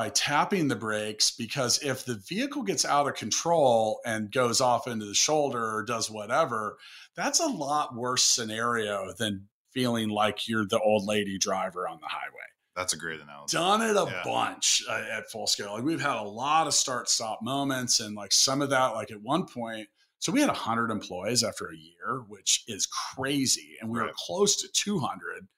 by 0.00 0.08
tapping 0.08 0.68
the 0.68 0.76
brakes 0.76 1.30
because 1.30 1.82
if 1.82 2.06
the 2.06 2.14
vehicle 2.14 2.62
gets 2.62 2.86
out 2.86 3.06
of 3.06 3.14
control 3.14 4.00
and 4.06 4.32
goes 4.32 4.60
off 4.60 4.86
into 4.86 5.04
the 5.04 5.14
shoulder 5.14 5.62
or 5.62 5.82
does 5.82 6.10
whatever, 6.10 6.78
that's 7.16 7.40
a 7.40 7.46
lot 7.46 7.94
worse 7.94 8.24
scenario 8.24 9.12
than 9.18 9.48
feeling 9.72 10.08
like 10.08 10.48
you're 10.48 10.66
the 10.66 10.80
old 10.80 11.06
lady 11.06 11.38
driver 11.38 11.88
on 11.88 11.98
the 12.00 12.08
highway. 12.08 12.36
That's 12.76 12.92
a 12.92 12.96
great 12.96 13.20
analogy. 13.20 13.56
Done 13.56 13.82
it 13.82 13.96
a 13.96 14.06
yeah. 14.10 14.22
bunch 14.24 14.82
uh, 14.88 15.02
at 15.12 15.30
full 15.30 15.46
scale. 15.46 15.74
Like 15.74 15.82
we've 15.82 16.00
had 16.00 16.16
a 16.16 16.22
lot 16.22 16.66
of 16.66 16.74
start 16.74 17.08
stop 17.08 17.40
moments 17.42 18.00
and 18.00 18.14
like 18.14 18.32
some 18.32 18.62
of 18.62 18.70
that, 18.70 18.94
like 18.94 19.10
at 19.10 19.20
one 19.20 19.46
point, 19.46 19.88
so 20.20 20.32
we 20.32 20.40
had 20.40 20.48
100 20.48 20.90
employees 20.90 21.42
after 21.42 21.66
a 21.66 21.76
year, 21.76 22.22
which 22.28 22.64
is 22.68 22.86
crazy. 22.86 23.76
And 23.80 23.90
we 23.90 23.98
right. 23.98 24.08
were 24.08 24.14
close 24.16 24.56
to 24.56 24.68
200 24.72 25.48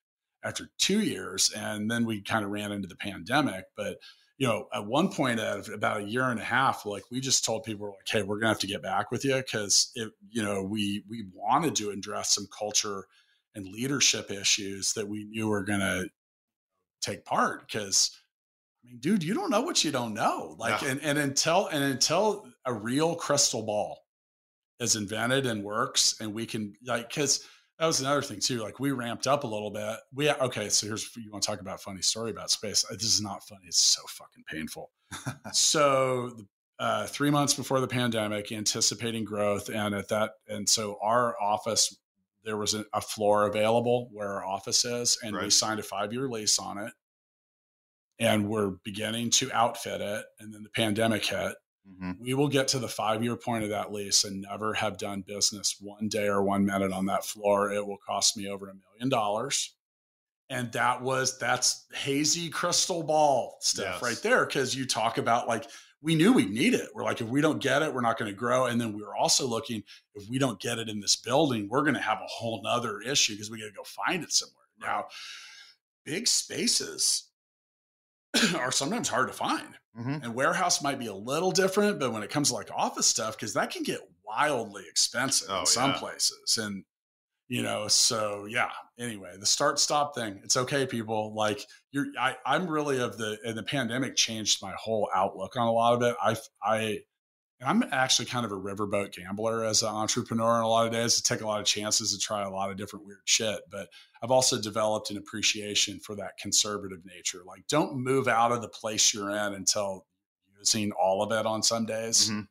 after 0.45 0.71
two 0.79 1.01
years. 1.01 1.51
And 1.55 1.91
then 1.91 2.07
we 2.07 2.23
kind 2.23 2.45
of 2.45 2.51
ran 2.53 2.71
into 2.71 2.87
the 2.87 2.97
pandemic. 2.97 3.65
But 3.77 3.99
you 4.43 4.49
know, 4.49 4.67
at 4.75 4.85
one 4.85 5.09
point 5.09 5.39
at 5.39 5.69
about 5.69 6.01
a 6.01 6.03
year 6.03 6.25
and 6.25 6.41
a 6.41 6.43
half, 6.43 6.85
like 6.85 7.05
we 7.13 7.21
just 7.21 7.45
told 7.45 7.63
people 7.63 7.87
like, 7.87 8.09
hey, 8.09 8.25
we're 8.25 8.41
gonna 8.41 8.49
have 8.49 8.59
to 8.59 8.67
get 8.67 8.83
back 8.83 9.13
with 9.13 9.25
you 9.25 9.37
because 9.37 9.93
it, 9.95 10.11
you 10.31 10.43
know, 10.43 10.65
we 10.65 11.05
we 11.09 11.27
wanted 11.33 11.77
to 11.77 11.91
address 11.91 12.35
some 12.35 12.49
culture 12.59 13.07
and 13.55 13.69
leadership 13.69 14.33
issues 14.33 14.95
that 14.95 15.07
we 15.07 15.23
knew 15.27 15.47
were 15.47 15.63
gonna 15.63 16.07
take 17.01 17.25
part. 17.25 17.65
Because 17.65 18.19
I 18.83 18.89
mean, 18.89 18.99
dude, 18.99 19.23
you 19.23 19.33
don't 19.33 19.49
know 19.49 19.61
what 19.61 19.85
you 19.85 19.93
don't 19.93 20.13
know. 20.13 20.57
Like, 20.59 20.83
yeah. 20.83 20.89
and, 20.89 21.01
and 21.03 21.19
until 21.19 21.69
and 21.69 21.85
until 21.85 22.45
a 22.67 22.75
real 22.75 23.15
crystal 23.15 23.63
ball 23.63 24.01
is 24.81 24.97
invented 24.97 25.47
and 25.47 25.63
works, 25.63 26.17
and 26.21 26.35
we 26.35 26.47
can 26.47 26.75
like 26.85 27.11
because 27.11 27.47
that 27.83 27.89
was 27.89 28.01
another 28.01 28.23
thing 28.23 28.39
too. 28.39 28.63
Like 28.63 28.79
we 28.79 28.93
ramped 28.93 29.27
up 29.27 29.43
a 29.43 29.47
little 29.49 29.73
bit. 29.73 29.97
We 30.15 30.31
okay. 30.31 30.69
So 30.69 30.87
here's 30.87 31.11
you 31.17 31.33
want 31.33 31.43
to 31.43 31.49
talk 31.49 31.61
about 31.61 31.83
funny 31.83 32.01
story 32.01 32.31
about 32.31 32.49
space. 32.49 32.85
This 32.93 33.03
is 33.03 33.21
not 33.21 33.43
funny. 33.43 33.63
It's 33.67 33.81
so 33.81 34.03
fucking 34.07 34.45
painful. 34.47 34.93
so 35.53 36.31
uh, 36.79 37.09
three 37.09 37.31
months 37.31 37.55
before 37.55 37.81
the 37.81 37.89
pandemic, 37.89 38.53
anticipating 38.53 39.25
growth, 39.25 39.69
and 39.69 39.97
at 39.97 40.07
that, 40.11 40.31
and 40.47 40.69
so 40.69 40.97
our 41.03 41.35
office 41.43 41.99
there 42.45 42.57
was 42.57 42.75
a, 42.75 42.85
a 42.95 43.01
floor 43.01 43.49
available 43.49 44.09
where 44.13 44.29
our 44.29 44.47
office 44.47 44.85
is, 44.85 45.19
and 45.25 45.35
right. 45.35 45.43
we 45.43 45.51
signed 45.51 45.81
a 45.81 45.83
five 45.83 46.13
year 46.13 46.29
lease 46.29 46.61
on 46.61 46.79
it, 46.79 46.93
and 48.21 48.49
we're 48.49 48.75
beginning 48.85 49.31
to 49.31 49.51
outfit 49.51 50.01
it, 50.01 50.25
and 50.39 50.55
then 50.55 50.63
the 50.63 50.71
pandemic 50.71 51.25
hit, 51.25 51.57
Mm-hmm. 51.89 52.23
We 52.23 52.35
will 52.35 52.49
get 52.49 52.69
to 52.69 52.79
the 52.79 52.89
five 52.89 53.23
year 53.23 53.37
point 53.37 53.65
of 53.65 53.71
that 53.71 53.93
lease 53.93 54.25
and 54.25 54.43
never 54.43 54.75
have 54.75 54.99
done 54.99 55.25
business 55.27 55.77
one 55.81 56.09
day 56.09 56.27
or 56.27 56.43
one 56.43 56.65
minute 56.65 56.93
on 56.93 57.07
that 57.07 57.25
floor. 57.25 57.73
It 57.73 57.87
will 57.87 57.99
cost 57.99 58.37
me 58.37 58.49
over 58.49 58.67
a 58.69 58.75
million 58.75 59.09
dollars. 59.09 59.75
And 60.49 60.71
that 60.73 61.03
was, 61.03 61.39
that's 61.39 61.87
hazy 61.95 62.51
crystal 62.51 63.03
ball 63.03 63.57
stuff 63.61 64.01
yes. 64.01 64.03
right 64.03 64.23
there. 64.23 64.45
Cause 64.47 64.75
you 64.75 64.87
talk 64.87 65.19
about 65.19 65.49
like, 65.49 65.67
we 66.03 66.15
knew 66.15 66.33
we'd 66.33 66.51
need 66.51 66.75
it. 66.75 66.89
We're 66.95 67.05
like, 67.05 67.21
if 67.21 67.29
we 67.29 67.41
don't 67.41 67.63
get 67.63 67.83
it, 67.83 67.95
we're 67.95 68.01
not 68.01 68.19
going 68.19 68.31
to 68.31 68.37
grow. 68.37 68.67
And 68.67 68.81
then 68.81 68.93
we 68.93 69.03
were 69.03 69.15
also 69.15 69.47
looking, 69.47 69.83
if 70.15 70.29
we 70.29 70.39
don't 70.39 70.61
get 70.61 70.79
it 70.79 70.89
in 70.89 71.01
this 71.01 71.17
building, 71.17 71.69
we're 71.71 71.83
going 71.83 71.95
to 71.95 72.01
have 72.01 72.19
a 72.19 72.27
whole 72.27 72.61
nother 72.63 73.01
issue 73.01 73.35
because 73.35 73.51
we 73.51 73.61
got 73.61 73.67
to 73.67 73.73
go 73.73 73.85
find 73.85 74.25
it 74.25 74.33
somewhere. 74.33 74.65
Now, 74.81 75.05
big 76.05 76.27
spaces 76.27 77.29
are 78.57 78.73
sometimes 78.73 79.09
hard 79.09 79.29
to 79.29 79.35
find. 79.35 79.75
Mm-hmm. 79.99 80.25
And 80.25 80.35
warehouse 80.35 80.83
might 80.83 80.99
be 80.99 81.09
a 81.09 81.15
little 81.15 81.51
different, 81.51 82.01
but 82.01 82.13
when 82.13 82.23
it 82.23 82.31
comes 82.31 82.49
to 82.49 82.55
like 82.55 82.71
office 82.75 83.07
stuff, 83.07 83.37
because 83.37 83.55
that 83.55 83.71
can 83.71 83.83
get 83.83 84.01
wildly 84.25 84.85
expensive 84.89 85.49
oh, 85.51 85.61
in 85.61 85.67
some 85.67 85.91
yeah. 85.91 85.99
places. 85.99 86.59
And, 86.59 86.85
you 87.49 87.63
know, 87.63 87.89
so 87.89 88.47
yeah, 88.49 88.71
anyway, 88.99 89.35
the 89.39 89.45
start 89.45 89.79
stop 89.79 90.15
thing, 90.15 90.41
it's 90.43 90.57
okay, 90.57 90.87
people. 90.87 91.35
Like 91.35 91.67
you're, 91.91 92.07
I, 92.19 92.37
I'm 92.47 92.67
really 92.67 93.01
of 93.01 93.19
the, 93.19 93.37
and 93.45 93.57
the 93.57 93.63
pandemic 93.63 94.17
changed 94.17 94.63
my 94.63 94.73
whole 94.79 95.11
outlook 95.15 95.57
on 95.57 95.67
a 95.67 95.73
lot 95.73 95.95
of 95.95 96.03
it. 96.03 96.17
I, 96.23 96.37
I, 96.63 96.99
I'm 97.65 97.85
actually 97.93 98.27
kind 98.27 98.45
of 98.45 98.53
a 98.53 98.57
riverboat 98.57 99.13
gambler 99.13 99.65
as 99.65 99.83
an 99.83 99.89
entrepreneur 99.89 100.59
in 100.59 100.63
a 100.63 100.69
lot 100.69 100.87
of 100.87 100.93
days 100.93 101.17
to 101.17 101.23
take 101.23 101.41
a 101.41 101.47
lot 101.47 101.61
of 101.61 101.67
chances 101.67 102.13
to 102.13 102.19
try 102.19 102.43
a 102.43 102.51
lot 102.51 102.71
of 102.71 102.77
different 102.77 103.07
weird 103.07 103.21
shit. 103.25 103.61
But 103.71 103.89
I've 104.23 104.31
also 104.31 104.61
developed 104.61 105.11
an 105.11 105.17
appreciation 105.17 106.01
for 106.01 106.15
that 106.17 106.39
conservative 106.41 107.01
nature. 107.05 107.43
Like, 107.47 107.67
don't 107.69 107.97
move 107.97 108.29
out 108.29 108.53
of 108.53 108.63
the 108.63 108.69
place 108.69 109.13
you're 109.13 109.31
in 109.31 109.55
until 109.55 110.07
using 110.59 110.93
all 110.93 111.23
of 111.23 111.33
it 111.33 111.47
on 111.47 111.63
some 111.63 111.87
days. 111.87 112.31
Mm-hmm. 112.31 112.43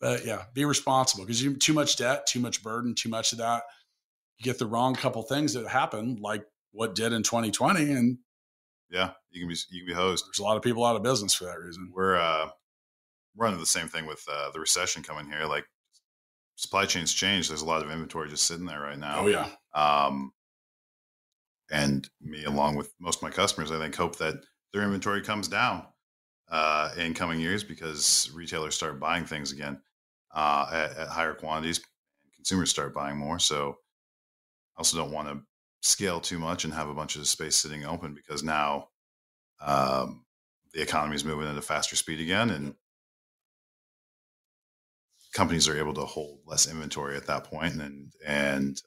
But 0.00 0.24
yeah, 0.24 0.44
be 0.54 0.64
responsible 0.64 1.24
because 1.24 1.42
you 1.42 1.56
too 1.56 1.72
much 1.72 1.96
debt, 1.96 2.26
too 2.26 2.40
much 2.40 2.62
burden, 2.62 2.94
too 2.94 3.08
much 3.08 3.32
of 3.32 3.38
that. 3.38 3.64
You 4.38 4.44
get 4.44 4.58
the 4.58 4.66
wrong 4.66 4.94
couple 4.94 5.22
things 5.22 5.54
that 5.54 5.66
happen, 5.66 6.18
like 6.20 6.44
what 6.70 6.94
did 6.94 7.12
in 7.12 7.24
2020, 7.24 7.90
and 7.90 8.18
yeah, 8.90 9.10
you 9.30 9.40
can 9.40 9.48
be 9.48 9.56
you 9.70 9.80
can 9.80 9.86
be 9.88 9.94
hosed. 9.94 10.24
There's 10.26 10.38
a 10.38 10.44
lot 10.44 10.56
of 10.56 10.62
people 10.62 10.84
out 10.84 10.94
of 10.94 11.02
business 11.02 11.34
for 11.34 11.44
that 11.44 11.58
reason. 11.58 11.90
We're 11.92 12.16
uh, 12.16 12.50
running 13.36 13.60
the 13.60 13.66
same 13.66 13.88
thing 13.88 14.06
with 14.06 14.22
uh, 14.30 14.50
the 14.52 14.60
recession 14.60 15.02
coming 15.02 15.26
here. 15.26 15.44
Like 15.44 15.64
supply 16.56 16.86
chains 16.86 17.12
change. 17.12 17.48
There's 17.48 17.62
a 17.62 17.66
lot 17.66 17.84
of 17.84 17.90
inventory 17.90 18.28
just 18.28 18.46
sitting 18.46 18.66
there 18.66 18.80
right 18.80 18.98
now. 18.98 19.20
Oh 19.20 19.26
yeah. 19.26 19.48
Um, 19.74 20.32
and 21.70 22.08
me, 22.20 22.44
along 22.44 22.76
with 22.76 22.92
most 22.98 23.18
of 23.18 23.22
my 23.22 23.30
customers, 23.30 23.70
I 23.70 23.78
think 23.78 23.94
hope 23.94 24.16
that 24.18 24.34
their 24.72 24.82
inventory 24.82 25.22
comes 25.22 25.48
down 25.48 25.84
uh, 26.50 26.90
in 26.96 27.14
coming 27.14 27.40
years 27.40 27.62
because 27.62 28.30
retailers 28.34 28.74
start 28.74 29.00
buying 29.00 29.24
things 29.24 29.52
again 29.52 29.80
uh, 30.34 30.66
at, 30.72 30.96
at, 30.96 31.08
higher 31.08 31.34
quantities, 31.34 31.78
and 31.78 32.32
consumers 32.34 32.70
start 32.70 32.94
buying 32.94 33.16
more. 33.16 33.38
So 33.38 33.76
I 34.76 34.80
also 34.80 34.96
don't 34.96 35.12
want 35.12 35.28
to 35.28 35.40
scale 35.82 36.20
too 36.20 36.38
much 36.38 36.64
and 36.64 36.72
have 36.72 36.88
a 36.88 36.94
bunch 36.94 37.16
of 37.16 37.26
space 37.26 37.56
sitting 37.56 37.84
open 37.84 38.14
because 38.14 38.42
now 38.42 38.88
um, 39.60 40.24
the 40.72 40.82
economy 40.82 41.16
is 41.16 41.24
moving 41.24 41.48
at 41.48 41.56
a 41.56 41.62
faster 41.62 41.96
speed 41.96 42.20
again, 42.20 42.50
and 42.50 42.74
companies 45.32 45.68
are 45.68 45.78
able 45.78 45.94
to 45.94 46.02
hold 46.02 46.40
less 46.46 46.70
inventory 46.70 47.16
at 47.16 47.26
that 47.26 47.44
point 47.44 47.74
and 47.80 48.12
and 48.26 48.80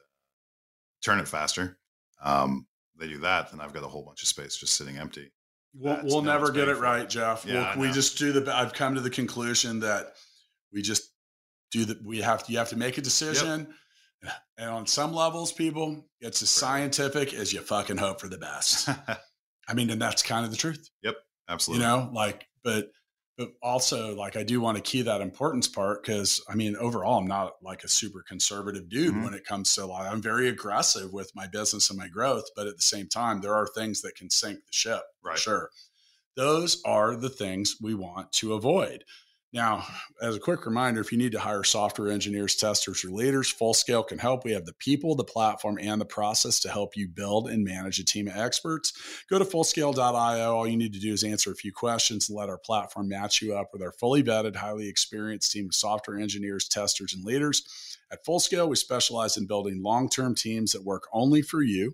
turn 1.04 1.18
it 1.18 1.28
faster. 1.28 1.78
Um, 2.22 2.66
they 2.98 3.08
do 3.08 3.18
that, 3.18 3.50
then 3.50 3.60
I've 3.60 3.72
got 3.72 3.82
a 3.82 3.88
whole 3.88 4.04
bunch 4.04 4.22
of 4.22 4.28
space 4.28 4.56
just 4.56 4.76
sitting 4.76 4.96
empty. 4.96 5.32
We'll, 5.74 6.00
we'll 6.04 6.22
never 6.22 6.50
get 6.50 6.68
it 6.68 6.78
right, 6.78 7.08
Jeff. 7.08 7.46
Yeah, 7.46 7.76
we'll, 7.76 7.88
we 7.88 7.92
just 7.92 8.18
do 8.18 8.32
the. 8.32 8.54
I've 8.54 8.74
come 8.74 8.94
to 8.94 9.00
the 9.00 9.10
conclusion 9.10 9.80
that 9.80 10.14
we 10.72 10.82
just 10.82 11.10
do 11.70 11.86
that. 11.86 12.04
We 12.04 12.20
have 12.20 12.44
to. 12.44 12.52
You 12.52 12.58
have 12.58 12.68
to 12.70 12.76
make 12.76 12.98
a 12.98 13.00
decision. 13.00 13.60
Yep. 14.22 14.34
And 14.58 14.70
on 14.70 14.86
some 14.86 15.12
levels, 15.12 15.50
people, 15.50 16.06
it's 16.20 16.42
as 16.42 16.50
scientific 16.50 17.34
as 17.34 17.52
you 17.52 17.60
fucking 17.60 17.96
hope 17.96 18.20
for 18.20 18.28
the 18.28 18.38
best. 18.38 18.88
I 19.68 19.74
mean, 19.74 19.90
and 19.90 20.00
that's 20.00 20.22
kind 20.22 20.44
of 20.44 20.50
the 20.50 20.56
truth. 20.56 20.88
Yep, 21.02 21.16
absolutely. 21.48 21.84
You 21.84 21.90
know, 21.90 22.10
like, 22.12 22.46
but 22.62 22.90
but 23.42 23.54
also 23.66 24.14
like 24.14 24.36
I 24.36 24.42
do 24.42 24.60
want 24.60 24.76
to 24.76 24.82
key 24.82 25.02
that 25.02 25.20
importance 25.20 25.68
part 25.68 26.02
because 26.02 26.42
I 26.48 26.54
mean 26.54 26.76
overall 26.76 27.18
I'm 27.18 27.26
not 27.26 27.54
like 27.62 27.84
a 27.84 27.88
super 27.88 28.22
conservative 28.26 28.88
dude 28.88 29.12
mm-hmm. 29.12 29.24
when 29.24 29.34
it 29.34 29.44
comes 29.44 29.74
to 29.74 29.86
like 29.86 30.10
I'm 30.10 30.22
very 30.22 30.48
aggressive 30.48 31.12
with 31.12 31.32
my 31.34 31.46
business 31.46 31.90
and 31.90 31.98
my 31.98 32.08
growth, 32.08 32.44
but 32.54 32.66
at 32.66 32.76
the 32.76 32.82
same 32.82 33.08
time 33.08 33.40
there 33.40 33.54
are 33.54 33.66
things 33.66 34.02
that 34.02 34.14
can 34.16 34.30
sink 34.30 34.58
the 34.58 34.72
ship. 34.72 35.02
Right. 35.24 35.38
sure. 35.38 35.70
Those 36.36 36.80
are 36.84 37.16
the 37.16 37.28
things 37.28 37.76
we 37.80 37.94
want 37.94 38.32
to 38.32 38.54
avoid. 38.54 39.04
Now, 39.54 39.84
as 40.22 40.34
a 40.34 40.40
quick 40.40 40.64
reminder, 40.64 41.02
if 41.02 41.12
you 41.12 41.18
need 41.18 41.32
to 41.32 41.38
hire 41.38 41.62
software 41.62 42.10
engineers, 42.10 42.56
testers, 42.56 43.04
or 43.04 43.10
leaders, 43.10 43.52
Fullscale 43.52 44.06
can 44.06 44.16
help. 44.16 44.44
We 44.44 44.52
have 44.52 44.64
the 44.64 44.72
people, 44.72 45.14
the 45.14 45.24
platform, 45.24 45.78
and 45.78 46.00
the 46.00 46.06
process 46.06 46.58
to 46.60 46.70
help 46.70 46.96
you 46.96 47.06
build 47.06 47.50
and 47.50 47.62
manage 47.62 47.98
a 47.98 48.04
team 48.04 48.28
of 48.28 48.36
experts. 48.36 48.94
Go 49.28 49.38
to 49.38 49.44
fullscale.io. 49.44 50.56
All 50.56 50.66
you 50.66 50.78
need 50.78 50.94
to 50.94 51.00
do 51.00 51.12
is 51.12 51.22
answer 51.22 51.52
a 51.52 51.56
few 51.56 51.70
questions 51.70 52.30
and 52.30 52.38
let 52.38 52.48
our 52.48 52.56
platform 52.56 53.10
match 53.10 53.42
you 53.42 53.54
up 53.54 53.68
with 53.74 53.82
our 53.82 53.92
fully 53.92 54.22
vetted, 54.22 54.56
highly 54.56 54.88
experienced 54.88 55.52
team 55.52 55.66
of 55.66 55.74
software 55.74 56.18
engineers, 56.18 56.66
testers, 56.66 57.12
and 57.12 57.22
leaders. 57.22 57.62
At 58.10 58.24
Fullscale, 58.24 58.68
we 58.68 58.76
specialize 58.76 59.36
in 59.36 59.46
building 59.46 59.82
long 59.82 60.08
term 60.08 60.34
teams 60.34 60.72
that 60.72 60.84
work 60.84 61.02
only 61.12 61.42
for 61.42 61.60
you. 61.60 61.92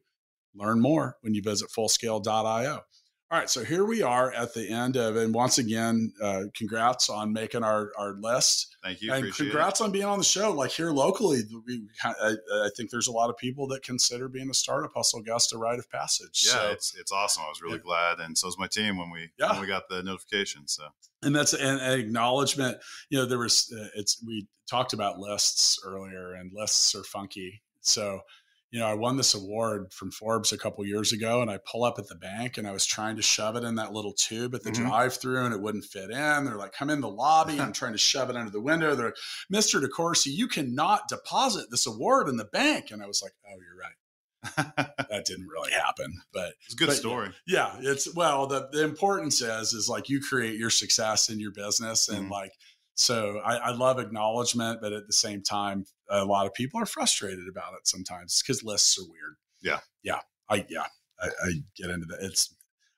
Learn 0.54 0.80
more 0.80 1.16
when 1.22 1.34
you 1.34 1.42
visit 1.42 1.70
fullscale.io. 1.76 2.82
All 3.30 3.38
right, 3.38 3.50
so 3.50 3.62
here 3.62 3.84
we 3.84 4.00
are 4.00 4.32
at 4.32 4.54
the 4.54 4.70
end 4.70 4.96
of, 4.96 5.16
and 5.16 5.34
once 5.34 5.58
again, 5.58 6.14
uh, 6.22 6.44
congrats 6.54 7.10
on 7.10 7.30
making 7.30 7.62
our 7.62 7.92
our 7.98 8.14
list. 8.14 8.74
Thank 8.82 9.02
you, 9.02 9.12
and 9.12 9.34
congrats 9.34 9.82
it. 9.82 9.84
on 9.84 9.92
being 9.92 10.06
on 10.06 10.16
the 10.16 10.24
show. 10.24 10.50
Like 10.50 10.70
here 10.70 10.90
locally, 10.90 11.42
we, 11.66 11.82
I, 12.02 12.36
I, 12.50 12.68
think 12.74 12.90
there's 12.90 13.06
a 13.06 13.12
lot 13.12 13.28
of 13.28 13.36
people 13.36 13.68
that 13.68 13.82
consider 13.82 14.28
being 14.28 14.48
a 14.48 14.54
startup 14.54 14.92
hustle 14.96 15.20
guest 15.20 15.52
a 15.52 15.58
rite 15.58 15.78
of 15.78 15.90
passage. 15.90 16.44
Yeah, 16.46 16.52
so, 16.52 16.70
it's 16.70 16.96
it's 16.98 17.12
awesome. 17.12 17.42
I 17.44 17.50
was 17.50 17.60
really 17.60 17.76
yeah. 17.76 17.82
glad, 17.82 18.20
and 18.20 18.38
so 18.38 18.46
was 18.46 18.58
my 18.58 18.66
team 18.66 18.96
when 18.96 19.10
we 19.10 19.28
yeah. 19.38 19.52
when 19.52 19.60
we 19.60 19.66
got 19.66 19.90
the 19.90 20.02
notification. 20.02 20.66
So, 20.66 20.84
and 21.22 21.36
that's 21.36 21.52
an, 21.52 21.80
an 21.80 22.00
acknowledgement. 22.00 22.78
You 23.10 23.18
know, 23.18 23.26
there 23.26 23.38
was 23.38 23.70
uh, 23.78 23.88
it's 23.94 24.24
we 24.26 24.46
talked 24.70 24.94
about 24.94 25.18
lists 25.18 25.78
earlier, 25.84 26.32
and 26.32 26.50
lists 26.54 26.94
are 26.94 27.04
funky. 27.04 27.60
So 27.82 28.22
you 28.70 28.80
know, 28.80 28.86
I 28.86 28.94
won 28.94 29.16
this 29.16 29.34
award 29.34 29.92
from 29.92 30.10
Forbes 30.10 30.52
a 30.52 30.58
couple 30.58 30.84
years 30.84 31.12
ago, 31.12 31.40
and 31.40 31.50
I 31.50 31.58
pull 31.58 31.84
up 31.84 31.98
at 31.98 32.06
the 32.08 32.14
bank, 32.14 32.58
and 32.58 32.66
I 32.66 32.72
was 32.72 32.84
trying 32.84 33.16
to 33.16 33.22
shove 33.22 33.56
it 33.56 33.64
in 33.64 33.76
that 33.76 33.92
little 33.92 34.12
tube 34.12 34.54
at 34.54 34.62
the 34.62 34.70
mm-hmm. 34.70 34.86
drive-through, 34.86 35.44
and 35.44 35.54
it 35.54 35.60
wouldn't 35.60 35.84
fit 35.84 36.10
in. 36.10 36.44
They're 36.44 36.56
like, 36.56 36.72
"Come 36.72 36.90
in 36.90 37.00
the 37.00 37.08
lobby." 37.08 37.58
I'm 37.58 37.72
trying 37.72 37.92
to 37.92 37.98
shove 37.98 38.28
it 38.28 38.36
under 38.36 38.50
the 38.50 38.60
window. 38.60 38.94
They're 38.94 39.06
like, 39.06 39.16
"Mr. 39.52 39.82
DeCoursey, 39.82 40.32
you 40.34 40.48
cannot 40.48 41.08
deposit 41.08 41.70
this 41.70 41.86
award 41.86 42.28
in 42.28 42.36
the 42.36 42.44
bank." 42.44 42.90
And 42.90 43.02
I 43.02 43.06
was 43.06 43.22
like, 43.22 43.32
"Oh, 43.46 43.56
you're 43.56 43.78
right." 43.78 43.94
that 44.76 45.24
didn't 45.24 45.48
really 45.48 45.72
happen, 45.72 46.20
but 46.32 46.52
it's 46.64 46.74
a 46.74 46.76
good 46.76 46.88
but, 46.88 46.96
story. 46.96 47.30
Yeah, 47.46 47.74
it's 47.80 48.14
well. 48.14 48.46
The 48.46 48.68
the 48.70 48.84
importance 48.84 49.40
is 49.40 49.72
is 49.72 49.88
like 49.88 50.08
you 50.08 50.20
create 50.20 50.58
your 50.58 50.70
success 50.70 51.28
in 51.28 51.40
your 51.40 51.50
business, 51.52 52.08
and 52.08 52.24
mm-hmm. 52.24 52.32
like 52.32 52.52
so 52.98 53.40
I, 53.44 53.56
I, 53.56 53.70
love 53.70 54.00
acknowledgement, 54.00 54.80
but 54.82 54.92
at 54.92 55.06
the 55.06 55.12
same 55.12 55.40
time, 55.40 55.86
a 56.10 56.24
lot 56.24 56.46
of 56.46 56.54
people 56.54 56.80
are 56.80 56.86
frustrated 56.86 57.46
about 57.48 57.74
it 57.74 57.86
sometimes 57.86 58.42
because 58.42 58.64
lists 58.64 58.98
are 58.98 59.04
weird. 59.04 59.36
Yeah. 59.62 59.78
Yeah. 60.02 60.18
I, 60.50 60.66
yeah, 60.68 60.86
I, 61.20 61.28
I 61.28 61.52
get 61.76 61.90
into 61.90 62.06
that. 62.06 62.18
It's, 62.22 62.56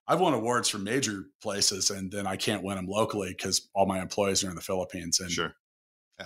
I've 0.08 0.18
won 0.18 0.32
awards 0.32 0.70
from 0.70 0.84
major 0.84 1.26
places 1.42 1.90
and 1.90 2.10
then 2.10 2.26
I 2.26 2.36
can't 2.36 2.64
win 2.64 2.76
them 2.76 2.86
locally 2.86 3.34
because 3.36 3.68
all 3.74 3.84
my 3.84 4.00
employees 4.00 4.42
are 4.42 4.48
in 4.48 4.54
the 4.54 4.62
Philippines. 4.62 5.20
And 5.20 5.30
sure. 5.30 5.54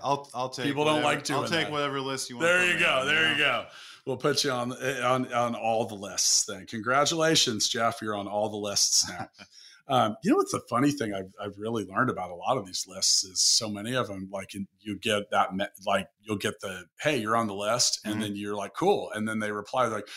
I'll, 0.04 0.30
I'll 0.34 0.50
take 0.50 0.66
people 0.66 0.84
whatever, 0.84 1.02
don't 1.02 1.12
like 1.12 1.24
to. 1.24 1.34
I'll 1.34 1.42
take 1.42 1.64
that. 1.64 1.72
whatever 1.72 2.00
list 2.00 2.30
you 2.30 2.36
want. 2.36 2.46
There 2.46 2.72
you 2.72 2.78
go. 2.78 3.04
There 3.04 3.32
you 3.32 3.38
go. 3.38 3.66
We'll 4.06 4.18
put 4.18 4.44
you 4.44 4.52
on, 4.52 4.72
eh, 4.80 5.00
on, 5.00 5.32
on 5.32 5.56
all 5.56 5.84
the 5.86 5.96
lists 5.96 6.44
then. 6.44 6.66
Congratulations, 6.66 7.68
Jeff. 7.68 8.00
You're 8.00 8.14
on 8.14 8.28
all 8.28 8.48
the 8.50 8.56
lists 8.56 9.08
now. 9.08 9.28
Um, 9.86 10.16
you 10.22 10.30
know 10.30 10.36
what's 10.36 10.52
the 10.52 10.62
funny 10.70 10.90
thing 10.90 11.12
I've, 11.12 11.32
I've 11.40 11.58
really 11.58 11.84
learned 11.84 12.08
about 12.08 12.30
a 12.30 12.34
lot 12.34 12.56
of 12.56 12.64
these 12.64 12.86
lists 12.88 13.22
is 13.24 13.42
so 13.42 13.68
many 13.68 13.94
of 13.94 14.08
them 14.08 14.28
like 14.32 14.54
you 14.80 14.98
get 14.98 15.30
that 15.30 15.50
like 15.86 16.08
you'll 16.22 16.38
get 16.38 16.60
the 16.60 16.84
hey 17.00 17.18
you're 17.18 17.36
on 17.36 17.48
the 17.48 17.54
list 17.54 18.00
and 18.04 18.14
mm-hmm. 18.14 18.22
then 18.22 18.36
you're 18.36 18.54
like 18.54 18.72
cool 18.74 19.10
and 19.14 19.28
then 19.28 19.40
they 19.40 19.52
reply 19.52 19.86
like 19.86 20.08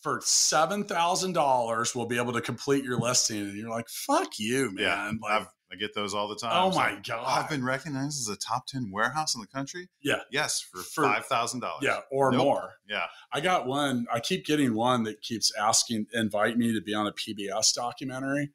for 0.00 0.20
seven 0.22 0.84
thousand 0.84 1.32
dollars 1.32 1.94
we'll 1.94 2.06
be 2.06 2.18
able 2.18 2.32
to 2.32 2.40
complete 2.40 2.84
your 2.84 2.98
listing 2.98 3.40
and 3.40 3.56
you're 3.56 3.70
like 3.70 3.88
fuck 3.88 4.38
you 4.38 4.70
man 4.74 4.84
yeah, 4.84 5.12
like, 5.20 5.42
I've, 5.42 5.48
I 5.72 5.76
get 5.76 5.94
those 5.94 6.14
all 6.14 6.26
the 6.26 6.34
time. 6.34 6.50
Oh 6.52 6.74
my 6.74 6.98
god! 7.06 7.24
I've 7.24 7.48
been 7.48 7.64
recognized 7.64 8.20
as 8.20 8.28
a 8.28 8.36
top 8.36 8.66
ten 8.66 8.90
warehouse 8.92 9.36
in 9.36 9.40
the 9.40 9.46
country. 9.46 9.88
Yeah. 10.02 10.20
Yes, 10.32 10.60
for, 10.60 10.82
for 10.82 11.04
five 11.04 11.26
thousand 11.26 11.60
dollars. 11.60 11.82
Yeah, 11.82 12.00
or 12.10 12.32
nope. 12.32 12.42
more. 12.42 12.72
Yeah. 12.88 13.04
I 13.32 13.40
got 13.40 13.66
one. 13.66 14.06
I 14.12 14.18
keep 14.18 14.44
getting 14.44 14.74
one 14.74 15.04
that 15.04 15.22
keeps 15.22 15.52
asking, 15.56 16.06
invite 16.12 16.58
me 16.58 16.74
to 16.74 16.80
be 16.80 16.92
on 16.92 17.06
a 17.06 17.12
PBS 17.12 17.72
documentary. 17.74 18.50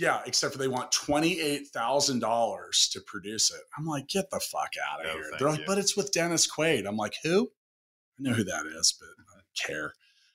Yeah, 0.00 0.22
except 0.24 0.54
for 0.54 0.58
they 0.58 0.66
want 0.66 0.90
twenty 0.92 1.38
eight 1.40 1.68
thousand 1.68 2.20
dollars 2.20 2.88
to 2.94 3.02
produce 3.02 3.50
it. 3.50 3.60
I'm 3.76 3.84
like, 3.84 4.08
get 4.08 4.30
the 4.30 4.40
fuck 4.40 4.70
out 4.90 5.00
of 5.00 5.06
no, 5.06 5.12
here. 5.12 5.30
They're 5.38 5.50
like, 5.50 5.58
you. 5.60 5.64
but 5.66 5.76
it's 5.76 5.94
with 5.94 6.10
Dennis 6.10 6.50
Quaid. 6.50 6.86
I'm 6.88 6.96
like, 6.96 7.12
who? 7.22 7.50
I 8.18 8.22
know 8.22 8.32
who 8.32 8.44
that 8.44 8.64
is, 8.64 8.94
but 8.98 9.08
I 9.08 9.34
don't 9.34 9.44
care. 9.54 9.92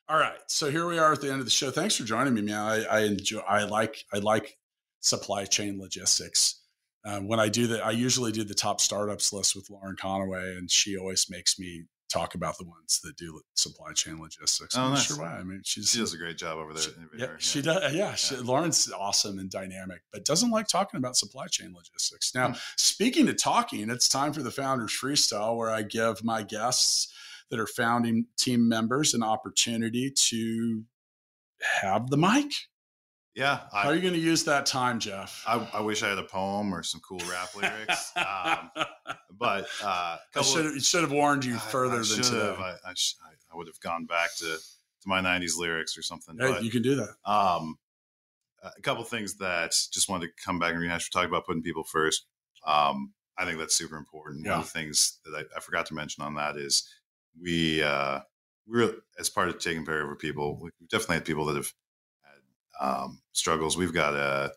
All 0.07 0.19
right, 0.19 0.37
so 0.45 0.69
here 0.69 0.85
we 0.85 0.99
are 0.99 1.13
at 1.13 1.21
the 1.21 1.31
end 1.31 1.39
of 1.39 1.45
the 1.45 1.51
show. 1.51 1.71
Thanks 1.71 1.95
for 1.95 2.03
joining 2.03 2.35
me, 2.35 2.43
man. 2.43 2.59
I, 2.59 2.83
I 2.85 2.99
enjoy. 3.05 3.39
I 3.39 3.63
like. 3.63 4.05
I 4.13 4.19
like 4.19 4.55
supply 4.99 5.45
chain 5.45 5.79
logistics. 5.79 6.61
Um, 7.03 7.27
when 7.27 7.39
I 7.39 7.49
do 7.49 7.65
that, 7.67 7.83
I 7.83 7.89
usually 7.91 8.31
do 8.31 8.43
the 8.43 8.53
top 8.53 8.79
startups 8.79 9.33
list 9.33 9.55
with 9.55 9.71
Lauren 9.71 9.95
Conaway, 9.95 10.59
and 10.59 10.69
she 10.69 10.95
always 10.95 11.25
makes 11.27 11.57
me 11.57 11.85
talk 12.15 12.35
about 12.35 12.57
the 12.57 12.63
ones 12.63 12.99
that 13.03 13.17
do 13.17 13.41
supply 13.55 13.91
chain 13.93 14.19
logistics. 14.19 14.77
Oh, 14.77 14.81
I'm 14.81 14.93
nice. 14.93 15.03
sure 15.03 15.19
why. 15.19 15.37
I 15.37 15.43
mean, 15.43 15.61
she's, 15.63 15.89
she 15.89 15.99
does 15.99 16.13
a 16.13 16.17
great 16.17 16.37
job 16.37 16.57
over 16.57 16.73
there. 16.73 16.83
She, 16.83 16.91
yeah, 17.17 17.25
yeah, 17.25 17.35
she 17.37 17.61
does. 17.61 17.93
Yeah, 17.93 18.15
she, 18.15 18.35
Lauren's 18.37 18.91
awesome 18.91 19.39
and 19.39 19.49
dynamic, 19.49 20.01
but 20.11 20.25
doesn't 20.25 20.51
like 20.51 20.67
talking 20.67 20.97
about 20.97 21.17
supply 21.17 21.47
chain 21.47 21.73
logistics. 21.75 22.33
Now, 22.33 22.49
mm. 22.49 22.61
speaking 22.77 23.27
of 23.27 23.37
talking, 23.37 23.89
it's 23.89 24.07
time 24.07 24.33
for 24.33 24.43
the 24.43 24.51
Founders 24.51 24.91
Freestyle, 24.91 25.57
where 25.57 25.69
I 25.69 25.81
give 25.81 26.23
my 26.23 26.43
guests 26.43 27.13
that 27.49 27.59
are 27.59 27.67
founding 27.67 28.27
team 28.37 28.67
members 28.67 29.13
an 29.13 29.23
opportunity 29.23 30.11
to 30.29 30.83
have 31.81 32.09
the 32.09 32.17
mic 32.17 32.51
yeah. 33.35 33.61
I, 33.73 33.83
How 33.83 33.89
are 33.89 33.95
you 33.95 34.01
going 34.01 34.13
to 34.13 34.19
use 34.19 34.45
that 34.45 34.65
time, 34.65 34.99
Jeff? 34.99 35.43
I, 35.45 35.67
I, 35.73 35.81
wish 35.81 36.03
I 36.03 36.09
had 36.09 36.17
a 36.17 36.23
poem 36.23 36.73
or 36.73 36.83
some 36.83 37.01
cool 37.01 37.21
rap 37.29 37.55
lyrics. 37.55 38.13
um, 38.15 38.71
but 39.31 39.67
uh, 39.83 40.17
I 40.35 40.41
should, 40.41 40.65
have, 40.65 40.81
should 40.81 41.01
have 41.01 41.11
warned 41.11 41.43
you 41.43 41.55
further 41.55 41.97
I, 41.97 42.03
than 42.03 42.21
today. 42.23 42.55
I, 42.57 42.75
I, 42.85 42.93
I, 43.53 43.57
would 43.57 43.67
have 43.67 43.79
gone 43.81 44.05
back 44.05 44.35
to, 44.37 44.45
to 44.45 45.07
my 45.07 45.21
90s 45.21 45.57
lyrics 45.57 45.97
or 45.97 46.01
something. 46.01 46.37
Hey, 46.39 46.53
but, 46.53 46.63
you 46.63 46.71
can 46.71 46.81
do 46.81 46.95
that. 46.95 47.29
Um, 47.29 47.77
a 48.63 48.81
couple 48.81 49.03
things 49.03 49.35
that 49.35 49.71
just 49.91 50.09
wanted 50.09 50.27
to 50.27 50.43
come 50.43 50.57
back 50.57 50.71
and 50.71 50.79
rehash. 50.79 51.09
We're 51.13 51.19
talking 51.19 51.31
about 51.31 51.45
putting 51.45 51.61
people 51.61 51.83
first. 51.83 52.25
Um, 52.65 53.13
I 53.37 53.45
think 53.45 53.59
that's 53.59 53.75
super 53.75 53.97
important. 53.97 54.45
Yeah. 54.45 54.51
One 54.51 54.59
of 54.61 54.65
the 54.65 54.71
things 54.71 55.19
that 55.25 55.45
I, 55.55 55.59
forgot 55.59 55.85
to 55.87 55.93
mention 55.93 56.23
on 56.23 56.35
that 56.35 56.55
is 56.57 56.87
we, 57.39 57.83
uh, 57.83 58.21
we're 58.65 58.93
as 59.19 59.29
part 59.29 59.49
of 59.49 59.59
taking 59.59 59.85
care 59.85 60.01
of 60.01 60.09
our 60.09 60.15
people, 60.15 60.57
we 60.59 60.71
definitely 60.89 61.15
had 61.17 61.25
people 61.25 61.45
that 61.45 61.57
have 61.57 61.71
um, 62.79 63.21
struggles. 63.31 63.77
We've 63.77 63.93
got 63.93 64.15
a, 64.15 64.51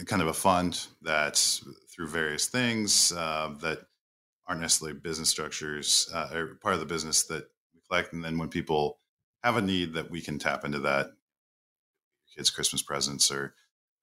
a, 0.00 0.04
kind 0.04 0.22
of 0.22 0.28
a 0.28 0.34
fund 0.34 0.86
that 1.02 1.36
through 1.94 2.08
various 2.08 2.46
things 2.46 3.12
uh, 3.12 3.54
that 3.60 3.80
aren't 4.46 4.60
necessarily 4.60 4.98
business 4.98 5.28
structures 5.28 6.10
uh, 6.12 6.28
or 6.32 6.58
part 6.62 6.74
of 6.74 6.80
the 6.80 6.86
business 6.86 7.24
that 7.24 7.44
we 7.72 7.80
collect. 7.88 8.12
And 8.12 8.24
then 8.24 8.38
when 8.38 8.48
people 8.48 8.98
have 9.42 9.56
a 9.56 9.62
need 9.62 9.94
that 9.94 10.10
we 10.10 10.20
can 10.20 10.38
tap 10.38 10.64
into 10.64 10.80
that 10.80 11.10
kids 12.34 12.50
Christmas 12.50 12.82
presents 12.82 13.30
or 13.30 13.54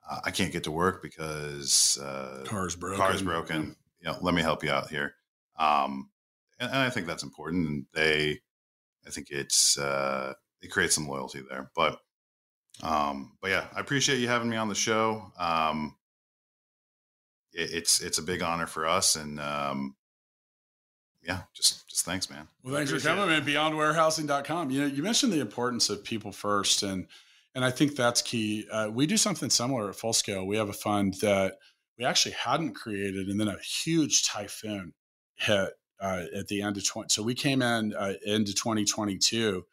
uh, 0.09 0.19
I 0.23 0.31
can't 0.31 0.51
get 0.51 0.63
to 0.63 0.71
work 0.71 1.01
because 1.01 1.99
uh, 2.01 2.43
car's 2.45 2.75
broken. 2.75 2.99
Car's 2.99 3.21
broken. 3.21 3.75
You 3.99 4.09
know, 4.09 4.17
let 4.21 4.33
me 4.33 4.41
help 4.41 4.63
you 4.63 4.71
out 4.71 4.89
here. 4.89 5.13
Um, 5.57 6.09
and, 6.59 6.69
and, 6.69 6.79
I 6.79 6.89
think 6.89 7.05
that's 7.05 7.23
important. 7.23 7.67
And 7.67 7.85
they 7.93 8.39
I 9.05 9.09
think 9.11 9.27
it's 9.29 9.77
uh, 9.77 10.33
it 10.61 10.71
creates 10.71 10.95
some 10.95 11.07
loyalty 11.07 11.41
there. 11.47 11.71
But 11.75 11.99
um, 12.83 13.33
but 13.41 13.51
yeah, 13.51 13.67
I 13.75 13.79
appreciate 13.79 14.19
you 14.19 14.27
having 14.27 14.49
me 14.49 14.57
on 14.57 14.69
the 14.69 14.75
show. 14.75 15.31
Um, 15.37 15.95
it, 17.53 17.73
it's 17.73 18.01
it's 18.01 18.17
a 18.17 18.23
big 18.23 18.41
honor 18.41 18.67
for 18.67 18.87
us, 18.87 19.15
and 19.15 19.39
um, 19.39 19.95
yeah, 21.23 21.41
just 21.53 21.87
just 21.89 22.05
thanks, 22.05 22.29
man. 22.29 22.47
Well, 22.63 22.75
thanks 22.75 22.91
for 22.91 22.99
coming, 22.99 23.27
man. 23.27 23.45
BeyondWarehousing.com. 23.45 24.71
You 24.71 24.81
know, 24.81 24.87
you 24.87 25.03
mentioned 25.03 25.33
the 25.33 25.41
importance 25.41 25.89
of 25.89 26.03
people 26.03 26.31
first, 26.31 26.83
and 26.83 27.07
and 27.53 27.65
I 27.65 27.71
think 27.71 27.95
that's 27.95 28.21
key. 28.21 28.65
Uh, 28.71 28.89
we 28.91 29.05
do 29.05 29.17
something 29.17 29.49
similar 29.49 29.89
at 29.89 29.95
Full 29.95 30.13
Scale. 30.13 30.45
We 30.45 30.57
have 30.57 30.69
a 30.69 30.73
fund 30.73 31.15
that 31.21 31.57
we 31.97 32.05
actually 32.05 32.33
hadn't 32.33 32.73
created, 32.73 33.27
and 33.27 33.39
then 33.39 33.47
a 33.47 33.57
huge 33.59 34.27
typhoon 34.27 34.93
hit 35.35 35.73
uh, 36.01 36.23
at 36.35 36.47
the 36.47 36.61
end 36.61 36.77
of 36.77 36.87
20. 36.87 37.09
So 37.09 37.21
we 37.21 37.35
came 37.35 37.61
in 37.61 37.93
uh, 37.93 38.13
into 38.25 38.53
2022. 38.53 39.63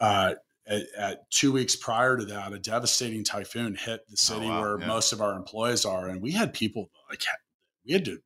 Uh, 0.00 0.34
at, 0.68 0.82
at, 0.98 1.30
two 1.30 1.52
weeks 1.52 1.76
prior 1.76 2.16
to 2.16 2.24
that, 2.24 2.52
a 2.52 2.58
devastating 2.58 3.22
typhoon 3.22 3.74
hit 3.76 4.06
the 4.08 4.14
oh, 4.14 4.16
city 4.16 4.46
oh, 4.46 4.50
wow. 4.50 4.60
where 4.60 4.80
yeah. 4.80 4.86
most 4.86 5.12
of 5.12 5.20
our 5.20 5.34
employees 5.36 5.84
are, 5.84 6.08
and 6.08 6.20
we 6.20 6.32
had 6.32 6.52
people 6.52 6.90
like 7.08 7.22
we 7.86 7.92
had 7.92 8.04
to 8.04 8.18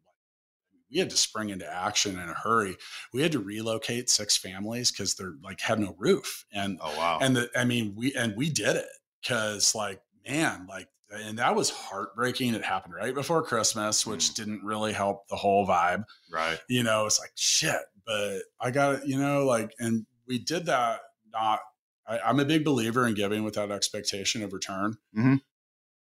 we 0.91 0.99
had 0.99 1.11
to 1.11 1.17
spring 1.17 1.51
into 1.51 1.71
action 1.71 2.19
in 2.19 2.29
a 2.29 2.35
hurry. 2.35 2.77
We 3.13 3.23
had 3.23 3.33
to 3.33 3.41
relocate 3.41 4.11
six 4.11 4.37
families 4.37 4.91
because 4.91 5.15
they're 5.15 5.35
like 5.43 5.61
had 5.61 5.79
no 5.79 5.95
roof. 5.99 6.45
And 6.53 6.79
oh 6.81 6.97
wow. 6.97 7.19
And 7.21 7.37
the 7.37 7.51
I 7.57 7.65
mean 7.65 7.95
we 7.97 8.15
and 8.15 8.37
we 8.37 8.51
did 8.51 8.77
it 8.77 8.89
because 9.23 9.75
like 9.75 10.01
man 10.29 10.67
like 10.69 10.89
and 11.13 11.39
that 11.39 11.55
was 11.55 11.71
heartbreaking. 11.71 12.55
It 12.55 12.65
happened 12.65 12.95
right 12.95 13.15
before 13.15 13.43
Christmas, 13.43 14.07
which 14.07 14.31
mm. 14.31 14.35
didn't 14.35 14.65
really 14.65 14.93
help 14.93 15.27
the 15.29 15.37
whole 15.37 15.67
vibe. 15.67 16.05
Right. 16.31 16.59
You 16.69 16.83
know, 16.83 17.07
it's 17.07 17.19
like 17.19 17.33
shit. 17.35 17.81
But 18.07 18.39
I 18.61 18.71
got 18.71 18.97
it. 18.97 19.07
You 19.07 19.19
know, 19.19 19.45
like 19.45 19.73
and 19.79 20.07
we 20.27 20.39
did 20.39 20.67
that. 20.67 21.01
Not. 21.33 21.61
I, 22.07 22.31
am 22.31 22.41
a 22.41 22.45
big 22.45 22.65
believer 22.65 23.07
in 23.07 23.15
giving 23.15 23.45
without 23.45 23.71
expectation 23.71 24.43
of 24.43 24.53
return. 24.53 24.97
Mm-hmm 25.17 25.37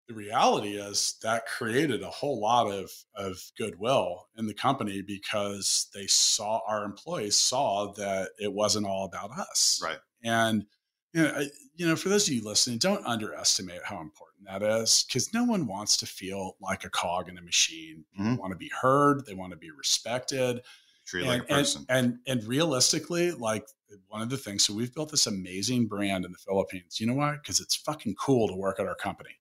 the 0.08 0.14
reality 0.14 0.78
is 0.78 1.16
that 1.22 1.46
created 1.46 2.02
a 2.02 2.10
whole 2.10 2.40
lot 2.40 2.68
of, 2.72 2.90
of 3.16 3.38
goodwill 3.58 4.28
in 4.38 4.48
the 4.48 4.54
company 4.54 5.02
because 5.02 5.88
they 5.94 6.08
saw 6.08 6.62
our 6.68 6.86
employees 6.86 7.36
saw 7.36 7.92
that 7.94 8.30
it 8.40 8.54
wasn't 8.54 8.88
all 8.88 9.06
about 9.06 9.32
us. 9.32 9.82
Right. 9.84 9.98
And, 10.24 10.66
you 11.14 11.24
know, 11.24 11.34
I, 11.36 11.50
you 11.76 11.86
know, 11.86 11.96
for 11.96 12.10
those 12.10 12.28
of 12.28 12.34
you 12.34 12.44
listening, 12.44 12.78
don't 12.78 13.06
underestimate 13.06 13.84
how 13.84 14.00
important 14.00 14.48
that 14.48 14.64
is 14.64 15.06
because 15.08 15.34
no 15.34 15.44
one 15.44 15.68
wants 15.68 15.98
to 15.98 16.06
feel 16.06 16.56
like 16.62 16.86
a 16.86 16.90
cog 16.90 17.28
in 17.28 17.38
a 17.38 17.42
machine. 17.42 18.06
Mm-hmm. 18.18 18.32
They 18.32 18.40
want 18.40 18.52
to 18.52 18.58
be 18.58 18.72
heard. 18.82 19.26
They 19.26 19.34
want 19.34 19.52
to 19.52 19.58
be 19.58 19.72
respected. 19.72 20.62
Treat 21.08 21.22
and, 21.22 21.30
like 21.30 21.44
a 21.44 21.46
person. 21.46 21.86
And, 21.90 22.20
and, 22.28 22.40
and 22.42 22.48
realistically, 22.48 23.32
like 23.32 23.66
one 24.08 24.22
of 24.22 24.30
the 24.30 24.38
things, 24.38 24.66
so 24.66 24.74
we've 24.74 24.94
built 24.94 25.10
this 25.10 25.26
amazing 25.26 25.88
brand 25.88 26.26
in 26.26 26.32
the 26.32 26.38
Philippines. 26.38 27.00
You 27.00 27.08
know 27.08 27.14
why? 27.14 27.38
Because 27.42 27.60
it's 27.60 27.76
fucking 27.76 28.16
cool 28.16 28.48
to 28.48 28.56
work 28.56 28.80
at 28.80 28.86
our 28.86 28.96
company. 28.96 29.32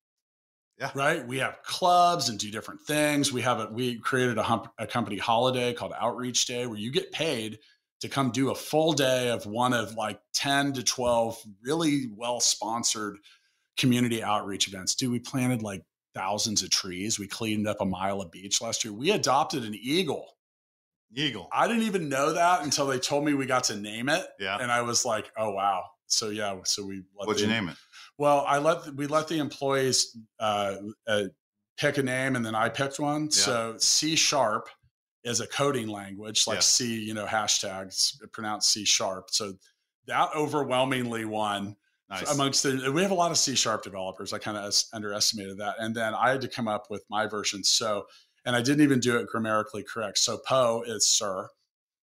Yeah. 0.79 0.91
Right. 0.95 1.27
We 1.27 1.39
have 1.39 1.63
clubs 1.63 2.29
and 2.29 2.39
do 2.39 2.51
different 2.51 2.83
things. 2.83 3.33
We 3.33 3.41
have 3.43 3.61
a, 3.61 3.67
we 3.73 3.99
created 3.99 4.37
a, 4.37 4.43
hump, 4.43 4.69
a 4.79 4.87
company 4.87 5.17
holiday 5.17 5.73
called 5.73 5.93
Outreach 5.99 6.45
Day 6.45 6.67
where 6.67 6.79
you 6.79 6.93
get 6.93 7.13
paid 7.13 7.59
to 8.01 8.09
come 8.09 8.31
do 8.31 8.51
a 8.51 8.55
full 8.55 8.93
day 8.93 9.31
of 9.31 9.47
one 9.47 9.73
of 9.73 9.95
like 9.95 10.21
10 10.35 10.75
to 10.75 10.83
12 10.83 11.43
really 11.63 12.09
well 12.15 12.41
sponsored 12.41 13.17
community 13.79 14.23
outreach 14.23 14.69
events. 14.69 14.95
Dude, 14.95 15.13
we 15.13 15.19
planted 15.19 15.63
like 15.63 15.83
thousands 16.15 16.63
of 16.63 16.71
trees. 16.71 17.19
We 17.19 17.27
cleaned 17.27 17.67
up 17.67 17.81
a 17.81 17.87
mile 17.87 18.21
of 18.21 18.31
beach 18.31 18.61
last 18.61 18.85
year. 18.85 18.93
We 18.93 19.11
adopted 19.11 19.65
an 19.65 19.75
eagle. 19.75 20.36
Eagle. 21.15 21.49
I 21.53 21.69
didn't 21.69 21.85
even 21.85 22.09
know 22.09 22.33
that 22.33 22.63
until 22.63 22.87
they 22.87 22.99
told 22.99 23.25
me 23.25 23.35
we 23.35 23.47
got 23.47 23.65
to 23.65 23.77
name 23.77 24.09
it. 24.09 24.27
Yeah. 24.39 24.59
And 24.61 24.71
I 24.71 24.83
was 24.83 25.05
like, 25.05 25.31
oh, 25.37 25.51
wow. 25.51 25.85
So, 26.07 26.29
yeah. 26.29 26.57
So 26.65 26.85
we, 26.85 27.03
what'd 27.15 27.41
you 27.41 27.47
name 27.47 27.69
it? 27.69 27.77
Well, 28.19 28.45
I 28.47 28.59
let 28.59 28.95
we 28.95 29.07
let 29.07 29.29
the 29.29 29.39
employees 29.39 30.17
uh, 30.41 30.77
uh, 31.07 31.25
pick 31.77 31.99
a 31.99 32.03
name, 32.03 32.37
and 32.37 32.45
then 32.45 32.55
I 32.55 32.69
picked 32.69 32.99
one. 32.99 33.25
Yeah. 33.25 33.29
So 33.31 33.75
C 33.79 34.17
sharp 34.17 34.69
is 35.23 35.41
a 35.41 35.47
coding 35.47 35.89
language, 35.89 36.47
like 36.47 36.57
yeah. 36.57 36.61
C, 36.61 37.05
you 37.05 37.13
know, 37.13 37.27
hashtags 37.27 38.15
pronounced 38.33 38.73
C 38.73 38.85
sharp. 38.85 39.31
So 39.31 39.55
that 40.07 40.31
overwhelmingly 40.35 41.25
won. 41.25 41.77
Nice. 42.09 42.33
Amongst 42.33 42.63
the, 42.63 42.93
we 42.95 43.03
have 43.03 43.11
a 43.11 43.15
lot 43.15 43.33
of 43.33 43.37
C 43.37 43.57
sharp 43.57 43.83
developers. 43.83 44.33
I 44.33 44.39
kind 44.39 44.57
of 44.57 44.73
underestimated 44.93 45.59
that, 45.59 45.75
and 45.81 45.95
then 45.95 46.15
I 46.15 46.31
had 46.31 46.41
to 46.43 46.49
come 46.49 46.69
up 46.69 46.87
with 46.89 47.05
my 47.11 47.27
version. 47.27 47.65
So, 47.65 48.07
and 48.47 48.57
I 48.57 48.63
didn't 48.63 48.83
even 48.83 49.01
do 49.01 49.19
it 49.19 49.27
grammatically 49.27 49.83
correct. 49.83 50.19
So 50.19 50.39
Po 50.39 50.83
is 50.87 51.07
sir, 51.07 51.51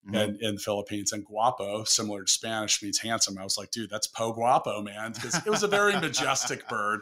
mm-hmm. 0.05 0.15
in, 0.15 0.37
in 0.41 0.55
the 0.55 0.61
Philippines. 0.61 1.11
And 1.13 1.25
guapo, 1.25 1.83
similar 1.85 2.23
to 2.23 2.31
Spanish, 2.31 2.81
means 2.83 2.99
handsome. 2.99 3.37
I 3.37 3.43
was 3.43 3.57
like, 3.57 3.71
dude, 3.71 3.89
that's 3.89 4.07
po 4.07 4.33
guapo, 4.33 4.81
man, 4.81 5.13
because 5.13 5.35
it 5.35 5.49
was 5.49 5.63
a 5.63 5.67
very 5.67 5.93
majestic 5.99 6.67
bird. 6.67 7.01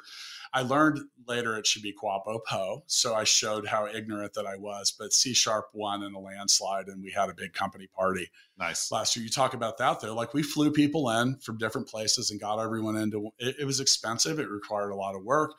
I 0.53 0.63
learned 0.63 0.99
later 1.29 1.57
it 1.57 1.65
should 1.65 1.81
be 1.81 1.93
Guapo 1.97 2.41
Po. 2.45 2.83
So 2.87 3.15
I 3.15 3.23
showed 3.23 3.65
how 3.65 3.87
ignorant 3.87 4.33
that 4.33 4.45
I 4.45 4.57
was. 4.57 4.91
But 4.91 5.13
C 5.13 5.33
Sharp 5.33 5.67
won 5.73 6.03
in 6.03 6.13
a 6.13 6.19
landslide 6.19 6.87
and 6.87 7.01
we 7.01 7.11
had 7.11 7.29
a 7.29 7.33
big 7.33 7.53
company 7.53 7.87
party. 7.87 8.29
Nice. 8.57 8.91
Last 8.91 9.15
year. 9.15 9.23
You 9.23 9.31
talk 9.31 9.53
about 9.53 9.77
that 9.77 10.01
though. 10.01 10.13
Like 10.13 10.33
we 10.33 10.43
flew 10.43 10.69
people 10.69 11.09
in 11.09 11.37
from 11.37 11.57
different 11.57 11.87
places 11.87 12.31
and 12.31 12.39
got 12.39 12.59
everyone 12.59 12.97
into 12.97 13.29
it, 13.39 13.55
it 13.59 13.65
was 13.65 13.79
expensive. 13.79 14.39
It 14.39 14.49
required 14.49 14.89
a 14.89 14.95
lot 14.95 15.15
of 15.15 15.23
work 15.23 15.53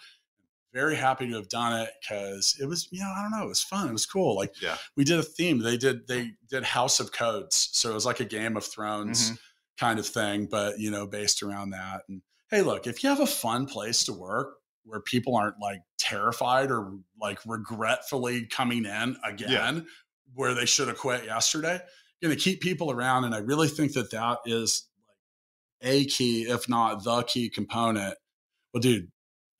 very 0.73 0.97
happy 0.97 1.29
to 1.29 1.37
have 1.37 1.49
done 1.49 1.81
it 1.81 1.91
because 2.01 2.57
it 2.61 2.67
was, 2.67 2.89
you 2.91 3.01
know, 3.01 3.13
I 3.17 3.23
don't 3.23 3.31
know, 3.31 3.45
it 3.45 3.49
was 3.49 3.63
fun. 3.63 3.89
It 3.89 3.93
was 3.93 4.07
cool. 4.07 4.37
Like, 4.37 4.55
yeah, 4.61 4.77
we 4.97 5.05
did 5.05 5.19
a 5.19 5.23
theme. 5.23 5.59
They 5.59 5.77
did 5.77 6.07
they 6.09 6.33
did 6.49 6.65
House 6.65 7.01
of 7.01 7.13
Codes, 7.13 7.69
so 7.73 7.91
it 7.91 7.95
was 7.95 8.07
like 8.07 8.21
a 8.21 8.25
Game 8.25 8.57
of 8.57 8.65
Thrones 8.65 9.27
mm-hmm. 9.27 9.35
kind 9.79 9.99
of 9.99 10.07
thing, 10.07 10.49
but 10.51 10.79
you 10.79 10.91
know, 10.91 11.07
based 11.07 11.43
around 11.43 11.71
that. 11.71 12.03
And 12.09 12.23
hey, 12.51 12.63
look, 12.63 12.87
if 12.87 13.03
you 13.03 13.09
have 13.09 13.21
a 13.21 13.27
fun 13.27 13.67
place 13.67 14.05
to 14.05 14.13
work 14.13 14.57
where 14.85 15.01
people 15.01 15.37
aren't 15.37 15.61
like 15.61 15.81
terrified 15.99 16.71
or 16.71 16.99
like 17.21 17.39
regretfully 17.47 18.47
coming 18.47 18.85
in 18.85 19.17
again, 19.25 19.77
yeah. 19.77 19.81
where 20.35 20.55
they 20.55 20.67
should 20.67 20.89
have 20.89 20.99
quit 20.99 21.25
yesterday, 21.25 21.81
you're 22.21 22.29
going 22.29 22.37
to 22.37 22.43
keep 22.43 22.61
people 22.61 22.91
around. 22.91 23.25
And 23.25 23.35
I 23.35 23.39
really 23.39 23.69
think 23.69 23.93
that 23.93 24.11
that 24.11 24.39
is 24.45 24.89
like 25.83 25.93
a 25.93 26.05
key, 26.07 26.43
if 26.43 26.69
not 26.69 27.05
the 27.05 27.23
key 27.23 27.49
component. 27.49 28.17
Well, 28.75 28.81
dude, 28.81 29.11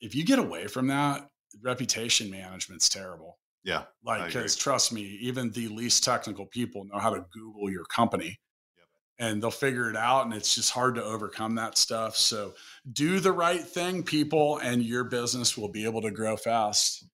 if 0.03 0.13
you 0.13 0.25
get 0.25 0.37
away 0.37 0.67
from 0.67 0.87
that, 0.87 1.29
reputation 1.61 2.29
management's 2.29 2.89
terrible. 2.89 3.39
Yeah. 3.63 3.83
Like, 4.03 4.25
because 4.27 4.55
trust 4.57 4.91
me, 4.91 5.17
even 5.21 5.49
the 5.51 5.69
least 5.69 6.03
technical 6.03 6.45
people 6.45 6.83
know 6.83 6.99
how 6.99 7.09
to 7.09 7.25
Google 7.31 7.71
your 7.71 7.85
company 7.85 8.37
yep. 8.77 8.87
and 9.19 9.41
they'll 9.41 9.51
figure 9.51 9.89
it 9.89 9.95
out. 9.95 10.25
And 10.25 10.33
it's 10.33 10.53
just 10.53 10.71
hard 10.71 10.95
to 10.95 11.03
overcome 11.03 11.55
that 11.55 11.77
stuff. 11.77 12.17
So 12.17 12.53
do 12.91 13.21
the 13.21 13.31
right 13.31 13.61
thing, 13.61 14.03
people, 14.03 14.57
and 14.57 14.83
your 14.83 15.05
business 15.05 15.57
will 15.57 15.71
be 15.71 15.85
able 15.85 16.01
to 16.01 16.11
grow 16.11 16.35
fast. 16.35 17.05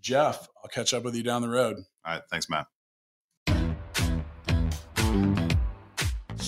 Jeff, 0.00 0.48
I'll 0.64 0.70
catch 0.70 0.94
up 0.94 1.02
with 1.02 1.14
you 1.14 1.22
down 1.22 1.42
the 1.42 1.50
road. 1.50 1.76
All 2.06 2.14
right. 2.14 2.22
Thanks, 2.30 2.48
Matt. 2.48 2.66